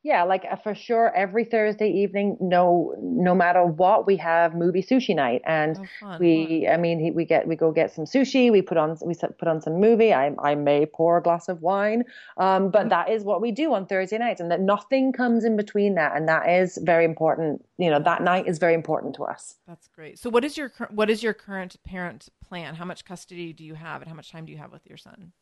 yeah, 0.04 0.22
like 0.22 0.44
uh, 0.50 0.54
for 0.54 0.76
sure, 0.76 1.12
every 1.14 1.44
Thursday 1.44 1.90
evening, 1.90 2.36
no, 2.40 2.94
no 3.00 3.34
matter 3.34 3.64
what, 3.64 4.06
we 4.06 4.16
have 4.18 4.54
movie 4.54 4.82
sushi 4.82 5.14
night, 5.14 5.42
and 5.44 5.76
oh, 6.04 6.16
we. 6.20 6.68
I 6.68 6.76
mean, 6.76 7.14
we 7.14 7.24
get 7.24 7.48
we 7.48 7.56
go 7.56 7.72
get 7.72 7.92
some 7.92 8.04
sushi, 8.04 8.52
we 8.52 8.62
put 8.62 8.78
on 8.78 8.96
we 9.04 9.14
put 9.16 9.48
on 9.48 9.60
some 9.60 9.80
movie. 9.80 10.14
I 10.14 10.30
I 10.38 10.54
may 10.54 10.86
pour 10.86 11.18
a 11.18 11.22
glass 11.22 11.48
of 11.48 11.62
wine, 11.62 12.04
um, 12.36 12.70
but 12.70 12.80
mm-hmm. 12.80 12.88
that 12.90 13.10
is 13.10 13.24
what 13.24 13.40
we 13.40 13.50
do 13.50 13.74
on 13.74 13.86
Thursday 13.86 14.18
nights, 14.18 14.40
and 14.40 14.50
that 14.52 14.60
nothing 14.60 15.12
comes 15.12 15.44
in 15.44 15.56
between 15.56 15.96
that, 15.96 16.16
and 16.16 16.28
that 16.28 16.48
is 16.48 16.78
very 16.82 17.04
important. 17.04 17.64
You 17.76 17.90
know, 17.90 18.00
that 18.00 18.22
night 18.22 18.46
is 18.46 18.58
very 18.58 18.74
important 18.74 19.16
to 19.16 19.24
us. 19.24 19.56
That's 19.66 19.88
great. 19.88 20.20
So, 20.20 20.30
what 20.30 20.44
is 20.44 20.56
your 20.56 20.72
what 20.90 21.10
is 21.10 21.24
your 21.24 21.34
current 21.34 21.74
parent 21.84 22.28
plan? 22.40 22.76
How 22.76 22.84
much 22.84 23.04
custody 23.04 23.52
do 23.52 23.64
you 23.64 23.74
have, 23.74 24.00
and 24.02 24.08
how 24.08 24.14
much 24.14 24.30
time 24.30 24.46
do 24.46 24.52
you 24.52 24.58
have 24.58 24.70
with 24.70 24.86
your 24.86 24.96
son? 24.96 25.32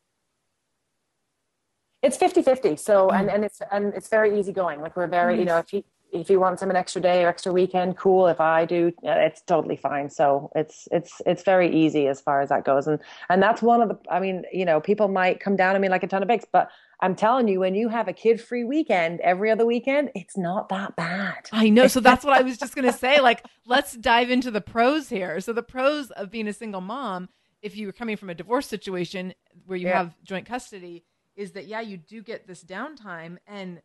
It's 2.07 2.17
50 2.17 2.43
50. 2.43 2.77
So, 2.77 3.09
mm. 3.09 3.19
and, 3.19 3.31
and 3.31 3.45
it's, 3.45 3.61
and 3.73 3.93
it's 3.95 4.09
very 4.09 4.39
easy 4.39 4.53
going. 4.53 4.81
Like 4.81 4.97
we're 4.97 5.09
very, 5.09 5.39
you 5.39 5.45
know, 5.45 5.59
if 5.59 5.69
he, 5.71 5.85
if 6.13 6.29
he 6.29 6.37
wants 6.37 6.63
him 6.63 6.71
an 6.71 6.77
extra 6.77 7.03
day 7.03 7.25
or 7.25 7.29
extra 7.29 7.53
weekend, 7.53 7.97
cool. 7.97 8.27
If 8.27 8.41
I 8.41 8.65
do, 8.65 8.93
it's 9.03 9.43
totally 9.43 9.77
fine. 9.77 10.09
So 10.09 10.51
it's 10.55 10.89
it's 10.91 11.21
it's 11.27 11.43
very 11.43 11.75
easy 11.75 12.07
as 12.07 12.21
far 12.21 12.41
as 12.41 12.49
that 12.51 12.65
goes, 12.65 12.87
and 12.87 13.01
and 13.29 13.43
that's 13.43 13.61
one 13.61 13.83
of 13.83 13.89
the. 13.89 13.99
I 14.11 14.21
mean, 14.21 14.45
you 14.53 14.65
know, 14.65 14.81
people 14.81 15.09
might 15.09 15.41
come 15.41 15.57
down 15.57 15.75
on 15.75 15.81
me 15.81 15.89
like 15.89 16.03
a 16.03 16.07
ton 16.07 16.23
of 16.23 16.29
bricks, 16.29 16.47
but 16.51 16.71
I'm 17.01 17.15
telling 17.15 17.49
you, 17.49 17.61
when 17.61 17.75
you 17.75 17.89
have 17.89 18.09
a 18.09 18.13
kid-free 18.13 18.65
weekend 18.65 19.21
every 19.21 19.51
other 19.51 19.67
weekend, 19.67 20.11
it's 20.15 20.37
not 20.37 20.69
that 20.71 20.97
bad. 20.97 21.49
I 21.53 21.69
know. 21.69 21.89
So 21.89 22.01
that's 22.01 22.25
what 22.25 22.39
I 22.39 22.43
was 22.43 22.57
just 22.57 22.75
gonna 22.75 22.93
say. 22.93 23.21
Like, 23.21 23.45
let's 23.67 23.93
dive 23.95 24.31
into 24.31 24.51
the 24.51 24.61
pros 24.61 25.09
here. 25.09 25.41
So 25.41 25.53
the 25.53 25.63
pros 25.63 26.11
of 26.13 26.31
being 26.31 26.49
a 26.49 26.53
single 26.53 26.81
mom, 26.81 27.29
if 27.63 27.77
you 27.77 27.87
were 27.87 27.93
coming 27.93 28.17
from 28.17 28.31
a 28.31 28.35
divorce 28.35 28.67
situation 28.67 29.35
where 29.67 29.77
you 29.77 29.89
yeah. 29.89 29.99
have 29.99 30.15
joint 30.23 30.47
custody 30.47 31.05
is 31.37 31.53
that 31.53 31.67
yeah, 31.67 31.81
you 31.81 31.97
do 31.97 32.23
get 32.23 32.47
this 32.47 32.65
downtime 32.65 33.39
and 33.47 33.83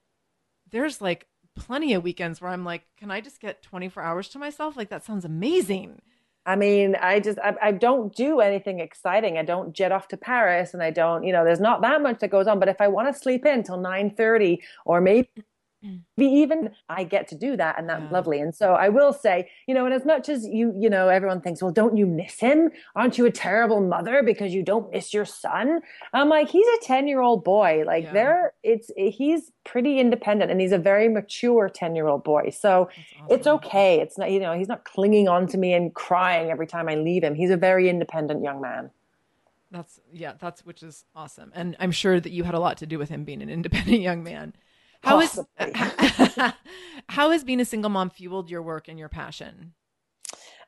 there's 0.71 1.01
like 1.01 1.27
plenty 1.55 1.93
of 1.93 2.03
weekends 2.03 2.41
where 2.41 2.51
I'm 2.51 2.63
like, 2.63 2.83
can 2.97 3.11
I 3.11 3.21
just 3.21 3.39
get 3.39 3.61
24 3.61 4.01
hours 4.01 4.29
to 4.29 4.39
myself? 4.39 4.77
Like 4.77 4.89
that 4.89 5.05
sounds 5.05 5.25
amazing. 5.25 6.01
I 6.45 6.55
mean, 6.55 6.95
I 6.95 7.19
just 7.19 7.37
I, 7.39 7.55
I, 7.61 7.71
don't 7.71 8.15
do 8.15 8.39
anything 8.39 8.79
exciting. 8.79 9.37
I 9.37 9.43
don't 9.43 9.73
jet 9.73 9.91
off 9.91 10.07
to 10.07 10.17
Paris, 10.17 10.73
and 10.73 10.81
I 10.81 10.89
don't, 10.89 11.23
you 11.23 11.31
know, 11.31 11.43
there's 11.43 11.59
not 11.59 11.83
that 11.83 12.01
much 12.01 12.19
that 12.19 12.29
goes 12.29 12.47
on. 12.47 12.59
But 12.59 12.67
if 12.67 12.81
I 12.81 12.87
want 12.87 13.13
to 13.13 13.19
sleep 13.19 13.45
in 13.45 13.61
till 13.61 13.77
nine 13.77 14.09
thirty, 14.09 14.63
or 14.83 15.01
maybe 15.01 15.29
Mm. 15.83 16.01
even 16.17 16.69
I 16.89 17.03
get 17.03 17.27
to 17.29 17.35
do 17.35 17.57
that 17.57 17.79
and 17.79 17.89
that's 17.89 18.03
yeah. 18.03 18.11
lovely. 18.11 18.39
And 18.39 18.53
so 18.53 18.73
I 18.73 18.89
will 18.89 19.13
say, 19.13 19.49
you 19.67 19.73
know, 19.73 19.85
and 19.85 19.93
as 19.95 20.05
much 20.05 20.29
as 20.29 20.45
you, 20.45 20.75
you 20.77 20.91
know, 20.91 21.09
everyone 21.09 21.41
thinks, 21.41 21.61
well, 21.61 21.71
don't 21.71 21.97
you 21.97 22.05
miss 22.05 22.39
him? 22.39 22.69
Aren't 22.95 23.17
you 23.17 23.25
a 23.25 23.31
terrible 23.31 23.81
mother 23.81 24.21
because 24.21 24.53
you 24.53 24.61
don't 24.61 24.91
miss 24.91 25.11
your 25.11 25.25
son? 25.25 25.79
I'm 26.13 26.29
like, 26.29 26.49
he's 26.49 26.67
a 26.67 26.85
10 26.85 27.07
year 27.07 27.21
old 27.21 27.43
boy. 27.43 27.83
Like 27.87 28.03
yeah. 28.05 28.13
there, 28.13 28.53
it's, 28.61 28.91
he's 28.95 29.51
pretty 29.63 29.99
independent 29.99 30.51
and 30.51 30.61
he's 30.61 30.71
a 30.71 30.77
very 30.77 31.07
mature 31.07 31.67
10 31.67 31.95
year 31.95 32.07
old 32.07 32.23
boy. 32.23 32.51
So 32.51 32.89
awesome. 32.91 33.27
it's 33.35 33.47
okay. 33.47 33.99
It's 34.01 34.19
not, 34.19 34.29
you 34.29 34.39
know, 34.39 34.53
he's 34.53 34.67
not 34.67 34.85
clinging 34.85 35.27
on 35.27 35.47
to 35.47 35.57
me 35.57 35.73
and 35.73 35.93
crying 35.95 36.51
every 36.51 36.67
time 36.67 36.89
I 36.89 36.95
leave 36.95 37.23
him. 37.23 37.33
He's 37.33 37.49
a 37.49 37.57
very 37.57 37.89
independent 37.89 38.43
young 38.43 38.61
man. 38.61 38.91
That's, 39.71 39.99
yeah, 40.11 40.33
that's, 40.37 40.63
which 40.63 40.83
is 40.83 41.05
awesome. 41.15 41.51
And 41.55 41.75
I'm 41.79 41.91
sure 41.91 42.19
that 42.19 42.31
you 42.31 42.43
had 42.43 42.53
a 42.53 42.59
lot 42.59 42.77
to 42.79 42.85
do 42.85 42.99
with 42.99 43.09
him 43.09 43.23
being 43.23 43.41
an 43.41 43.49
independent 43.49 44.01
young 44.01 44.21
man. 44.21 44.53
How 45.03 45.19
is 45.19 45.39
how 47.09 47.31
has 47.31 47.43
being 47.43 47.59
a 47.59 47.65
single 47.65 47.89
mom 47.89 48.09
fueled 48.09 48.49
your 48.49 48.61
work 48.61 48.87
and 48.87 48.99
your 48.99 49.09
passion? 49.09 49.73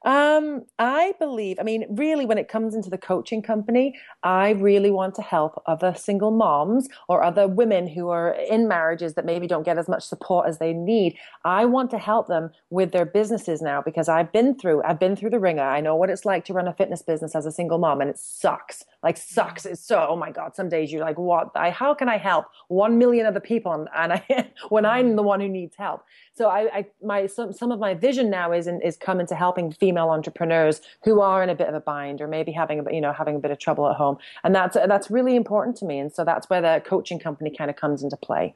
Um, 0.03 0.65
I 0.79 1.13
believe, 1.17 1.59
I 1.59 1.63
mean, 1.63 1.85
really, 1.89 2.25
when 2.25 2.37
it 2.37 2.49
comes 2.49 2.75
into 2.75 2.89
the 2.89 2.97
coaching 2.97 3.41
company, 3.41 3.97
I 4.21 4.51
really 4.51 4.91
want 4.91 5.15
to 5.15 5.21
help 5.21 5.61
other 5.65 5.93
single 5.95 6.31
moms 6.31 6.89
or 7.07 7.23
other 7.23 7.47
women 7.47 7.87
who 7.87 8.09
are 8.09 8.31
in 8.31 8.67
marriages 8.67 9.13
that 9.13 9.25
maybe 9.25 9.47
don't 9.47 9.63
get 9.63 9.77
as 9.77 9.87
much 9.87 10.03
support 10.03 10.47
as 10.47 10.59
they 10.59 10.73
need. 10.73 11.17
I 11.45 11.65
want 11.65 11.89
to 11.91 11.97
help 11.97 12.27
them 12.27 12.51
with 12.69 12.91
their 12.91 13.05
businesses 13.05 13.61
now 13.61 13.81
because 13.81 14.09
I've 14.09 14.31
been 14.33 14.57
through, 14.57 14.83
I've 14.83 14.99
been 14.99 15.15
through 15.15 15.29
the 15.29 15.39
ringer. 15.39 15.63
I 15.63 15.79
know 15.79 15.95
what 15.95 16.09
it's 16.09 16.25
like 16.25 16.43
to 16.45 16.53
run 16.53 16.67
a 16.67 16.73
fitness 16.73 17.01
business 17.01 17.33
as 17.33 17.45
a 17.45 17.51
single 17.51 17.77
mom 17.77 18.01
and 18.01 18.09
it 18.09 18.19
sucks. 18.19 18.83
Like 19.03 19.15
sucks. 19.15 19.65
It's 19.65 19.85
so, 19.85 20.05
oh 20.09 20.15
my 20.17 20.31
God, 20.31 20.55
some 20.55 20.67
days 20.67 20.91
you're 20.91 21.01
like, 21.01 21.17
what? 21.17 21.51
I, 21.55 21.69
how 21.69 21.93
can 21.93 22.09
I 22.09 22.17
help 22.17 22.45
one 22.67 22.97
million 22.97 23.25
other 23.25 23.39
people? 23.39 23.71
And, 23.71 23.87
and 23.95 24.13
I, 24.13 24.51
when 24.69 24.85
I'm 24.85 25.15
the 25.15 25.23
one 25.23 25.39
who 25.39 25.47
needs 25.47 25.75
help. 25.77 26.03
So 26.35 26.49
I, 26.49 26.77
I 26.77 26.85
my, 27.01 27.27
some, 27.27 27.53
some 27.53 27.71
of 27.71 27.79
my 27.79 27.93
vision 27.93 28.29
now 28.29 28.51
is, 28.51 28.67
in, 28.67 28.81
is 28.81 28.97
coming 28.97 29.27
to 29.27 29.35
helping 29.35 29.71
female 29.71 30.09
entrepreneurs 30.09 30.81
who 31.03 31.21
are 31.21 31.43
in 31.43 31.49
a 31.49 31.55
bit 31.55 31.67
of 31.67 31.75
a 31.75 31.79
bind 31.79 32.21
or 32.21 32.27
maybe 32.27 32.51
having 32.51 32.79
a, 32.79 32.93
you 32.93 33.01
know, 33.01 33.13
having 33.13 33.35
a 33.35 33.39
bit 33.39 33.51
of 33.51 33.59
trouble 33.59 33.87
at 33.89 33.95
home. 33.95 34.17
And 34.43 34.55
that's, 34.55 34.75
that's 34.75 35.11
really 35.11 35.35
important 35.35 35.77
to 35.77 35.85
me. 35.85 35.99
And 35.99 36.11
so 36.11 36.25
that's 36.25 36.49
where 36.49 36.61
the 36.61 36.81
coaching 36.85 37.19
company 37.19 37.53
kind 37.55 37.69
of 37.69 37.75
comes 37.75 38.03
into 38.03 38.17
play. 38.17 38.55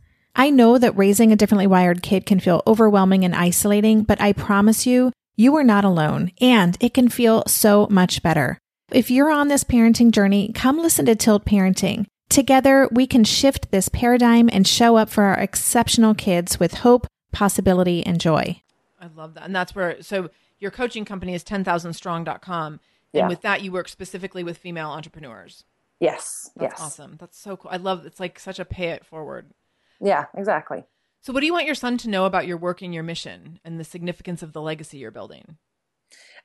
I 0.35 0.49
know 0.49 0.77
that 0.77 0.97
raising 0.97 1.31
a 1.31 1.35
differently 1.35 1.67
wired 1.67 2.01
kid 2.01 2.25
can 2.25 2.39
feel 2.39 2.63
overwhelming 2.65 3.25
and 3.25 3.35
isolating, 3.35 4.03
but 4.03 4.21
I 4.21 4.33
promise 4.33 4.85
you, 4.85 5.11
you 5.35 5.55
are 5.55 5.63
not 5.63 5.83
alone 5.85 6.31
and 6.39 6.77
it 6.79 6.93
can 6.93 7.09
feel 7.09 7.43
so 7.47 7.87
much 7.89 8.21
better. 8.23 8.57
If 8.91 9.09
you're 9.11 9.31
on 9.31 9.47
this 9.47 9.63
parenting 9.63 10.11
journey, 10.11 10.51
come 10.53 10.77
listen 10.77 11.05
to 11.05 11.15
Tilt 11.15 11.45
Parenting. 11.45 12.05
Together, 12.29 12.87
we 12.91 13.07
can 13.07 13.23
shift 13.23 13.71
this 13.71 13.89
paradigm 13.89 14.49
and 14.51 14.65
show 14.67 14.95
up 14.97 15.09
for 15.09 15.23
our 15.23 15.37
exceptional 15.39 16.13
kids 16.13 16.59
with 16.59 16.75
hope, 16.75 17.07
possibility, 17.31 18.05
and 18.05 18.19
joy. 18.19 18.61
I 18.99 19.07
love 19.15 19.33
that. 19.33 19.43
And 19.43 19.55
that's 19.55 19.75
where, 19.75 20.01
so 20.01 20.29
your 20.59 20.71
coaching 20.71 21.05
company 21.05 21.33
is 21.33 21.43
10,000strong.com. 21.43 22.73
And 22.73 22.79
Yeah. 23.13 23.27
with 23.27 23.41
that, 23.41 23.61
you 23.61 23.71
work 23.71 23.89
specifically 23.89 24.43
with 24.43 24.57
female 24.57 24.89
entrepreneurs. 24.89 25.65
Yes. 25.99 26.49
That's 26.55 26.73
yes. 26.73 26.81
awesome. 26.81 27.17
That's 27.19 27.37
so 27.37 27.57
cool. 27.57 27.71
I 27.71 27.77
love 27.77 28.05
it's 28.05 28.19
like 28.19 28.39
such 28.39 28.59
a 28.59 28.65
pay 28.65 28.89
it 28.89 29.05
forward. 29.05 29.47
Yeah, 30.01 30.25
exactly. 30.35 30.83
So, 31.21 31.31
what 31.31 31.41
do 31.41 31.45
you 31.45 31.53
want 31.53 31.67
your 31.67 31.75
son 31.75 31.97
to 31.99 32.09
know 32.09 32.25
about 32.25 32.47
your 32.47 32.57
work 32.57 32.81
and 32.81 32.93
your 32.93 33.03
mission 33.03 33.59
and 33.63 33.79
the 33.79 33.83
significance 33.83 34.41
of 34.41 34.53
the 34.53 34.61
legacy 34.61 34.97
you're 34.97 35.11
building? 35.11 35.57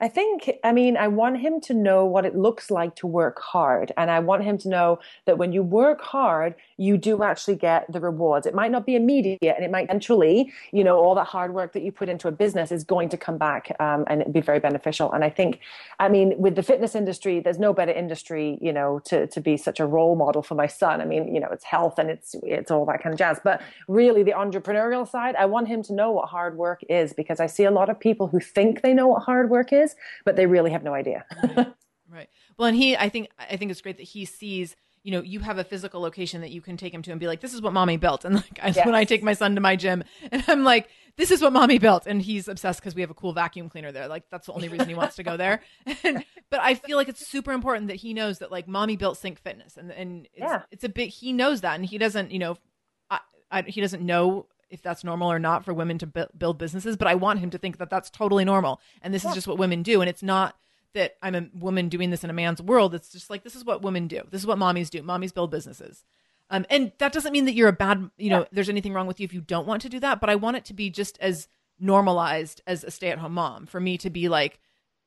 I 0.00 0.08
think, 0.08 0.50
I 0.62 0.72
mean, 0.72 0.96
I 0.96 1.08
want 1.08 1.38
him 1.38 1.60
to 1.62 1.74
know 1.74 2.04
what 2.04 2.26
it 2.26 2.36
looks 2.36 2.70
like 2.70 2.94
to 2.96 3.06
work 3.06 3.40
hard. 3.40 3.92
And 3.96 4.10
I 4.10 4.20
want 4.20 4.44
him 4.44 4.58
to 4.58 4.68
know 4.68 4.98
that 5.24 5.38
when 5.38 5.52
you 5.52 5.62
work 5.62 6.00
hard, 6.02 6.54
you 6.76 6.98
do 6.98 7.22
actually 7.22 7.56
get 7.56 7.90
the 7.90 8.00
rewards. 8.00 8.46
It 8.46 8.54
might 8.54 8.70
not 8.70 8.84
be 8.84 8.94
immediate 8.94 9.38
and 9.42 9.64
it 9.64 9.70
might 9.70 9.84
eventually, 9.84 10.52
you 10.72 10.84
know, 10.84 10.98
all 10.98 11.14
that 11.14 11.26
hard 11.26 11.54
work 11.54 11.72
that 11.72 11.82
you 11.82 11.92
put 11.92 12.08
into 12.08 12.28
a 12.28 12.32
business 12.32 12.70
is 12.70 12.84
going 12.84 13.08
to 13.08 13.16
come 13.16 13.38
back 13.38 13.74
um, 13.80 14.04
and 14.08 14.32
be 14.32 14.40
very 14.40 14.60
beneficial. 14.60 15.12
And 15.12 15.24
I 15.24 15.30
think, 15.30 15.60
I 15.98 16.08
mean, 16.08 16.34
with 16.36 16.56
the 16.56 16.62
fitness 16.62 16.94
industry, 16.94 17.40
there's 17.40 17.58
no 17.58 17.72
better 17.72 17.92
industry, 17.92 18.58
you 18.60 18.72
know, 18.72 19.00
to, 19.06 19.26
to 19.28 19.40
be 19.40 19.56
such 19.56 19.80
a 19.80 19.86
role 19.86 20.16
model 20.16 20.42
for 20.42 20.54
my 20.54 20.66
son. 20.66 21.00
I 21.00 21.06
mean, 21.06 21.34
you 21.34 21.40
know, 21.40 21.48
it's 21.50 21.64
health 21.64 21.98
and 21.98 22.10
it's, 22.10 22.34
it's 22.42 22.70
all 22.70 22.84
that 22.86 23.02
kind 23.02 23.12
of 23.12 23.18
jazz. 23.18 23.40
But 23.42 23.62
really, 23.88 24.22
the 24.22 24.32
entrepreneurial 24.32 25.08
side, 25.08 25.36
I 25.36 25.46
want 25.46 25.68
him 25.68 25.82
to 25.84 25.94
know 25.94 26.10
what 26.10 26.28
hard 26.28 26.56
work 26.56 26.82
is 26.88 27.12
because 27.12 27.40
I 27.40 27.46
see 27.46 27.64
a 27.64 27.70
lot 27.70 27.88
of 27.88 27.98
people 27.98 28.26
who 28.26 28.40
think 28.40 28.82
they 28.82 28.92
know 28.92 29.06
what 29.08 29.22
hard 29.22 29.50
work 29.50 29.72
is, 29.72 29.85
but 30.24 30.36
they 30.36 30.46
really 30.46 30.70
have 30.70 30.82
no 30.82 30.94
idea. 30.94 31.24
Right. 32.08 32.28
Well, 32.56 32.68
and 32.68 32.76
he, 32.76 32.96
I 32.96 33.08
think, 33.08 33.30
I 33.36 33.56
think 33.56 33.72
it's 33.72 33.80
great 33.80 33.96
that 33.96 34.04
he 34.04 34.24
sees, 34.26 34.76
you 35.02 35.10
know, 35.10 35.22
you 35.22 35.40
have 35.40 35.58
a 35.58 35.64
physical 35.64 36.00
location 36.00 36.40
that 36.42 36.50
you 36.52 36.60
can 36.60 36.76
take 36.76 36.94
him 36.94 37.02
to 37.02 37.10
and 37.10 37.18
be 37.18 37.26
like, 37.26 37.40
this 37.40 37.52
is 37.52 37.60
what 37.60 37.72
mommy 37.72 37.96
built. 37.96 38.24
And 38.24 38.36
like, 38.36 38.60
I, 38.62 38.70
when 38.84 38.94
I 38.94 39.02
take 39.02 39.24
my 39.24 39.32
son 39.32 39.56
to 39.56 39.60
my 39.60 39.74
gym 39.74 40.04
and 40.30 40.44
I'm 40.46 40.62
like, 40.62 40.88
this 41.16 41.32
is 41.32 41.42
what 41.42 41.52
mommy 41.52 41.78
built. 41.78 42.06
And 42.06 42.22
he's 42.22 42.46
obsessed 42.46 42.78
because 42.80 42.94
we 42.94 43.00
have 43.00 43.10
a 43.10 43.14
cool 43.14 43.32
vacuum 43.32 43.68
cleaner 43.68 43.90
there. 43.90 44.06
Like, 44.06 44.22
that's 44.30 44.46
the 44.46 44.52
only 44.52 44.68
reason 44.68 44.88
he 44.88 44.94
wants 44.94 45.16
to 45.16 45.24
go 45.24 45.36
there. 45.36 45.62
And, 46.04 46.24
but 46.48 46.60
I 46.60 46.74
feel 46.76 46.96
like 46.96 47.08
it's 47.08 47.26
super 47.26 47.50
important 47.52 47.88
that 47.88 47.96
he 47.96 48.14
knows 48.14 48.38
that 48.38 48.52
like 48.52 48.68
mommy 48.68 48.96
built 48.96 49.18
Sync 49.18 49.40
Fitness. 49.40 49.76
And, 49.76 49.90
and 49.90 50.26
it's, 50.32 50.38
Yeah. 50.38 50.62
it's 50.70 50.84
a 50.84 50.88
big, 50.88 51.10
he 51.10 51.32
knows 51.32 51.62
that. 51.62 51.74
And 51.74 51.84
he 51.84 51.98
doesn't, 51.98 52.30
you 52.30 52.38
know, 52.38 52.56
I, 53.10 53.18
I, 53.50 53.62
he 53.62 53.80
doesn't 53.80 54.00
know 54.02 54.46
if 54.70 54.82
that's 54.82 55.04
normal 55.04 55.30
or 55.30 55.38
not 55.38 55.64
for 55.64 55.72
women 55.72 55.98
to 55.98 56.06
bu- 56.06 56.26
build 56.36 56.58
businesses, 56.58 56.96
but 56.96 57.08
I 57.08 57.14
want 57.14 57.40
him 57.40 57.50
to 57.50 57.58
think 57.58 57.78
that 57.78 57.90
that's 57.90 58.10
totally 58.10 58.44
normal. 58.44 58.80
And 59.02 59.14
this 59.14 59.24
is 59.24 59.34
just 59.34 59.46
what 59.46 59.58
women 59.58 59.82
do. 59.82 60.00
And 60.00 60.10
it's 60.10 60.22
not 60.22 60.56
that 60.94 61.16
I'm 61.22 61.34
a 61.34 61.48
woman 61.54 61.88
doing 61.88 62.10
this 62.10 62.24
in 62.24 62.30
a 62.30 62.34
man's 62.34 62.62
world. 62.62 62.94
It's 62.94 63.10
just 63.10 63.30
like, 63.30 63.44
this 63.44 63.54
is 63.54 63.64
what 63.64 63.82
women 63.82 64.08
do. 64.08 64.22
This 64.30 64.40
is 64.40 64.46
what 64.46 64.58
mommies 64.58 64.90
do. 64.90 65.02
Mommies 65.02 65.34
build 65.34 65.50
businesses. 65.50 66.04
Um, 66.48 66.64
and 66.70 66.92
that 66.98 67.12
doesn't 67.12 67.32
mean 67.32 67.44
that 67.46 67.54
you're 67.54 67.68
a 67.68 67.72
bad, 67.72 68.10
you 68.16 68.30
know, 68.30 68.46
there's 68.52 68.68
anything 68.68 68.92
wrong 68.92 69.06
with 69.06 69.20
you 69.20 69.24
if 69.24 69.34
you 69.34 69.40
don't 69.40 69.66
want 69.66 69.82
to 69.82 69.88
do 69.88 70.00
that. 70.00 70.20
But 70.20 70.30
I 70.30 70.36
want 70.36 70.56
it 70.56 70.64
to 70.66 70.74
be 70.74 70.90
just 70.90 71.18
as 71.20 71.48
normalized 71.78 72.62
as 72.66 72.84
a 72.84 72.90
stay 72.90 73.10
at 73.10 73.18
home 73.18 73.34
mom 73.34 73.66
for 73.66 73.80
me 73.80 73.98
to 73.98 74.10
be 74.10 74.28
like 74.28 74.58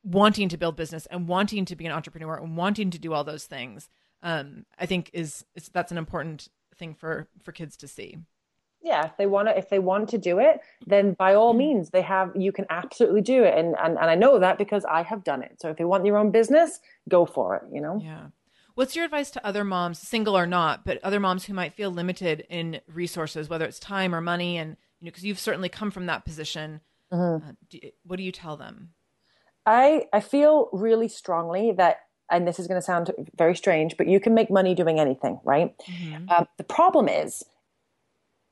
wanting 0.03 0.49
to 0.49 0.57
build 0.57 0.75
business 0.75 1.05
and 1.07 1.27
wanting 1.27 1.65
to 1.65 1.75
be 1.75 1.85
an 1.85 1.91
entrepreneur 1.91 2.37
and 2.37 2.55
wanting 2.55 2.91
to 2.91 2.99
do 2.99 3.13
all 3.13 3.23
those 3.23 3.45
things. 3.45 3.89
Um, 4.21 4.65
I 4.77 4.85
think 4.85 5.09
is, 5.13 5.45
is 5.55 5.69
that's 5.69 5.91
an 5.91 5.97
important 5.97 6.49
thing 6.75 6.93
for, 6.93 7.27
for 7.41 7.51
kids 7.51 7.77
to 7.77 7.87
see. 7.87 8.17
Yeah 8.81 9.05
if 9.05 9.17
they 9.17 9.25
want 9.25 9.47
to 9.47 9.57
if 9.57 9.69
they 9.69 9.79
want 9.79 10.09
to 10.09 10.17
do 10.17 10.39
it 10.39 10.59
then 10.87 11.13
by 11.13 11.33
all 11.35 11.53
means 11.53 11.89
they 11.89 12.01
have 12.01 12.31
you 12.35 12.51
can 12.51 12.65
absolutely 12.69 13.21
do 13.21 13.43
it. 13.43 13.57
And, 13.57 13.75
and 13.81 13.97
and 13.97 14.09
i 14.09 14.15
know 14.15 14.39
that 14.39 14.57
because 14.57 14.85
i 14.85 15.01
have 15.03 15.23
done 15.23 15.43
it. 15.43 15.59
So 15.61 15.69
if 15.69 15.79
you 15.79 15.87
want 15.87 16.05
your 16.05 16.17
own 16.17 16.31
business 16.31 16.79
go 17.07 17.25
for 17.25 17.55
it 17.55 17.63
you 17.71 17.81
know? 17.81 17.99
Yeah. 18.03 18.27
What's 18.75 18.95
your 18.95 19.03
advice 19.03 19.29
to 19.31 19.45
other 19.45 19.65
moms, 19.65 19.99
single 19.99 20.37
or 20.37 20.47
not, 20.47 20.85
but 20.85 21.03
other 21.03 21.19
moms 21.19 21.43
who 21.43 21.53
might 21.53 21.73
feel 21.73 21.91
limited 21.91 22.45
in 22.49 22.79
resources, 22.87 23.49
whether 23.49 23.65
it's 23.65 23.77
time 23.77 24.15
or 24.15 24.21
money, 24.21 24.55
and 24.57 24.77
you 25.01 25.05
know, 25.05 25.09
because 25.09 25.25
you've 25.25 25.39
certainly 25.39 25.67
come 25.67 25.91
from 25.91 26.05
that 26.05 26.23
position. 26.23 26.79
Uh, 27.11 27.39
do, 27.69 27.79
what 28.05 28.15
do 28.15 28.23
you 28.23 28.31
tell 28.31 28.55
them? 28.55 28.91
i 29.65 30.07
i 30.13 30.19
feel 30.19 30.69
really 30.73 31.07
strongly 31.07 31.71
that 31.71 31.97
and 32.31 32.47
this 32.47 32.59
is 32.59 32.67
going 32.67 32.79
to 32.79 32.85
sound 32.85 33.11
very 33.37 33.55
strange 33.55 33.97
but 33.97 34.07
you 34.07 34.19
can 34.19 34.33
make 34.33 34.49
money 34.49 34.73
doing 34.75 34.99
anything 34.99 35.39
right? 35.43 35.73
Um, 36.29 36.47
the 36.57 36.63
problem 36.63 37.07
is 37.07 37.43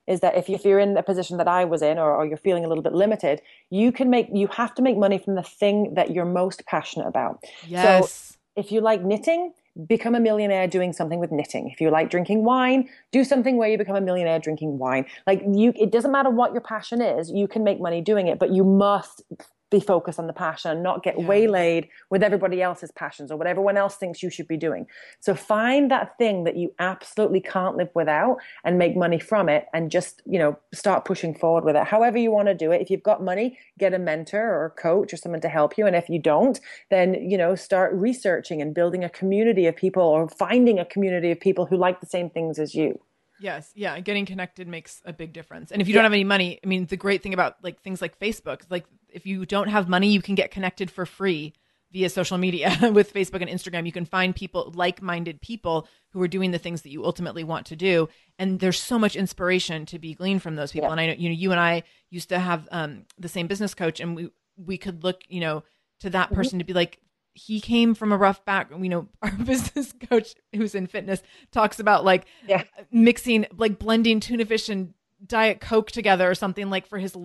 is 0.07 0.21
that 0.21 0.35
if, 0.35 0.49
if 0.49 0.63
you're 0.65 0.79
in 0.79 0.95
a 0.97 1.03
position 1.03 1.37
that 1.37 1.47
I 1.47 1.65
was 1.65 1.81
in 1.81 1.99
or, 1.99 2.15
or 2.15 2.25
you're 2.25 2.37
feeling 2.37 2.65
a 2.65 2.67
little 2.67 2.83
bit 2.83 2.93
limited, 2.93 3.41
you 3.69 3.91
can 3.91 4.09
make 4.09 4.27
you 4.33 4.47
have 4.47 4.73
to 4.75 4.81
make 4.81 4.97
money 4.97 5.17
from 5.17 5.35
the 5.35 5.43
thing 5.43 5.93
that 5.95 6.11
you're 6.11 6.25
most 6.25 6.65
passionate 6.65 7.07
about. 7.07 7.43
Yes. 7.67 8.09
So 8.09 8.37
if 8.55 8.71
you 8.71 8.81
like 8.81 9.03
knitting, 9.03 9.53
become 9.85 10.15
a 10.15 10.19
millionaire 10.19 10.67
doing 10.67 10.93
something 10.93 11.19
with 11.19 11.31
knitting. 11.31 11.69
If 11.69 11.79
you 11.79 11.91
like 11.91 12.09
drinking 12.09 12.43
wine, 12.43 12.89
do 13.11 13.23
something 13.23 13.57
where 13.57 13.69
you 13.69 13.77
become 13.77 13.95
a 13.95 14.01
millionaire 14.01 14.39
drinking 14.39 14.79
wine. 14.79 15.05
Like 15.27 15.43
you 15.47 15.73
it 15.75 15.91
doesn't 15.91 16.11
matter 16.11 16.29
what 16.29 16.53
your 16.53 16.61
passion 16.61 17.01
is, 17.01 17.29
you 17.29 17.47
can 17.47 17.63
make 17.63 17.79
money 17.79 18.01
doing 18.01 18.27
it, 18.27 18.39
but 18.39 18.51
you 18.51 18.63
must 18.63 19.23
be 19.69 19.79
focused 19.79 20.19
on 20.19 20.27
the 20.27 20.33
passion, 20.33 20.81
not 20.81 21.03
get 21.03 21.19
yeah. 21.19 21.25
waylaid 21.25 21.89
with 22.09 22.23
everybody 22.23 22.61
else's 22.61 22.91
passions 22.91 23.31
or 23.31 23.37
what 23.37 23.47
everyone 23.47 23.77
else 23.77 23.95
thinks 23.95 24.23
you 24.23 24.29
should 24.29 24.47
be 24.47 24.57
doing. 24.57 24.85
So 25.19 25.35
find 25.35 25.91
that 25.91 26.17
thing 26.17 26.45
that 26.45 26.55
you 26.55 26.73
absolutely 26.79 27.41
can't 27.41 27.75
live 27.75 27.89
without 27.93 28.37
and 28.63 28.77
make 28.77 28.95
money 28.95 29.19
from 29.19 29.49
it 29.49 29.67
and 29.73 29.91
just, 29.91 30.21
you 30.25 30.39
know, 30.39 30.57
start 30.73 31.05
pushing 31.05 31.35
forward 31.35 31.65
with 31.65 31.75
it. 31.75 31.85
However 31.85 32.17
you 32.17 32.31
want 32.31 32.47
to 32.47 32.55
do 32.55 32.71
it. 32.71 32.81
If 32.81 32.89
you've 32.89 33.03
got 33.03 33.23
money, 33.23 33.57
get 33.77 33.93
a 33.93 33.99
mentor 33.99 34.41
or 34.41 34.65
a 34.65 34.69
coach 34.69 35.13
or 35.13 35.17
someone 35.17 35.41
to 35.41 35.49
help 35.49 35.77
you. 35.77 35.85
And 35.85 35.95
if 35.95 36.09
you 36.09 36.19
don't, 36.19 36.59
then, 36.89 37.13
you 37.13 37.37
know, 37.37 37.55
start 37.55 37.93
researching 37.93 38.61
and 38.61 38.73
building 38.73 39.03
a 39.03 39.09
community 39.09 39.65
of 39.67 39.75
people 39.75 40.03
or 40.03 40.29
finding 40.29 40.79
a 40.79 40.85
community 40.85 41.31
of 41.31 41.39
people 41.39 41.65
who 41.65 41.77
like 41.77 41.99
the 41.99 42.05
same 42.05 42.29
things 42.29 42.59
as 42.59 42.73
you. 42.73 42.99
Yes, 43.39 43.71
yeah, 43.75 43.99
getting 43.99 44.25
connected 44.25 44.67
makes 44.67 45.01
a 45.05 45.13
big 45.13 45.33
difference. 45.33 45.71
And 45.71 45.81
if 45.81 45.87
you 45.87 45.93
don't 45.93 46.03
have 46.03 46.13
any 46.13 46.23
money, 46.23 46.59
I 46.63 46.67
mean, 46.67 46.85
the 46.85 46.97
great 46.97 47.21
thing 47.21 47.33
about 47.33 47.57
like 47.63 47.81
things 47.81 48.01
like 48.01 48.19
Facebook, 48.19 48.61
like 48.69 48.85
if 49.09 49.25
you 49.25 49.45
don't 49.45 49.69
have 49.69 49.87
money, 49.87 50.09
you 50.09 50.21
can 50.21 50.35
get 50.35 50.51
connected 50.51 50.89
for 50.89 51.05
free 51.05 51.53
via 51.91 52.09
social 52.09 52.37
media 52.37 52.75
with 52.93 53.13
Facebook 53.13 53.41
and 53.41 53.49
Instagram. 53.49 53.85
You 53.85 53.91
can 53.91 54.05
find 54.05 54.35
people, 54.35 54.71
like 54.75 55.01
minded 55.01 55.41
people 55.41 55.87
who 56.09 56.21
are 56.21 56.27
doing 56.27 56.51
the 56.51 56.57
things 56.57 56.81
that 56.81 56.89
you 56.89 57.05
ultimately 57.05 57.43
want 57.43 57.67
to 57.67 57.75
do. 57.75 58.09
And 58.37 58.59
there's 58.59 58.81
so 58.81 58.99
much 58.99 59.15
inspiration 59.15 59.85
to 59.87 59.99
be 59.99 60.13
gleaned 60.13 60.41
from 60.41 60.55
those 60.55 60.71
people. 60.71 60.87
Yeah. 60.89 60.93
And 60.93 61.01
I 61.01 61.07
know, 61.07 61.13
you 61.13 61.29
know, 61.29 61.35
you 61.35 61.51
and 61.51 61.59
I 61.59 61.83
used 62.09 62.29
to 62.29 62.39
have 62.39 62.67
um, 62.71 63.03
the 63.17 63.29
same 63.29 63.47
business 63.47 63.73
coach, 63.73 63.99
and 63.99 64.15
we, 64.15 64.29
we 64.57 64.77
could 64.77 65.03
look, 65.03 65.21
you 65.27 65.39
know, 65.39 65.63
to 65.99 66.09
that 66.09 66.27
mm-hmm. 66.27 66.35
person 66.35 66.53
mm-hmm. 66.53 66.59
to 66.59 66.65
be 66.65 66.73
like, 66.73 66.99
he 67.37 67.61
came 67.61 67.93
from 67.93 68.11
a 68.11 68.17
rough 68.17 68.43
background. 68.45 68.83
you 68.83 68.89
know 68.89 69.07
our 69.21 69.31
business 69.31 69.93
coach 70.09 70.33
who's 70.55 70.75
in 70.75 70.87
fitness 70.87 71.21
talks 71.51 71.79
about 71.79 72.03
like 72.03 72.25
yeah. 72.47 72.63
mixing 72.91 73.45
like 73.55 73.79
blending 73.79 74.19
tuna 74.19 74.45
fish 74.45 74.69
and 74.69 74.93
diet 75.25 75.59
coke 75.59 75.91
together 75.91 76.29
or 76.29 76.35
something 76.35 76.69
like 76.69 76.87
for 76.87 76.99
his 76.99 77.15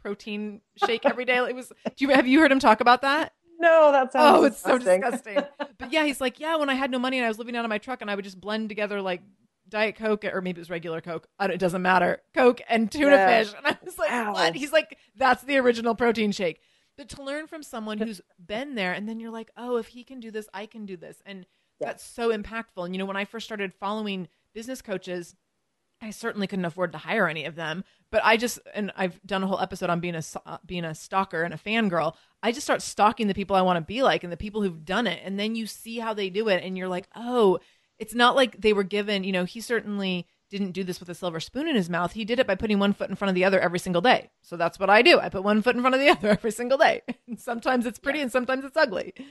protein 0.00 0.60
shake 0.76 1.04
every 1.04 1.24
day. 1.24 1.36
It 1.36 1.54
was. 1.54 1.68
Do 1.68 2.04
you 2.04 2.10
have 2.10 2.26
you 2.26 2.40
heard 2.40 2.52
him 2.52 2.60
talk 2.60 2.80
about 2.80 3.02
that? 3.02 3.32
No, 3.60 3.90
that 3.90 4.12
sounds. 4.12 4.38
Oh, 4.38 4.44
it's 4.44 4.62
disgusting. 4.62 5.02
so 5.02 5.10
disgusting. 5.10 5.44
but 5.78 5.92
yeah, 5.92 6.04
he's 6.04 6.20
like, 6.20 6.38
yeah, 6.38 6.56
when 6.56 6.70
I 6.70 6.74
had 6.74 6.90
no 6.90 6.98
money 6.98 7.18
and 7.18 7.24
I 7.24 7.28
was 7.28 7.38
living 7.38 7.56
out 7.56 7.64
of 7.64 7.68
my 7.68 7.78
truck 7.78 8.00
and 8.00 8.10
I 8.10 8.14
would 8.14 8.24
just 8.24 8.40
blend 8.40 8.68
together 8.68 9.02
like 9.02 9.20
diet 9.68 9.96
coke 9.96 10.24
or 10.24 10.40
maybe 10.40 10.58
it 10.58 10.62
was 10.62 10.70
regular 10.70 11.00
coke. 11.00 11.26
it 11.40 11.58
doesn't 11.58 11.82
matter. 11.82 12.22
Coke 12.34 12.60
and 12.68 12.90
tuna 12.90 13.16
yeah. 13.16 13.42
fish. 13.42 13.54
And 13.56 13.66
I 13.66 13.76
was 13.84 13.98
like, 13.98 14.32
what? 14.32 14.54
He's 14.54 14.72
like, 14.72 14.96
that's 15.16 15.42
the 15.42 15.58
original 15.58 15.94
protein 15.94 16.32
shake. 16.32 16.60
But 16.98 17.08
to 17.10 17.22
learn 17.22 17.46
from 17.46 17.62
someone 17.62 17.96
who's 17.96 18.20
been 18.44 18.74
there, 18.74 18.92
and 18.92 19.08
then 19.08 19.20
you're 19.20 19.30
like, 19.30 19.50
oh, 19.56 19.76
if 19.76 19.86
he 19.86 20.04
can 20.04 20.20
do 20.20 20.30
this, 20.30 20.48
I 20.52 20.66
can 20.66 20.84
do 20.84 20.98
this, 20.98 21.22
and 21.24 21.46
yeah. 21.80 21.86
that's 21.86 22.04
so 22.04 22.36
impactful. 22.36 22.84
And 22.84 22.94
you 22.94 22.98
know, 22.98 23.06
when 23.06 23.16
I 23.16 23.24
first 23.24 23.46
started 23.46 23.72
following 23.72 24.28
business 24.52 24.82
coaches 24.82 25.34
I 26.00 26.10
certainly 26.10 26.46
couldn't 26.46 26.64
afford 26.64 26.92
to 26.92 26.98
hire 26.98 27.28
any 27.28 27.44
of 27.44 27.56
them, 27.56 27.84
but 28.10 28.24
I 28.24 28.36
just 28.36 28.60
and 28.74 28.92
I've 28.96 29.20
done 29.26 29.42
a 29.42 29.46
whole 29.46 29.60
episode 29.60 29.90
on 29.90 30.00
being 30.00 30.14
a 30.14 30.60
being 30.64 30.84
a 30.84 30.94
stalker 30.94 31.42
and 31.42 31.52
a 31.52 31.58
fangirl. 31.58 32.14
I 32.42 32.52
just 32.52 32.66
start 32.66 32.82
stalking 32.82 33.26
the 33.26 33.34
people 33.34 33.56
I 33.56 33.62
want 33.62 33.78
to 33.78 33.80
be 33.84 34.02
like 34.02 34.22
and 34.22 34.32
the 34.32 34.36
people 34.36 34.62
who've 34.62 34.84
done 34.84 35.06
it, 35.06 35.20
and 35.24 35.38
then 35.38 35.56
you 35.56 35.66
see 35.66 35.98
how 35.98 36.14
they 36.14 36.30
do 36.30 36.48
it, 36.48 36.62
and 36.62 36.78
you're 36.78 36.88
like, 36.88 37.08
oh, 37.16 37.58
it's 37.98 38.14
not 38.14 38.36
like 38.36 38.60
they 38.60 38.72
were 38.72 38.84
given. 38.84 39.24
You 39.24 39.32
know, 39.32 39.44
he 39.44 39.60
certainly 39.60 40.26
didn't 40.50 40.72
do 40.72 40.84
this 40.84 41.00
with 41.00 41.08
a 41.08 41.14
silver 41.14 41.40
spoon 41.40 41.68
in 41.68 41.76
his 41.76 41.90
mouth. 41.90 42.12
He 42.12 42.24
did 42.24 42.38
it 42.38 42.46
by 42.46 42.54
putting 42.54 42.78
one 42.78 42.92
foot 42.92 43.10
in 43.10 43.16
front 43.16 43.30
of 43.30 43.34
the 43.34 43.44
other 43.44 43.60
every 43.60 43.78
single 43.78 44.00
day. 44.00 44.30
So 44.42 44.56
that's 44.56 44.78
what 44.78 44.90
I 44.90 45.02
do. 45.02 45.18
I 45.18 45.28
put 45.28 45.44
one 45.44 45.62
foot 45.62 45.76
in 45.76 45.82
front 45.82 45.94
of 45.94 46.00
the 46.00 46.08
other 46.10 46.28
every 46.30 46.52
single 46.52 46.78
day. 46.78 47.02
And 47.28 47.38
sometimes 47.38 47.84
it's 47.84 47.98
pretty, 47.98 48.20
yeah. 48.20 48.24
and 48.24 48.32
sometimes 48.32 48.64
it's 48.64 48.76
ugly. 48.76 49.14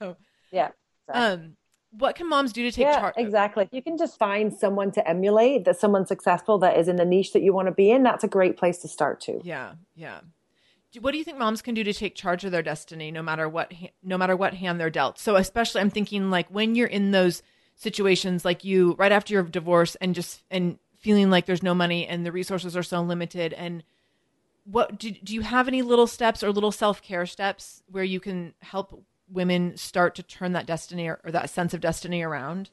So 0.00 0.16
yeah. 0.52 0.68
Exactly. 1.08 1.44
Um 1.44 1.56
what 1.90 2.14
can 2.14 2.28
moms 2.28 2.52
do 2.52 2.62
to 2.62 2.70
take 2.70 2.86
yeah, 2.86 3.00
charge? 3.00 3.14
Exactly. 3.16 3.68
You 3.72 3.82
can 3.82 3.96
just 3.96 4.18
find 4.18 4.52
someone 4.52 4.92
to 4.92 5.08
emulate 5.08 5.64
that 5.64 5.80
someone 5.80 6.06
successful 6.06 6.58
that 6.58 6.76
is 6.76 6.86
in 6.88 6.96
the 6.96 7.04
niche 7.04 7.32
that 7.32 7.42
you 7.42 7.54
want 7.54 7.66
to 7.66 7.72
be 7.72 7.90
in. 7.90 8.02
That's 8.02 8.22
a 8.22 8.28
great 8.28 8.58
place 8.58 8.78
to 8.78 8.88
start 8.88 9.20
too. 9.20 9.40
Yeah. 9.42 9.72
Yeah. 9.96 10.20
What 11.00 11.12
do 11.12 11.18
you 11.18 11.24
think 11.24 11.38
moms 11.38 11.62
can 11.62 11.74
do 11.74 11.82
to 11.84 11.92
take 11.92 12.14
charge 12.14 12.44
of 12.44 12.52
their 12.52 12.62
destiny 12.62 13.10
no 13.10 13.22
matter 13.22 13.48
what 13.48 13.72
no 14.02 14.18
matter 14.18 14.36
what 14.36 14.54
hand 14.54 14.78
they're 14.78 14.90
dealt? 14.90 15.18
So 15.18 15.36
especially 15.36 15.80
I'm 15.80 15.90
thinking 15.90 16.30
like 16.30 16.48
when 16.48 16.74
you're 16.74 16.86
in 16.86 17.10
those 17.10 17.42
situations 17.78 18.44
like 18.44 18.64
you 18.64 18.94
right 18.98 19.12
after 19.12 19.32
your 19.32 19.44
divorce 19.44 19.94
and 19.96 20.14
just 20.14 20.42
and 20.50 20.78
feeling 20.98 21.30
like 21.30 21.46
there's 21.46 21.62
no 21.62 21.74
money 21.74 22.06
and 22.06 22.26
the 22.26 22.32
resources 22.32 22.76
are 22.76 22.82
so 22.82 23.00
limited 23.00 23.52
and 23.52 23.84
what 24.64 24.98
do, 24.98 25.12
do 25.12 25.32
you 25.32 25.40
have 25.42 25.68
any 25.68 25.80
little 25.80 26.08
steps 26.08 26.42
or 26.42 26.52
little 26.52 26.72
self-care 26.72 27.24
steps 27.24 27.82
where 27.88 28.04
you 28.04 28.20
can 28.20 28.52
help 28.60 29.02
women 29.30 29.76
start 29.76 30.16
to 30.16 30.22
turn 30.22 30.52
that 30.52 30.66
destiny 30.66 31.06
or, 31.06 31.20
or 31.24 31.30
that 31.30 31.48
sense 31.48 31.72
of 31.72 31.80
destiny 31.80 32.20
around? 32.20 32.68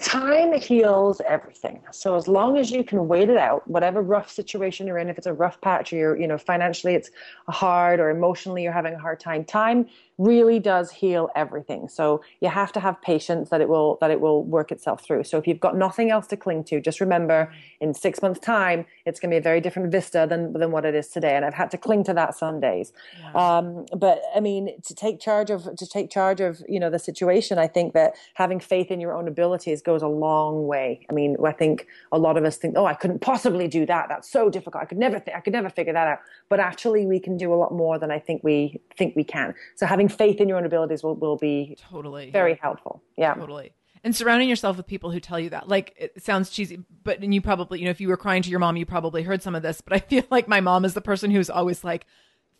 time 0.00 0.52
heals 0.52 1.20
everything. 1.26 1.80
So 1.92 2.16
as 2.16 2.26
long 2.26 2.56
as 2.56 2.70
you 2.70 2.82
can 2.82 3.06
wait 3.06 3.28
it 3.28 3.36
out, 3.36 3.66
whatever 3.68 4.02
rough 4.02 4.28
situation 4.28 4.86
you're 4.86 4.98
in, 4.98 5.08
if 5.08 5.18
it's 5.18 5.26
a 5.26 5.32
rough 5.32 5.60
patch 5.60 5.92
or 5.92 5.96
you're, 5.96 6.20
you 6.20 6.26
know, 6.26 6.38
financially 6.38 6.94
it's 6.94 7.10
hard 7.48 8.00
or 8.00 8.10
emotionally 8.10 8.64
you're 8.64 8.72
having 8.72 8.94
a 8.94 8.98
hard 8.98 9.20
time, 9.20 9.44
time 9.44 9.86
really 10.18 10.60
does 10.60 10.90
heal 10.90 11.28
everything. 11.34 11.88
So 11.88 12.22
you 12.40 12.48
have 12.48 12.72
to 12.72 12.80
have 12.80 13.00
patience 13.02 13.50
that 13.50 13.60
it 13.60 13.68
will 13.68 13.98
that 14.00 14.10
it 14.10 14.20
will 14.20 14.44
work 14.44 14.70
itself 14.70 15.04
through. 15.04 15.24
So 15.24 15.38
if 15.38 15.46
you've 15.46 15.60
got 15.60 15.76
nothing 15.76 16.10
else 16.10 16.26
to 16.28 16.36
cling 16.36 16.64
to, 16.64 16.80
just 16.80 17.00
remember 17.00 17.52
in 17.80 17.94
six 17.94 18.22
months' 18.22 18.40
time 18.40 18.86
it's 19.06 19.18
going 19.18 19.30
to 19.30 19.34
be 19.34 19.38
a 19.38 19.42
very 19.42 19.60
different 19.60 19.90
vista 19.90 20.26
than 20.28 20.52
than 20.52 20.70
what 20.70 20.84
it 20.84 20.94
is 20.94 21.08
today. 21.08 21.34
And 21.34 21.44
I've 21.44 21.54
had 21.54 21.70
to 21.72 21.78
cling 21.78 22.04
to 22.04 22.14
that 22.14 22.36
some 22.36 22.60
days. 22.60 22.92
Yeah. 23.18 23.32
Um, 23.32 23.86
but 23.96 24.22
I 24.34 24.40
mean, 24.40 24.80
to 24.82 24.94
take 24.94 25.20
charge 25.20 25.50
of 25.50 25.74
to 25.76 25.86
take 25.86 26.10
charge 26.10 26.40
of 26.40 26.62
you 26.68 26.78
know 26.78 26.90
the 26.90 26.98
situation, 26.98 27.58
I 27.58 27.66
think 27.66 27.92
that 27.94 28.14
having 28.34 28.60
faith 28.60 28.90
in 28.90 29.00
your 29.00 29.16
own 29.16 29.26
abilities 29.26 29.82
goes 29.82 30.02
a 30.02 30.08
long 30.08 30.66
way. 30.66 31.04
I 31.10 31.12
mean, 31.12 31.36
I 31.44 31.52
think 31.52 31.88
a 32.12 32.18
lot 32.18 32.36
of 32.36 32.44
us 32.44 32.56
think, 32.56 32.74
oh, 32.76 32.86
I 32.86 32.94
couldn't 32.94 33.20
possibly 33.20 33.66
do 33.66 33.84
that. 33.86 34.08
That's 34.08 34.30
so 34.30 34.48
difficult. 34.48 34.82
I 34.82 34.86
could 34.86 34.98
never 34.98 35.18
th- 35.18 35.36
I 35.36 35.40
could 35.40 35.52
never 35.52 35.70
figure 35.70 35.92
that 35.92 36.06
out. 36.06 36.18
But 36.48 36.60
actually, 36.60 37.04
we 37.04 37.18
can 37.18 37.36
do 37.36 37.52
a 37.52 37.56
lot 37.56 37.72
more 37.72 37.98
than 37.98 38.12
I 38.12 38.20
think 38.20 38.44
we 38.44 38.80
think 38.96 39.16
we 39.16 39.24
can. 39.24 39.54
So 39.74 39.86
having 39.86 40.03
having 40.04 40.16
faith 40.16 40.40
in 40.40 40.48
your 40.48 40.58
own 40.58 40.66
abilities 40.66 41.02
will, 41.02 41.14
will 41.14 41.36
be 41.36 41.76
totally 41.90 42.30
very 42.30 42.58
helpful. 42.60 43.02
Yeah. 43.16 43.34
Totally. 43.34 43.72
And 44.02 44.14
surrounding 44.14 44.50
yourself 44.50 44.76
with 44.76 44.86
people 44.86 45.10
who 45.10 45.20
tell 45.20 45.40
you 45.40 45.50
that. 45.50 45.68
Like 45.68 45.94
it 45.96 46.22
sounds 46.22 46.50
cheesy, 46.50 46.80
but 47.02 47.20
and 47.20 47.34
you 47.34 47.40
probably, 47.40 47.78
you 47.78 47.86
know, 47.86 47.90
if 47.90 48.00
you 48.00 48.08
were 48.08 48.16
crying 48.16 48.42
to 48.42 48.50
your 48.50 48.58
mom, 48.58 48.76
you 48.76 48.84
probably 48.84 49.22
heard 49.22 49.42
some 49.42 49.54
of 49.54 49.62
this, 49.62 49.80
but 49.80 49.94
I 49.94 49.98
feel 50.00 50.24
like 50.30 50.46
my 50.46 50.60
mom 50.60 50.84
is 50.84 50.94
the 50.94 51.00
person 51.00 51.30
who's 51.30 51.48
always 51.50 51.82
like 51.82 52.06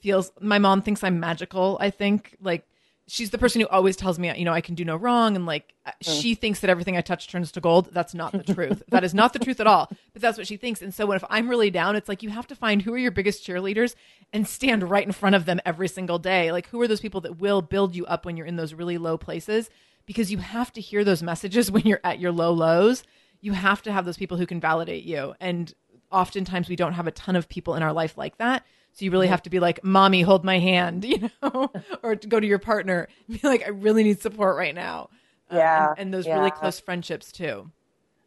feels 0.00 0.32
my 0.40 0.58
mom 0.58 0.82
thinks 0.82 1.04
I'm 1.04 1.20
magical, 1.20 1.76
I 1.80 1.90
think. 1.90 2.36
Like 2.40 2.66
she's 3.06 3.30
the 3.30 3.38
person 3.38 3.60
who 3.60 3.68
always 3.68 3.96
tells 3.96 4.18
me, 4.18 4.36
you 4.36 4.44
know, 4.44 4.52
I 4.52 4.60
can 4.60 4.74
do 4.74 4.84
no 4.84 4.96
wrong. 4.96 5.36
And 5.36 5.46
like, 5.46 5.74
mm. 5.86 5.92
she 6.00 6.34
thinks 6.34 6.60
that 6.60 6.70
everything 6.70 6.96
I 6.96 7.02
touch 7.02 7.28
turns 7.28 7.52
to 7.52 7.60
gold. 7.60 7.90
That's 7.92 8.14
not 8.14 8.32
the 8.32 8.54
truth. 8.54 8.82
that 8.88 9.04
is 9.04 9.14
not 9.14 9.32
the 9.32 9.38
truth 9.38 9.60
at 9.60 9.66
all. 9.66 9.90
But 10.12 10.22
that's 10.22 10.38
what 10.38 10.46
she 10.46 10.56
thinks. 10.56 10.80
And 10.80 10.94
so 10.94 11.06
when, 11.06 11.16
if 11.16 11.24
I'm 11.28 11.48
really 11.48 11.70
down, 11.70 11.96
it's 11.96 12.08
like 12.08 12.22
you 12.22 12.30
have 12.30 12.46
to 12.48 12.56
find 12.56 12.82
who 12.82 12.94
are 12.94 12.98
your 12.98 13.10
biggest 13.10 13.46
cheerleaders 13.46 13.94
and 14.32 14.48
stand 14.48 14.88
right 14.88 15.04
in 15.04 15.12
front 15.12 15.36
of 15.36 15.44
them 15.44 15.60
every 15.66 15.88
single 15.88 16.18
day. 16.18 16.50
Like, 16.50 16.68
who 16.68 16.80
are 16.80 16.88
those 16.88 17.00
people 17.00 17.20
that 17.22 17.38
will 17.38 17.62
build 17.62 17.94
you 17.94 18.06
up 18.06 18.24
when 18.24 18.36
you're 18.36 18.46
in 18.46 18.56
those 18.56 18.74
really 18.74 18.98
low 18.98 19.18
places? 19.18 19.68
Because 20.06 20.30
you 20.30 20.38
have 20.38 20.72
to 20.72 20.80
hear 20.80 21.04
those 21.04 21.22
messages 21.22 21.70
when 21.70 21.84
you're 21.84 22.00
at 22.04 22.20
your 22.20 22.32
low 22.32 22.52
lows. 22.52 23.02
You 23.40 23.52
have 23.52 23.82
to 23.82 23.92
have 23.92 24.06
those 24.06 24.16
people 24.16 24.38
who 24.38 24.46
can 24.46 24.60
validate 24.60 25.04
you. 25.04 25.34
And 25.40 25.72
oftentimes 26.10 26.68
we 26.68 26.76
don't 26.76 26.94
have 26.94 27.06
a 27.06 27.12
ton 27.12 27.36
of 27.36 27.48
people 27.48 27.74
in 27.74 27.82
our 27.82 27.92
life 27.92 28.16
like 28.16 28.38
that. 28.38 28.64
So 28.94 29.04
you 29.04 29.10
really 29.10 29.26
have 29.26 29.42
to 29.42 29.50
be 29.50 29.58
like, 29.58 29.82
"Mommy, 29.84 30.22
hold 30.22 30.44
my 30.44 30.58
hand," 30.60 31.04
you 31.04 31.30
know, 31.42 31.70
or 32.02 32.16
to 32.16 32.28
go 32.28 32.40
to 32.40 32.46
your 32.46 32.60
partner, 32.60 33.08
be 33.28 33.40
like, 33.42 33.64
"I 33.64 33.70
really 33.70 34.04
need 34.04 34.20
support 34.20 34.56
right 34.56 34.74
now." 34.74 35.10
Yeah, 35.52 35.84
um, 35.84 35.90
and, 35.90 35.98
and, 35.98 36.14
those 36.14 36.26
yeah. 36.26 36.38
really 36.38 36.52
close 36.52 36.80
friendships 36.80 37.32
too. 37.32 37.70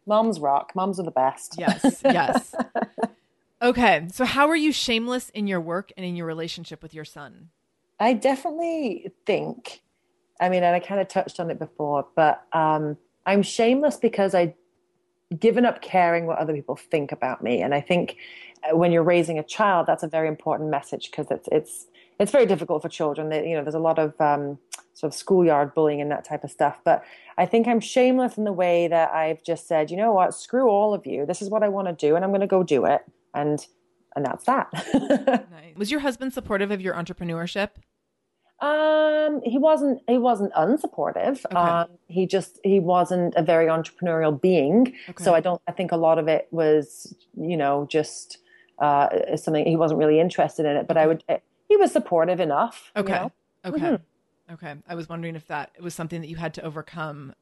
Moms 0.06 0.40
rock. 0.40 0.72
Moms 0.74 1.00
are 1.00 1.04
the 1.04 1.10
best. 1.10 1.56
Yes, 1.58 2.00
yes. 2.04 2.54
okay, 3.62 4.08
so 4.12 4.24
how 4.24 4.48
are 4.48 4.56
you 4.56 4.72
shameless 4.72 5.30
in 5.30 5.46
your 5.46 5.60
work 5.60 5.92
and 5.96 6.06
in 6.06 6.16
your 6.16 6.26
relationship 6.26 6.82
with 6.82 6.94
your 6.94 7.04
son? 7.04 7.50
I 8.00 8.12
definitely 8.12 9.12
think. 9.26 9.82
I 10.40 10.48
mean, 10.48 10.62
and 10.62 10.74
I 10.74 10.80
kind 10.80 11.00
of 11.00 11.08
touched 11.08 11.40
on 11.40 11.50
it 11.50 11.58
before, 11.58 12.06
but 12.14 12.42
um, 12.52 12.96
I'm 13.26 13.42
shameless 13.42 13.96
because 13.96 14.34
I 14.34 14.54
given 15.38 15.66
up 15.66 15.82
caring 15.82 16.26
what 16.26 16.38
other 16.38 16.54
people 16.54 16.76
think 16.76 17.12
about 17.12 17.42
me, 17.42 17.60
and 17.60 17.74
I 17.74 17.80
think 17.80 18.12
uh, 18.12 18.47
when 18.72 18.92
you're 18.92 19.02
raising 19.02 19.38
a 19.38 19.42
child, 19.42 19.86
that's 19.86 20.02
a 20.02 20.08
very 20.08 20.28
important 20.28 20.70
message 20.70 21.10
because 21.10 21.30
it's 21.30 21.48
it's 21.50 21.86
it's 22.18 22.32
very 22.32 22.46
difficult 22.46 22.82
for 22.82 22.88
children. 22.88 23.28
They, 23.28 23.48
you 23.48 23.56
know, 23.56 23.62
there's 23.62 23.74
a 23.74 23.80
lot 23.80 23.98
of 23.98 24.20
um, 24.20 24.58
sort 24.94 25.12
of 25.12 25.18
schoolyard 25.18 25.74
bullying 25.74 26.00
and 26.00 26.10
that 26.10 26.24
type 26.24 26.42
of 26.42 26.50
stuff. 26.50 26.80
But 26.84 27.04
I 27.36 27.46
think 27.46 27.68
I'm 27.68 27.80
shameless 27.80 28.36
in 28.36 28.44
the 28.44 28.52
way 28.52 28.88
that 28.88 29.12
I've 29.12 29.42
just 29.44 29.68
said, 29.68 29.90
you 29.90 29.96
know 29.96 30.12
what, 30.12 30.34
screw 30.34 30.68
all 30.68 30.94
of 30.94 31.06
you. 31.06 31.24
This 31.24 31.40
is 31.40 31.48
what 31.48 31.62
I 31.62 31.68
want 31.68 31.86
to 31.88 31.94
do, 31.94 32.16
and 32.16 32.24
I'm 32.24 32.30
going 32.30 32.40
to 32.40 32.46
go 32.46 32.62
do 32.62 32.84
it. 32.84 33.02
And 33.34 33.64
and 34.16 34.26
that's 34.26 34.44
that. 34.44 34.68
nice. 35.50 35.76
Was 35.76 35.90
your 35.90 36.00
husband 36.00 36.32
supportive 36.32 36.70
of 36.70 36.80
your 36.80 36.94
entrepreneurship? 36.94 37.70
Um, 38.60 39.40
he 39.44 39.58
wasn't. 39.58 40.02
He 40.08 40.18
wasn't 40.18 40.52
unsupportive. 40.54 41.44
Okay. 41.46 41.54
Um, 41.54 41.88
he 42.08 42.26
just 42.26 42.58
he 42.64 42.80
wasn't 42.80 43.34
a 43.36 43.42
very 43.42 43.66
entrepreneurial 43.66 44.40
being. 44.40 44.94
Okay. 45.08 45.22
So 45.22 45.34
I 45.34 45.40
don't. 45.40 45.62
I 45.68 45.72
think 45.72 45.92
a 45.92 45.96
lot 45.96 46.18
of 46.18 46.26
it 46.26 46.48
was, 46.50 47.14
you 47.36 47.56
know, 47.56 47.86
just 47.88 48.38
uh, 48.80 49.36
something 49.36 49.66
he 49.66 49.76
wasn't 49.76 49.98
really 49.98 50.20
interested 50.20 50.66
in 50.66 50.76
it. 50.76 50.86
But 50.88 50.96
I 50.96 51.06
would. 51.06 51.24
He 51.68 51.76
was 51.76 51.92
supportive 51.92 52.40
enough. 52.40 52.92
you 52.96 53.02
Okay. 53.02 53.12
know? 53.12 53.32
Okay. 53.64 53.78
Mhm. 53.80 54.00
Okay. 54.52 54.74
I 54.88 54.94
was 54.94 55.08
wondering 55.08 55.36
if 55.36 55.46
that 55.48 55.72
was 55.80 55.94
something 55.94 56.20
that 56.22 56.28
you 56.28 56.36
had 56.36 56.54
to 56.54 56.62
overcome. 56.62 57.34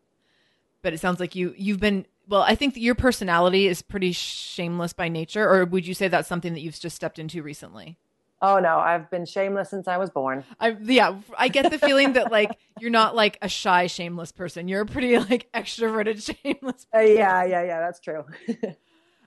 But 0.83 0.93
it 0.93 0.99
sounds 1.01 1.21
like 1.21 1.35
you 1.35 1.55
you've 1.57 1.81
been 1.81 2.07
well, 2.29 2.43
I 2.43 2.55
think 2.57 2.75
that 2.75 2.81
your 2.81 2.95
personality 2.97 3.69
is 3.69 3.83
pretty 3.83 4.13
shameless 4.13 4.93
by 4.93 5.09
nature 5.09 5.49
or 5.49 5.65
would 5.65 5.87
you 5.87 5.95
say 5.95 6.09
that's 6.09 6.29
something 6.29 6.55
that 6.55 6.61
you've 6.61 6.79
just 6.79 6.97
stepped 6.97 7.19
into 7.19 7.43
recently? 7.43 7.99
Oh 8.43 8.59
no, 8.59 8.79
I've 8.79 9.11
been 9.11 9.25
shameless 9.25 9.71
since 9.71 9.89
I 9.89 9.97
was 9.97 10.11
born. 10.11 10.45
I 10.61 10.77
yeah, 10.83 11.17
I 11.39 11.49
get 11.49 11.71
the 11.71 11.79
feeling 11.79 12.13
that 12.15 12.31
like 12.31 12.59
you're 12.79 12.91
not 12.91 13.17
like 13.17 13.39
a 13.43 13.49
shy 13.49 13.87
shameless 13.87 14.33
person. 14.33 14.69
You're 14.69 14.83
a 14.83 14.87
pretty 14.87 15.19
like 15.19 15.49
extroverted 15.55 16.23
shameless. 16.45 16.87
Uh, 16.95 17.01
yeah, 17.01 17.45
yeah, 17.45 17.63
yeah. 17.63 17.81
That's 17.81 18.01
true. 18.01 18.25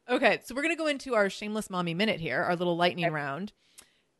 Okay, 0.09 0.39
so 0.43 0.55
we're 0.55 0.63
going 0.63 0.73
to 0.75 0.79
go 0.79 0.87
into 0.87 1.13
our 1.13 1.29
shameless 1.29 1.69
mommy 1.69 1.93
minute 1.93 2.19
here, 2.19 2.41
our 2.41 2.55
little 2.55 2.75
lightning 2.75 3.11
round. 3.11 3.53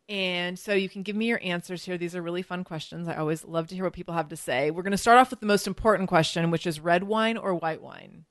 And 0.07 0.57
so 0.57 0.73
you 0.73 0.89
can 0.89 1.03
give 1.03 1.15
me 1.15 1.27
your 1.27 1.39
answers 1.43 1.85
here. 1.85 1.97
These 1.97 2.15
are 2.15 2.21
really 2.21 2.41
fun 2.41 2.63
questions. 2.63 3.07
I 3.07 3.15
always 3.15 3.43
love 3.45 3.67
to 3.67 3.75
hear 3.75 3.83
what 3.83 3.93
people 3.93 4.13
have 4.15 4.29
to 4.29 4.35
say. 4.35 4.71
We're 4.71 4.83
going 4.83 4.91
to 4.91 4.97
start 4.97 5.19
off 5.19 5.29
with 5.29 5.39
the 5.39 5.45
most 5.45 5.67
important 5.67 6.09
question, 6.09 6.49
which 6.51 6.65
is 6.67 6.79
red 6.79 7.03
wine 7.03 7.37
or 7.37 7.53
white 7.55 7.81
wine? 7.81 8.25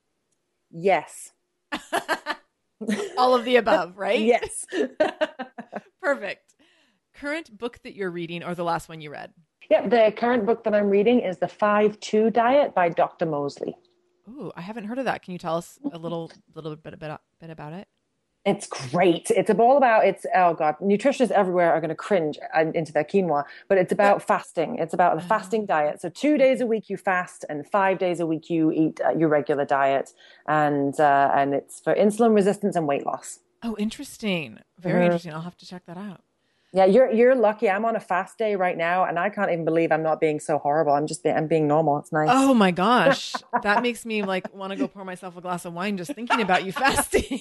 yes. 0.71 1.33
All 3.17 3.35
of 3.35 3.45
the 3.45 3.57
above, 3.57 3.97
right? 3.97 4.21
Yes. 4.25 4.65
Perfect. 6.03 6.55
Current 7.15 7.57
book 7.57 7.81
that 7.83 7.95
you're 7.95 8.11
reading 8.11 8.43
or 8.45 8.55
the 8.55 8.65
last 8.65 8.89
one 8.89 9.01
you 9.01 9.11
read? 9.11 9.33
yep. 9.71 9.91
The 9.91 10.13
current 10.17 10.47
book 10.47 10.65
that 10.65 10.75
I'm 10.75 10.89
reading 10.89 11.21
is 11.21 11.39
the 11.39 11.49
Five 11.49 11.99
Two 12.01 12.31
Diet 12.31 12.75
by 12.75 12.89
Dr. 12.89 13.27
Mosley. 13.27 13.77
Ooh, 14.29 14.53
I 14.57 14.61
haven't 14.61 14.85
heard 14.85 14.99
of 14.99 15.07
that. 15.07 15.23
Can 15.23 15.33
you 15.33 15.39
tell 15.39 15.57
us 15.57 15.79
a 15.93 15.99
little 16.05 16.31
little 16.55 16.77
bit 16.77 16.93
about 16.95 17.23
bit 17.41 17.51
about 17.51 17.73
it? 17.73 17.89
It's 18.45 18.67
great. 18.67 19.31
It's 19.31 19.51
all 19.51 19.77
about 19.77 20.07
it's 20.07 20.25
oh 20.35 20.55
god, 20.55 20.77
nutritionists 20.81 21.31
everywhere 21.33 21.73
are 21.73 21.81
going 21.81 21.89
to 21.91 21.95
cringe 21.95 22.39
uh, 22.57 22.65
into 22.75 22.93
their 22.93 23.05
quinoa, 23.05 23.45
but 23.69 23.77
it's 23.79 23.93
about 23.93 24.23
fasting. 24.23 24.79
It's 24.79 24.95
about 24.95 25.17
the 25.17 25.23
fasting 25.23 25.67
diet. 25.67 26.01
So 26.01 26.09
two 26.09 26.39
days 26.39 26.61
a 26.61 26.67
week 26.67 26.89
you 26.89 26.97
fast, 26.97 27.45
and 27.49 27.67
five 27.67 27.99
days 27.99 28.21
a 28.21 28.27
week 28.27 28.49
you 28.49 28.71
eat 28.71 29.01
uh, 29.05 29.11
your 29.11 29.29
regular 29.29 29.65
diet, 29.67 30.13
and 30.47 30.99
uh, 30.99 31.31
and 31.35 31.53
it's 31.53 31.81
for 31.81 31.95
insulin 31.95 32.35
resistance 32.35 32.75
and 32.77 32.87
weight 32.87 33.05
loss. 33.05 33.41
Oh, 33.63 33.75
interesting. 33.79 34.61
Very 34.79 35.01
Mhm. 35.01 35.05
interesting. 35.07 35.35
I'll 35.35 35.41
have 35.43 35.57
to 35.59 35.67
check 35.67 35.85
that 35.87 35.97
out. 35.99 36.21
Yeah, 36.73 36.85
you're 36.85 37.11
you're 37.11 37.35
lucky. 37.35 37.71
I'm 37.71 37.87
on 37.87 37.97
a 37.97 38.01
fast 38.01 38.37
day 38.37 38.55
right 38.55 38.77
now, 38.77 39.05
and 39.05 39.19
I 39.19 39.31
can't 39.31 39.51
even 39.51 39.65
believe 39.65 39.91
I'm 39.91 40.03
not 40.03 40.21
being 40.21 40.39
so 40.39 40.59
horrible. 40.59 40.93
I'm 40.93 41.07
just 41.07 41.23
being, 41.23 41.35
I'm 41.35 41.47
being 41.47 41.67
normal. 41.67 41.99
It's 41.99 42.13
nice. 42.13 42.29
Oh 42.31 42.53
my 42.55 42.71
gosh. 42.71 43.35
That 43.63 43.83
makes 43.83 44.07
me 44.07 44.23
like 44.23 44.55
want 44.55 44.73
to 44.73 44.79
go 44.79 44.87
pour 44.87 45.05
myself 45.05 45.37
a 45.37 45.41
glass 45.41 45.65
of 45.65 45.73
wine 45.73 45.97
just 45.97 46.13
thinking 46.15 46.41
about 46.41 46.65
you 46.65 46.73
fasting. 46.85 47.41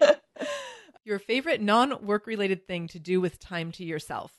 Your 1.04 1.18
favorite 1.18 1.60
non 1.60 2.04
work 2.04 2.26
related 2.26 2.66
thing 2.66 2.88
to 2.88 2.98
do 2.98 3.20
with 3.20 3.38
time 3.38 3.70
to 3.72 3.84
yourself? 3.84 4.32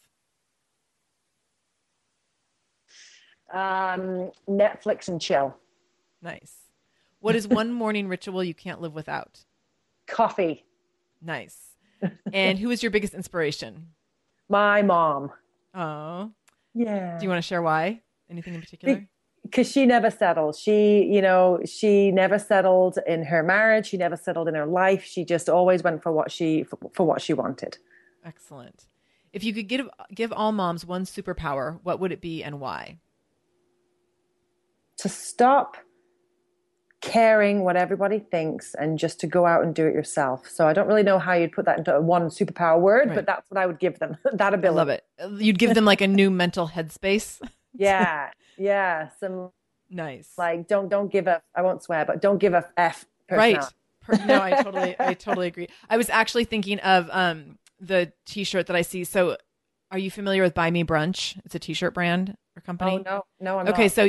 Um, 3.53 4.31
Netflix 4.49 5.07
and 5.07 5.21
chill. 5.21 5.55
Nice. 6.21 6.55
What 7.19 7.35
is 7.35 7.47
one 7.47 7.71
morning 7.71 8.07
ritual 8.07 8.43
you 8.43 8.55
can't 8.55 8.81
live 8.81 8.95
without? 8.95 9.45
Coffee. 10.07 10.65
Nice. 11.21 11.74
And 12.33 12.59
who 12.59 12.69
is 12.71 12.81
your 12.83 12.91
biggest 12.91 13.13
inspiration? 13.13 13.87
My 14.49 14.81
mom. 14.81 15.31
Oh, 15.73 16.31
Yeah. 16.73 17.17
do 17.17 17.23
you 17.23 17.29
want 17.29 17.39
to 17.43 17.47
share 17.47 17.61
why? 17.61 18.01
Anything 18.29 18.53
in 18.55 18.61
particular? 18.61 19.07
because 19.43 19.71
she 19.71 19.85
never 19.85 20.09
settled. 20.09 20.55
She, 20.55 21.03
you 21.03 21.21
know, 21.21 21.59
she 21.65 22.11
never 22.11 22.39
settled 22.39 22.97
in 23.05 23.23
her 23.25 23.43
marriage. 23.43 23.87
She 23.87 23.97
never 23.97 24.17
settled 24.17 24.47
in 24.47 24.55
her 24.55 24.65
life. 24.65 25.03
She 25.03 25.23
just 25.23 25.49
always 25.49 25.83
went 25.83 26.01
for 26.01 26.11
what 26.11 26.31
she 26.31 26.63
for, 26.63 26.79
for 26.93 27.05
what 27.05 27.21
she 27.21 27.33
wanted. 27.33 27.77
Excellent. 28.23 28.85
If 29.33 29.43
you 29.43 29.53
could 29.53 29.67
give 29.67 29.87
give 30.13 30.33
all 30.33 30.51
moms 30.51 30.85
one 30.85 31.03
superpower, 31.05 31.79
what 31.83 31.99
would 31.99 32.11
it 32.11 32.21
be 32.21 32.43
and 32.43 32.59
why? 32.59 32.97
To 34.99 35.09
stop 35.09 35.77
caring 37.01 37.63
what 37.63 37.75
everybody 37.75 38.19
thinks 38.19 38.73
and 38.75 38.97
just 38.97 39.19
to 39.19 39.27
go 39.27 39.45
out 39.45 39.63
and 39.63 39.75
do 39.75 39.85
it 39.85 39.93
yourself. 39.93 40.47
So 40.49 40.67
I 40.67 40.73
don't 40.73 40.87
really 40.87 41.03
know 41.03 41.19
how 41.19 41.33
you'd 41.33 41.51
put 41.51 41.65
that 41.65 41.77
into 41.77 41.99
one 42.01 42.29
superpower 42.29 42.79
word, 42.79 43.09
Right. 43.09 43.15
but 43.15 43.25
that's 43.25 43.49
what 43.51 43.59
I 43.59 43.65
would 43.65 43.79
give 43.79 43.99
them. 43.99 44.17
that 44.33 44.53
I 44.53 44.55
ability. 44.55 44.75
love 44.75 44.89
it. 44.89 45.03
You'd 45.43 45.59
give 45.59 45.75
them 45.75 45.85
like 45.85 46.01
a 46.01 46.07
new 46.07 46.29
mental 46.31 46.67
headspace. 46.69 47.41
Yeah. 47.77 48.29
Yeah. 48.57 49.09
Some 49.19 49.51
Nice. 49.89 50.31
like 50.37 50.67
don't 50.69 50.87
don't 50.87 51.11
give 51.11 51.27
a 51.27 51.41
I 51.53 51.61
won't 51.61 51.83
swear, 51.83 52.05
but 52.05 52.21
don't 52.21 52.37
give 52.37 52.53
a 52.53 52.65
F 52.77 53.05
right. 53.29 53.61
Per- 54.01 54.25
no 54.25 54.41
i 54.41 54.51
totally 54.63 54.95
i 54.99 55.13
totally 55.15 55.47
agree 55.47 55.67
i 55.89 55.97
was 55.97 56.09
actually 56.11 56.45
thinking 56.45 56.79
of 56.81 57.09
um 57.11 57.57
the 57.79 58.13
t-shirt 58.27 58.67
that 58.67 58.75
i 58.75 58.83
see 58.83 59.03
so 59.03 59.35
are 59.91 59.97
you 59.97 60.11
familiar 60.11 60.43
with 60.43 60.53
buy 60.53 60.69
me 60.69 60.83
brunch 60.83 61.37
it's 61.43 61.55
a 61.55 61.59
t-shirt 61.59 61.93
brand 61.95 62.37
or 62.55 62.61
company 62.61 62.91
Oh 62.99 63.03
no, 63.03 63.25
no, 63.39 63.57
I'm 63.59 63.67
okay 63.69 63.85
not. 63.85 63.91
so 63.91 64.03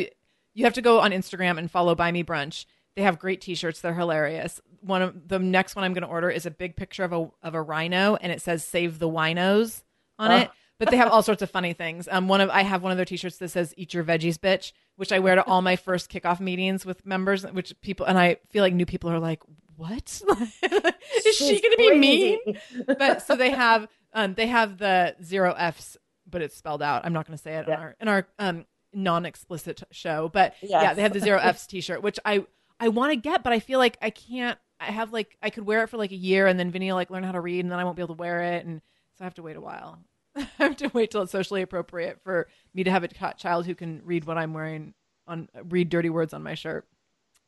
you 0.52 0.64
have 0.64 0.74
to 0.74 0.82
go 0.82 1.00
on 1.00 1.12
instagram 1.12 1.56
and 1.58 1.70
follow 1.70 1.94
buy 1.94 2.12
me 2.12 2.22
brunch 2.22 2.66
they 2.96 3.02
have 3.02 3.18
great 3.18 3.40
t-shirts. 3.40 3.80
They're 3.80 3.94
hilarious. 3.94 4.60
One 4.80 5.02
of 5.02 5.28
the 5.28 5.38
next 5.38 5.74
one 5.76 5.84
i'm 5.84 5.92
going 5.94 6.02
to 6.02 6.08
order 6.08 6.30
is 6.30 6.46
a 6.46 6.50
big 6.50 6.76
picture 6.76 7.04
of 7.04 7.12
a 7.12 7.28
of 7.42 7.54
a 7.54 7.62
rhino 7.62 8.16
and 8.16 8.30
it 8.32 8.40
says 8.42 8.64
save 8.64 8.98
the 8.98 9.08
winos 9.08 9.82
on 10.18 10.30
Oh. 10.30 10.36
it 10.36 10.50
but 10.78 10.90
they 10.90 10.96
have 10.98 11.08
all 11.10 11.22
sorts 11.22 11.40
of 11.42 11.50
funny 11.50 11.72
things. 11.72 12.06
Um 12.10 12.28
one 12.28 12.40
of 12.40 12.50
i 12.50 12.62
have 12.62 12.82
one 12.82 12.92
of 12.92 12.98
their 12.98 13.04
t-shirts 13.06 13.38
that 13.38 13.48
says 13.48 13.74
eat 13.76 13.94
your 13.94 14.04
veggies 14.04 14.36
bitch 14.38 14.72
which 14.96 15.10
i 15.12 15.18
wear 15.18 15.34
to 15.34 15.44
all 15.44 15.60
my 15.62 15.74
first 15.76 16.08
kickoff 16.10 16.38
meetings 16.40 16.86
with 16.86 17.04
members 17.04 17.44
which 17.46 17.74
people 17.80 18.06
and 18.06 18.16
i 18.18 18.36
feel 18.50 18.62
like 18.62 18.74
new 18.74 18.86
people 18.86 19.10
are 19.10 19.18
like 19.18 19.42
what? 19.76 20.22
Is 21.26 21.36
she 21.36 21.60
going 21.60 21.72
to 21.72 21.76
be 21.76 21.98
mean? 21.98 22.38
but 22.86 23.20
so 23.22 23.34
they 23.36 23.50
have 23.50 23.88
um 24.12 24.34
they 24.34 24.46
have 24.46 24.78
the 24.78 25.16
zero 25.22 25.52
f's 25.58 25.96
but 26.28 26.42
it's 26.42 26.56
spelled 26.56 26.82
out. 26.82 27.04
I'm 27.04 27.12
not 27.12 27.26
going 27.26 27.36
to 27.36 27.42
say 27.42 27.54
it 27.56 27.66
in 27.66 27.72
our 27.74 27.96
in 28.00 28.08
our 28.08 28.26
um 28.38 28.66
non-explicit 28.92 29.82
show 29.90 30.28
but 30.32 30.54
yeah 30.62 30.94
they 30.94 31.02
have 31.02 31.12
the 31.12 31.20
zero 31.20 31.38
f's 31.42 31.66
t-shirt 31.66 32.02
which 32.02 32.18
i 32.24 32.44
i 32.80 32.88
want 32.88 33.12
to 33.12 33.16
get 33.16 33.42
but 33.42 33.52
i 33.52 33.60
feel 33.60 33.78
like 33.78 33.96
i 34.02 34.10
can't 34.10 34.58
i 34.80 34.86
have 34.86 35.12
like 35.12 35.36
i 35.42 35.50
could 35.50 35.66
wear 35.66 35.82
it 35.82 35.88
for 35.88 35.96
like 35.96 36.12
a 36.12 36.16
year 36.16 36.46
and 36.46 36.58
then 36.58 36.70
vinny 36.70 36.88
will 36.88 36.96
like 36.96 37.10
learn 37.10 37.22
how 37.22 37.32
to 37.32 37.40
read 37.40 37.60
and 37.60 37.70
then 37.70 37.78
i 37.78 37.84
won't 37.84 37.96
be 37.96 38.02
able 38.02 38.14
to 38.14 38.20
wear 38.20 38.42
it 38.42 38.64
and 38.64 38.80
so 39.16 39.24
i 39.24 39.24
have 39.24 39.34
to 39.34 39.42
wait 39.42 39.56
a 39.56 39.60
while. 39.60 39.98
I 40.36 40.46
have 40.58 40.76
to 40.76 40.90
wait 40.92 41.10
till 41.10 41.22
it's 41.22 41.32
socially 41.32 41.62
appropriate 41.62 42.20
for 42.22 42.46
me 42.74 42.84
to 42.84 42.90
have 42.90 43.02
a 43.02 43.08
child 43.08 43.64
who 43.64 43.74
can 43.74 44.02
read 44.04 44.26
what 44.26 44.36
i'm 44.38 44.52
wearing 44.52 44.94
on 45.26 45.48
read 45.64 45.88
dirty 45.88 46.10
words 46.10 46.32
on 46.32 46.42
my 46.42 46.54
shirt. 46.54 46.86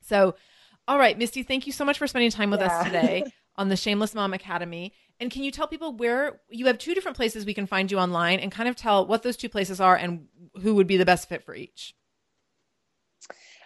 So 0.00 0.34
all 0.86 0.98
right 0.98 1.18
misty 1.18 1.42
thank 1.42 1.66
you 1.66 1.72
so 1.72 1.84
much 1.84 1.98
for 1.98 2.06
spending 2.06 2.30
time 2.30 2.50
with 2.50 2.60
us 2.60 2.84
today 2.84 3.24
on 3.56 3.68
the 3.68 3.76
shameless 3.76 4.14
mom 4.14 4.32
academy. 4.32 4.92
And 5.20 5.30
can 5.30 5.42
you 5.42 5.50
tell 5.50 5.66
people 5.66 5.92
where 5.92 6.40
you 6.48 6.66
have 6.66 6.78
two 6.78 6.94
different 6.94 7.16
places 7.16 7.44
we 7.44 7.54
can 7.54 7.66
find 7.66 7.90
you 7.90 7.98
online 7.98 8.38
and 8.38 8.52
kind 8.52 8.68
of 8.68 8.76
tell 8.76 9.04
what 9.04 9.24
those 9.24 9.36
two 9.36 9.48
places 9.48 9.80
are 9.80 9.96
and 9.96 10.28
who 10.62 10.74
would 10.76 10.86
be 10.86 10.96
the 10.96 11.04
best 11.04 11.28
fit 11.28 11.44
for 11.44 11.54
each 11.54 11.94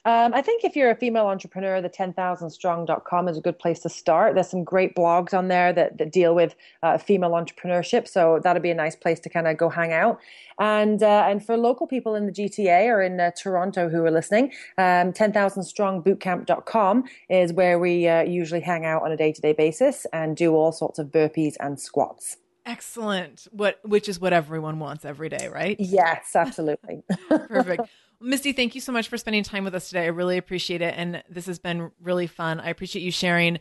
Um, 0.05 0.35
I 0.35 0.43
think 0.43 0.65
if 0.65 0.75
you're 0.75 0.91
a 0.91 0.97
female 0.97 1.27
entrepreneur, 1.27 1.81
the 1.81 1.89
10,000strong.com 1.89 3.29
is 3.29 3.39
a 3.39 3.41
good 3.41 3.59
place 3.59 3.79
to 3.81 3.89
start. 3.89 4.35
There's 4.35 4.49
some 4.49 4.65
great 4.65 4.97
blogs 4.97 5.33
on 5.33 5.47
there 5.47 5.73
that, 5.73 5.99
that 5.99 6.11
deal 6.11 6.35
with 6.35 6.57
uh, 6.83 6.99
female 6.99 7.31
entrepreneurship. 7.31 8.09
So 8.09 8.41
that'd 8.43 8.63
be 8.63 8.71
a 8.71 8.75
nice 8.75 8.97
place 8.97 9.21
to 9.21 9.29
kind 9.29 9.47
of 9.47 9.57
go 9.57 9.69
hang 9.69 9.93
out. 9.93 10.19
And 10.59 11.03
uh, 11.03 11.27
and 11.29 11.45
for 11.45 11.57
local 11.57 11.87
people 11.87 12.15
in 12.17 12.27
the 12.27 12.33
GTA 12.33 12.87
or 12.87 13.01
in 13.01 13.21
uh, 13.21 13.31
Toronto 13.41 13.89
who 13.89 14.05
are 14.05 14.11
listening, 14.11 14.53
um, 14.77 15.13
10,000strongbootcamp.com 15.13 17.05
is 17.31 17.53
where 17.53 17.79
we 17.79 18.09
uh, 18.09 18.23
usually 18.23 18.61
hang 18.61 18.85
out 18.85 19.03
on 19.03 19.13
a 19.13 19.17
day 19.17 19.33
to 19.33 19.41
day 19.41 19.53
basis 19.53 20.05
and 20.13 20.37
do 20.37 20.55
all 20.55 20.73
sorts 20.73 20.99
of 20.99 21.09
burpees 21.09 21.55
and 21.61 21.79
squats. 21.81 22.37
excellent 22.65 23.49
what 23.51 23.81
which 23.83 24.09
is 24.09 24.21
what 24.21 24.33
everyone 24.33 24.79
wants 24.79 25.05
every 25.05 25.29
day 25.29 25.49
right 25.49 25.77
Yes, 25.81 26.37
absolutely. 26.37 27.03
Perfect. 27.29 27.89
Misty, 28.23 28.53
thank 28.53 28.75
you 28.75 28.81
so 28.81 28.93
much 28.93 29.09
for 29.09 29.19
spending 29.19 29.43
time 29.43 29.65
with 29.65 29.75
us 29.75 29.89
today. 29.89 30.05
I 30.05 30.09
really 30.09 30.39
appreciate 30.39 30.81
it. 30.81 30.95
And 30.97 31.23
this 31.29 31.47
has 31.47 31.59
been 31.59 31.91
really 32.01 32.27
fun. 32.27 32.61
I 32.61 32.69
appreciate 32.69 33.03
you 33.03 33.11
sharing 33.11 33.59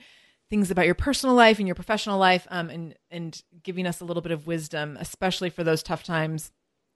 things 0.49 0.69
about 0.69 0.85
your 0.85 0.95
personal 0.95 1.35
life 1.35 1.59
and 1.59 1.67
your 1.67 1.75
professional 1.75 2.19
life 2.19 2.45
um, 2.51 2.69
and, 2.69 2.95
and 3.09 3.41
giving 3.63 3.87
us 3.87 4.01
a 4.01 4.05
little 4.05 4.21
bit 4.21 4.31
of 4.31 4.47
wisdom, 4.47 4.97
especially 4.99 5.49
for 5.49 5.63
those 5.63 5.81
tough 5.81 6.03
times, 6.03 6.51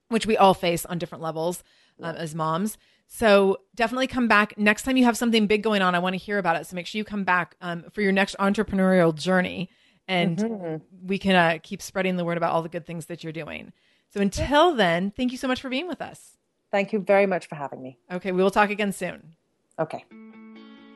which 0.09 0.27
we 0.27 0.37
all 0.37 0.53
face 0.53 0.85
on 0.85 0.97
different 0.97 1.23
levels 1.23 1.63
um, 2.01 2.15
as 2.15 2.35
moms. 2.35 2.77
So 3.07 3.57
definitely 3.73 4.07
come 4.07 4.27
back. 4.27 4.57
Next 4.57 4.83
time 4.83 4.97
you 4.97 5.05
have 5.05 5.17
something 5.17 5.47
big 5.47 5.63
going 5.63 5.81
on, 5.81 5.95
I 5.95 5.99
want 5.99 6.13
to 6.13 6.17
hear 6.17 6.37
about 6.37 6.57
it. 6.57 6.67
So 6.67 6.75
make 6.75 6.85
sure 6.85 6.97
you 6.97 7.05
come 7.05 7.23
back 7.23 7.55
um, 7.61 7.85
for 7.91 8.01
your 8.01 8.11
next 8.11 8.35
entrepreneurial 8.39 9.15
journey 9.15 9.69
and 10.07 10.81
we 11.03 11.17
can 11.17 11.35
uh, 11.35 11.57
keep 11.63 11.81
spreading 11.81 12.17
the 12.17 12.25
word 12.25 12.37
about 12.37 12.51
all 12.51 12.61
the 12.61 12.69
good 12.69 12.85
things 12.85 13.07
that 13.07 13.23
you're 13.23 13.33
doing. 13.33 13.73
So 14.13 14.21
until 14.21 14.75
then, 14.75 15.11
thank 15.11 15.31
you 15.31 15.37
so 15.37 15.47
much 15.47 15.61
for 15.61 15.69
being 15.69 15.87
with 15.87 16.01
us. 16.01 16.37
Thank 16.75 16.91
you 16.91 16.99
very 16.99 17.25
much 17.25 17.47
for 17.47 17.55
having 17.55 17.81
me. 17.81 17.97
Okay, 18.11 18.33
we 18.33 18.43
will 18.43 18.51
talk 18.51 18.69
again 18.69 18.91
soon. 18.91 19.37
Okay. 19.79 20.03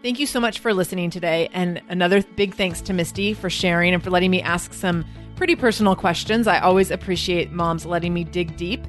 Thank 0.03 0.19
you 0.19 0.25
so 0.25 0.41
much 0.41 0.59
for 0.59 0.73
listening 0.73 1.09
today. 1.09 1.47
And 1.53 1.81
another 1.87 2.21
big 2.35 2.53
thanks 2.53 2.81
to 2.81 2.91
Misty 2.91 3.33
for 3.33 3.49
sharing 3.49 3.93
and 3.93 4.03
for 4.03 4.09
letting 4.09 4.29
me 4.29 4.41
ask 4.41 4.73
some 4.73 5.05
pretty 5.37 5.55
personal 5.55 5.95
questions. 5.95 6.47
I 6.47 6.59
always 6.59 6.91
appreciate 6.91 7.53
moms 7.53 7.85
letting 7.85 8.13
me 8.13 8.25
dig 8.25 8.57
deep. 8.57 8.81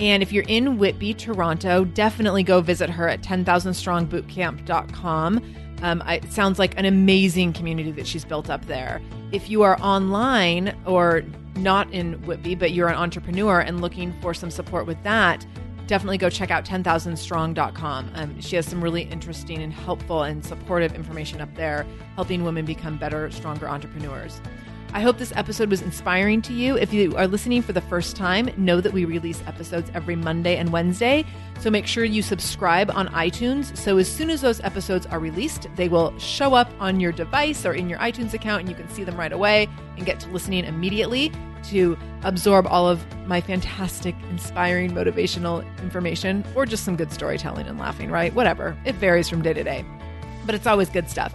And 0.00 0.20
if 0.20 0.32
you're 0.32 0.42
in 0.48 0.78
Whitby, 0.78 1.14
Toronto, 1.14 1.84
definitely 1.84 2.42
go 2.42 2.60
visit 2.60 2.90
her 2.90 3.08
at 3.08 3.22
10,000strongbootcamp.com. 3.22 5.54
Um, 5.82 6.02
I, 6.04 6.16
it 6.16 6.32
sounds 6.32 6.58
like 6.58 6.76
an 6.76 6.86
amazing 6.86 7.52
community 7.52 7.92
that 7.92 8.08
she's 8.08 8.24
built 8.24 8.50
up 8.50 8.66
there. 8.66 9.00
If 9.30 9.48
you 9.48 9.62
are 9.62 9.80
online 9.80 10.76
or 10.86 11.22
not 11.54 11.88
in 11.92 12.14
Whitby, 12.26 12.56
but 12.56 12.72
you're 12.72 12.88
an 12.88 12.96
entrepreneur 12.96 13.60
and 13.60 13.80
looking 13.80 14.12
for 14.20 14.34
some 14.34 14.50
support 14.50 14.86
with 14.86 15.00
that, 15.04 15.46
definitely 15.92 16.16
go 16.16 16.30
check 16.30 16.50
out 16.50 16.64
10,000strong.com. 16.64 18.10
Um, 18.14 18.40
she 18.40 18.56
has 18.56 18.64
some 18.64 18.82
really 18.82 19.02
interesting 19.02 19.62
and 19.62 19.70
helpful 19.70 20.22
and 20.22 20.42
supportive 20.42 20.94
information 20.94 21.38
up 21.42 21.54
there, 21.54 21.84
helping 22.14 22.44
women 22.44 22.64
become 22.64 22.96
better, 22.96 23.30
stronger 23.30 23.68
entrepreneurs. 23.68 24.40
I 24.94 25.00
hope 25.00 25.16
this 25.16 25.32
episode 25.34 25.70
was 25.70 25.80
inspiring 25.80 26.42
to 26.42 26.52
you. 26.52 26.76
If 26.76 26.92
you 26.92 27.16
are 27.16 27.26
listening 27.26 27.62
for 27.62 27.72
the 27.72 27.80
first 27.80 28.14
time, 28.14 28.50
know 28.58 28.78
that 28.82 28.92
we 28.92 29.06
release 29.06 29.42
episodes 29.46 29.90
every 29.94 30.16
Monday 30.16 30.58
and 30.58 30.70
Wednesday. 30.70 31.24
So 31.60 31.70
make 31.70 31.86
sure 31.86 32.04
you 32.04 32.20
subscribe 32.20 32.90
on 32.90 33.08
iTunes. 33.08 33.74
So 33.74 33.96
as 33.96 34.06
soon 34.06 34.28
as 34.28 34.42
those 34.42 34.60
episodes 34.60 35.06
are 35.06 35.18
released, 35.18 35.66
they 35.76 35.88
will 35.88 36.16
show 36.18 36.52
up 36.52 36.70
on 36.78 37.00
your 37.00 37.10
device 37.10 37.64
or 37.64 37.72
in 37.72 37.88
your 37.88 37.98
iTunes 38.00 38.34
account 38.34 38.60
and 38.60 38.68
you 38.68 38.74
can 38.74 38.86
see 38.90 39.02
them 39.02 39.16
right 39.16 39.32
away 39.32 39.66
and 39.96 40.04
get 40.04 40.20
to 40.20 40.28
listening 40.28 40.66
immediately 40.66 41.32
to 41.70 41.96
absorb 42.24 42.66
all 42.66 42.86
of 42.86 43.02
my 43.26 43.40
fantastic, 43.40 44.14
inspiring, 44.28 44.90
motivational 44.90 45.64
information 45.80 46.44
or 46.54 46.66
just 46.66 46.84
some 46.84 46.96
good 46.96 47.10
storytelling 47.10 47.66
and 47.66 47.78
laughing, 47.78 48.10
right? 48.10 48.34
Whatever. 48.34 48.76
It 48.84 48.96
varies 48.96 49.26
from 49.26 49.40
day 49.40 49.54
to 49.54 49.64
day, 49.64 49.86
but 50.44 50.54
it's 50.54 50.66
always 50.66 50.90
good 50.90 51.08
stuff. 51.08 51.32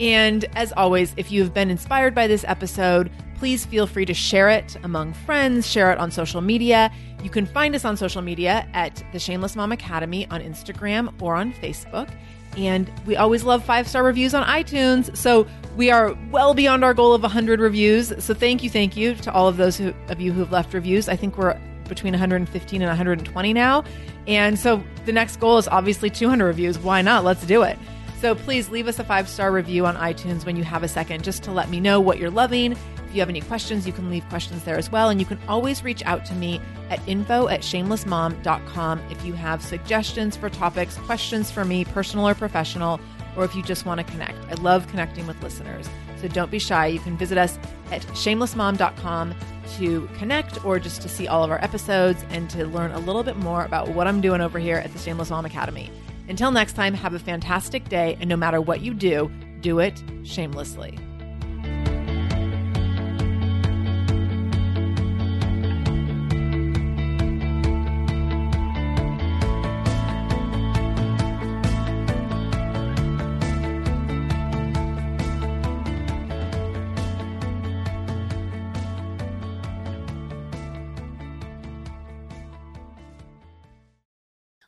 And 0.00 0.46
as 0.56 0.72
always, 0.72 1.12
if 1.16 1.30
you've 1.30 1.52
been 1.52 1.70
inspired 1.70 2.14
by 2.14 2.26
this 2.26 2.44
episode, 2.48 3.10
please 3.38 3.66
feel 3.66 3.86
free 3.86 4.06
to 4.06 4.14
share 4.14 4.48
it 4.48 4.76
among 4.82 5.12
friends, 5.12 5.66
share 5.66 5.92
it 5.92 5.98
on 5.98 6.10
social 6.10 6.40
media. 6.40 6.90
You 7.22 7.28
can 7.28 7.44
find 7.44 7.74
us 7.74 7.84
on 7.84 7.96
social 7.96 8.22
media 8.22 8.66
at 8.72 9.02
the 9.12 9.18
Shameless 9.18 9.56
Mom 9.56 9.72
Academy 9.72 10.26
on 10.30 10.40
Instagram 10.40 11.12
or 11.20 11.36
on 11.36 11.52
Facebook. 11.52 12.10
And 12.56 12.90
we 13.06 13.16
always 13.16 13.44
love 13.44 13.62
five 13.62 13.86
star 13.86 14.02
reviews 14.02 14.34
on 14.34 14.44
iTunes. 14.46 15.14
So 15.16 15.46
we 15.76 15.90
are 15.90 16.16
well 16.30 16.54
beyond 16.54 16.82
our 16.82 16.94
goal 16.94 17.12
of 17.12 17.22
100 17.22 17.60
reviews. 17.60 18.12
So 18.24 18.34
thank 18.34 18.62
you, 18.62 18.70
thank 18.70 18.96
you 18.96 19.14
to 19.16 19.32
all 19.32 19.48
of 19.48 19.58
those 19.58 19.76
who, 19.76 19.94
of 20.08 20.20
you 20.20 20.32
who 20.32 20.40
have 20.40 20.50
left 20.50 20.72
reviews. 20.72 21.08
I 21.08 21.16
think 21.16 21.36
we're 21.36 21.58
between 21.88 22.12
115 22.14 22.80
and 22.82 22.88
120 22.88 23.52
now. 23.52 23.84
And 24.26 24.58
so 24.58 24.82
the 25.04 25.12
next 25.12 25.36
goal 25.40 25.58
is 25.58 25.68
obviously 25.68 26.08
200 26.08 26.46
reviews. 26.46 26.78
Why 26.78 27.02
not? 27.02 27.24
Let's 27.24 27.44
do 27.44 27.62
it. 27.62 27.78
So 28.20 28.34
please 28.34 28.68
leave 28.68 28.86
us 28.86 28.98
a 28.98 29.04
five 29.04 29.30
star 29.30 29.50
review 29.50 29.86
on 29.86 29.96
iTunes 29.96 30.44
when 30.44 30.54
you 30.54 30.62
have 30.62 30.82
a 30.82 30.88
second, 30.88 31.24
just 31.24 31.42
to 31.44 31.52
let 31.52 31.70
me 31.70 31.80
know 31.80 32.00
what 32.02 32.18
you're 32.18 32.30
loving. 32.30 32.72
If 32.72 33.14
you 33.14 33.20
have 33.20 33.30
any 33.30 33.40
questions, 33.40 33.86
you 33.86 33.94
can 33.94 34.10
leave 34.10 34.28
questions 34.28 34.62
there 34.64 34.76
as 34.76 34.92
well. 34.92 35.08
And 35.08 35.18
you 35.18 35.26
can 35.26 35.38
always 35.48 35.82
reach 35.82 36.04
out 36.04 36.26
to 36.26 36.34
me 36.34 36.60
at 36.90 37.00
info 37.08 37.48
at 37.48 37.62
shamelessmom.com 37.62 39.00
if 39.10 39.24
you 39.24 39.32
have 39.32 39.62
suggestions 39.62 40.36
for 40.36 40.50
topics, 40.50 40.96
questions 40.98 41.50
for 41.50 41.64
me, 41.64 41.86
personal 41.86 42.28
or 42.28 42.34
professional, 42.34 43.00
or 43.38 43.44
if 43.44 43.54
you 43.54 43.62
just 43.62 43.86
want 43.86 43.98
to 43.98 44.12
connect. 44.12 44.38
I 44.50 44.54
love 44.60 44.86
connecting 44.88 45.26
with 45.26 45.42
listeners. 45.42 45.88
So 46.20 46.28
don't 46.28 46.50
be 46.50 46.58
shy. 46.58 46.88
You 46.88 46.98
can 46.98 47.16
visit 47.16 47.38
us 47.38 47.58
at 47.90 48.02
shamelessmom.com 48.02 49.34
to 49.78 50.08
connect 50.18 50.62
or 50.62 50.78
just 50.78 51.00
to 51.00 51.08
see 51.08 51.26
all 51.26 51.42
of 51.42 51.50
our 51.50 51.62
episodes 51.64 52.22
and 52.28 52.50
to 52.50 52.66
learn 52.66 52.90
a 52.90 52.98
little 52.98 53.22
bit 53.22 53.36
more 53.36 53.64
about 53.64 53.88
what 53.88 54.06
I'm 54.06 54.20
doing 54.20 54.42
over 54.42 54.58
here 54.58 54.76
at 54.76 54.92
the 54.92 54.98
Shameless 54.98 55.30
Mom 55.30 55.46
Academy. 55.46 55.90
Until 56.30 56.52
next 56.52 56.74
time, 56.74 56.94
have 56.94 57.12
a 57.12 57.18
fantastic 57.18 57.88
day, 57.88 58.16
and 58.20 58.28
no 58.28 58.36
matter 58.36 58.60
what 58.60 58.82
you 58.82 58.94
do, 58.94 59.28
do 59.60 59.80
it 59.80 60.00
shamelessly. 60.22 60.96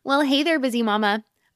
Well, 0.03 0.23
hey 0.23 0.43
there, 0.43 0.59
busy 0.59 0.83
mama. 0.83 1.25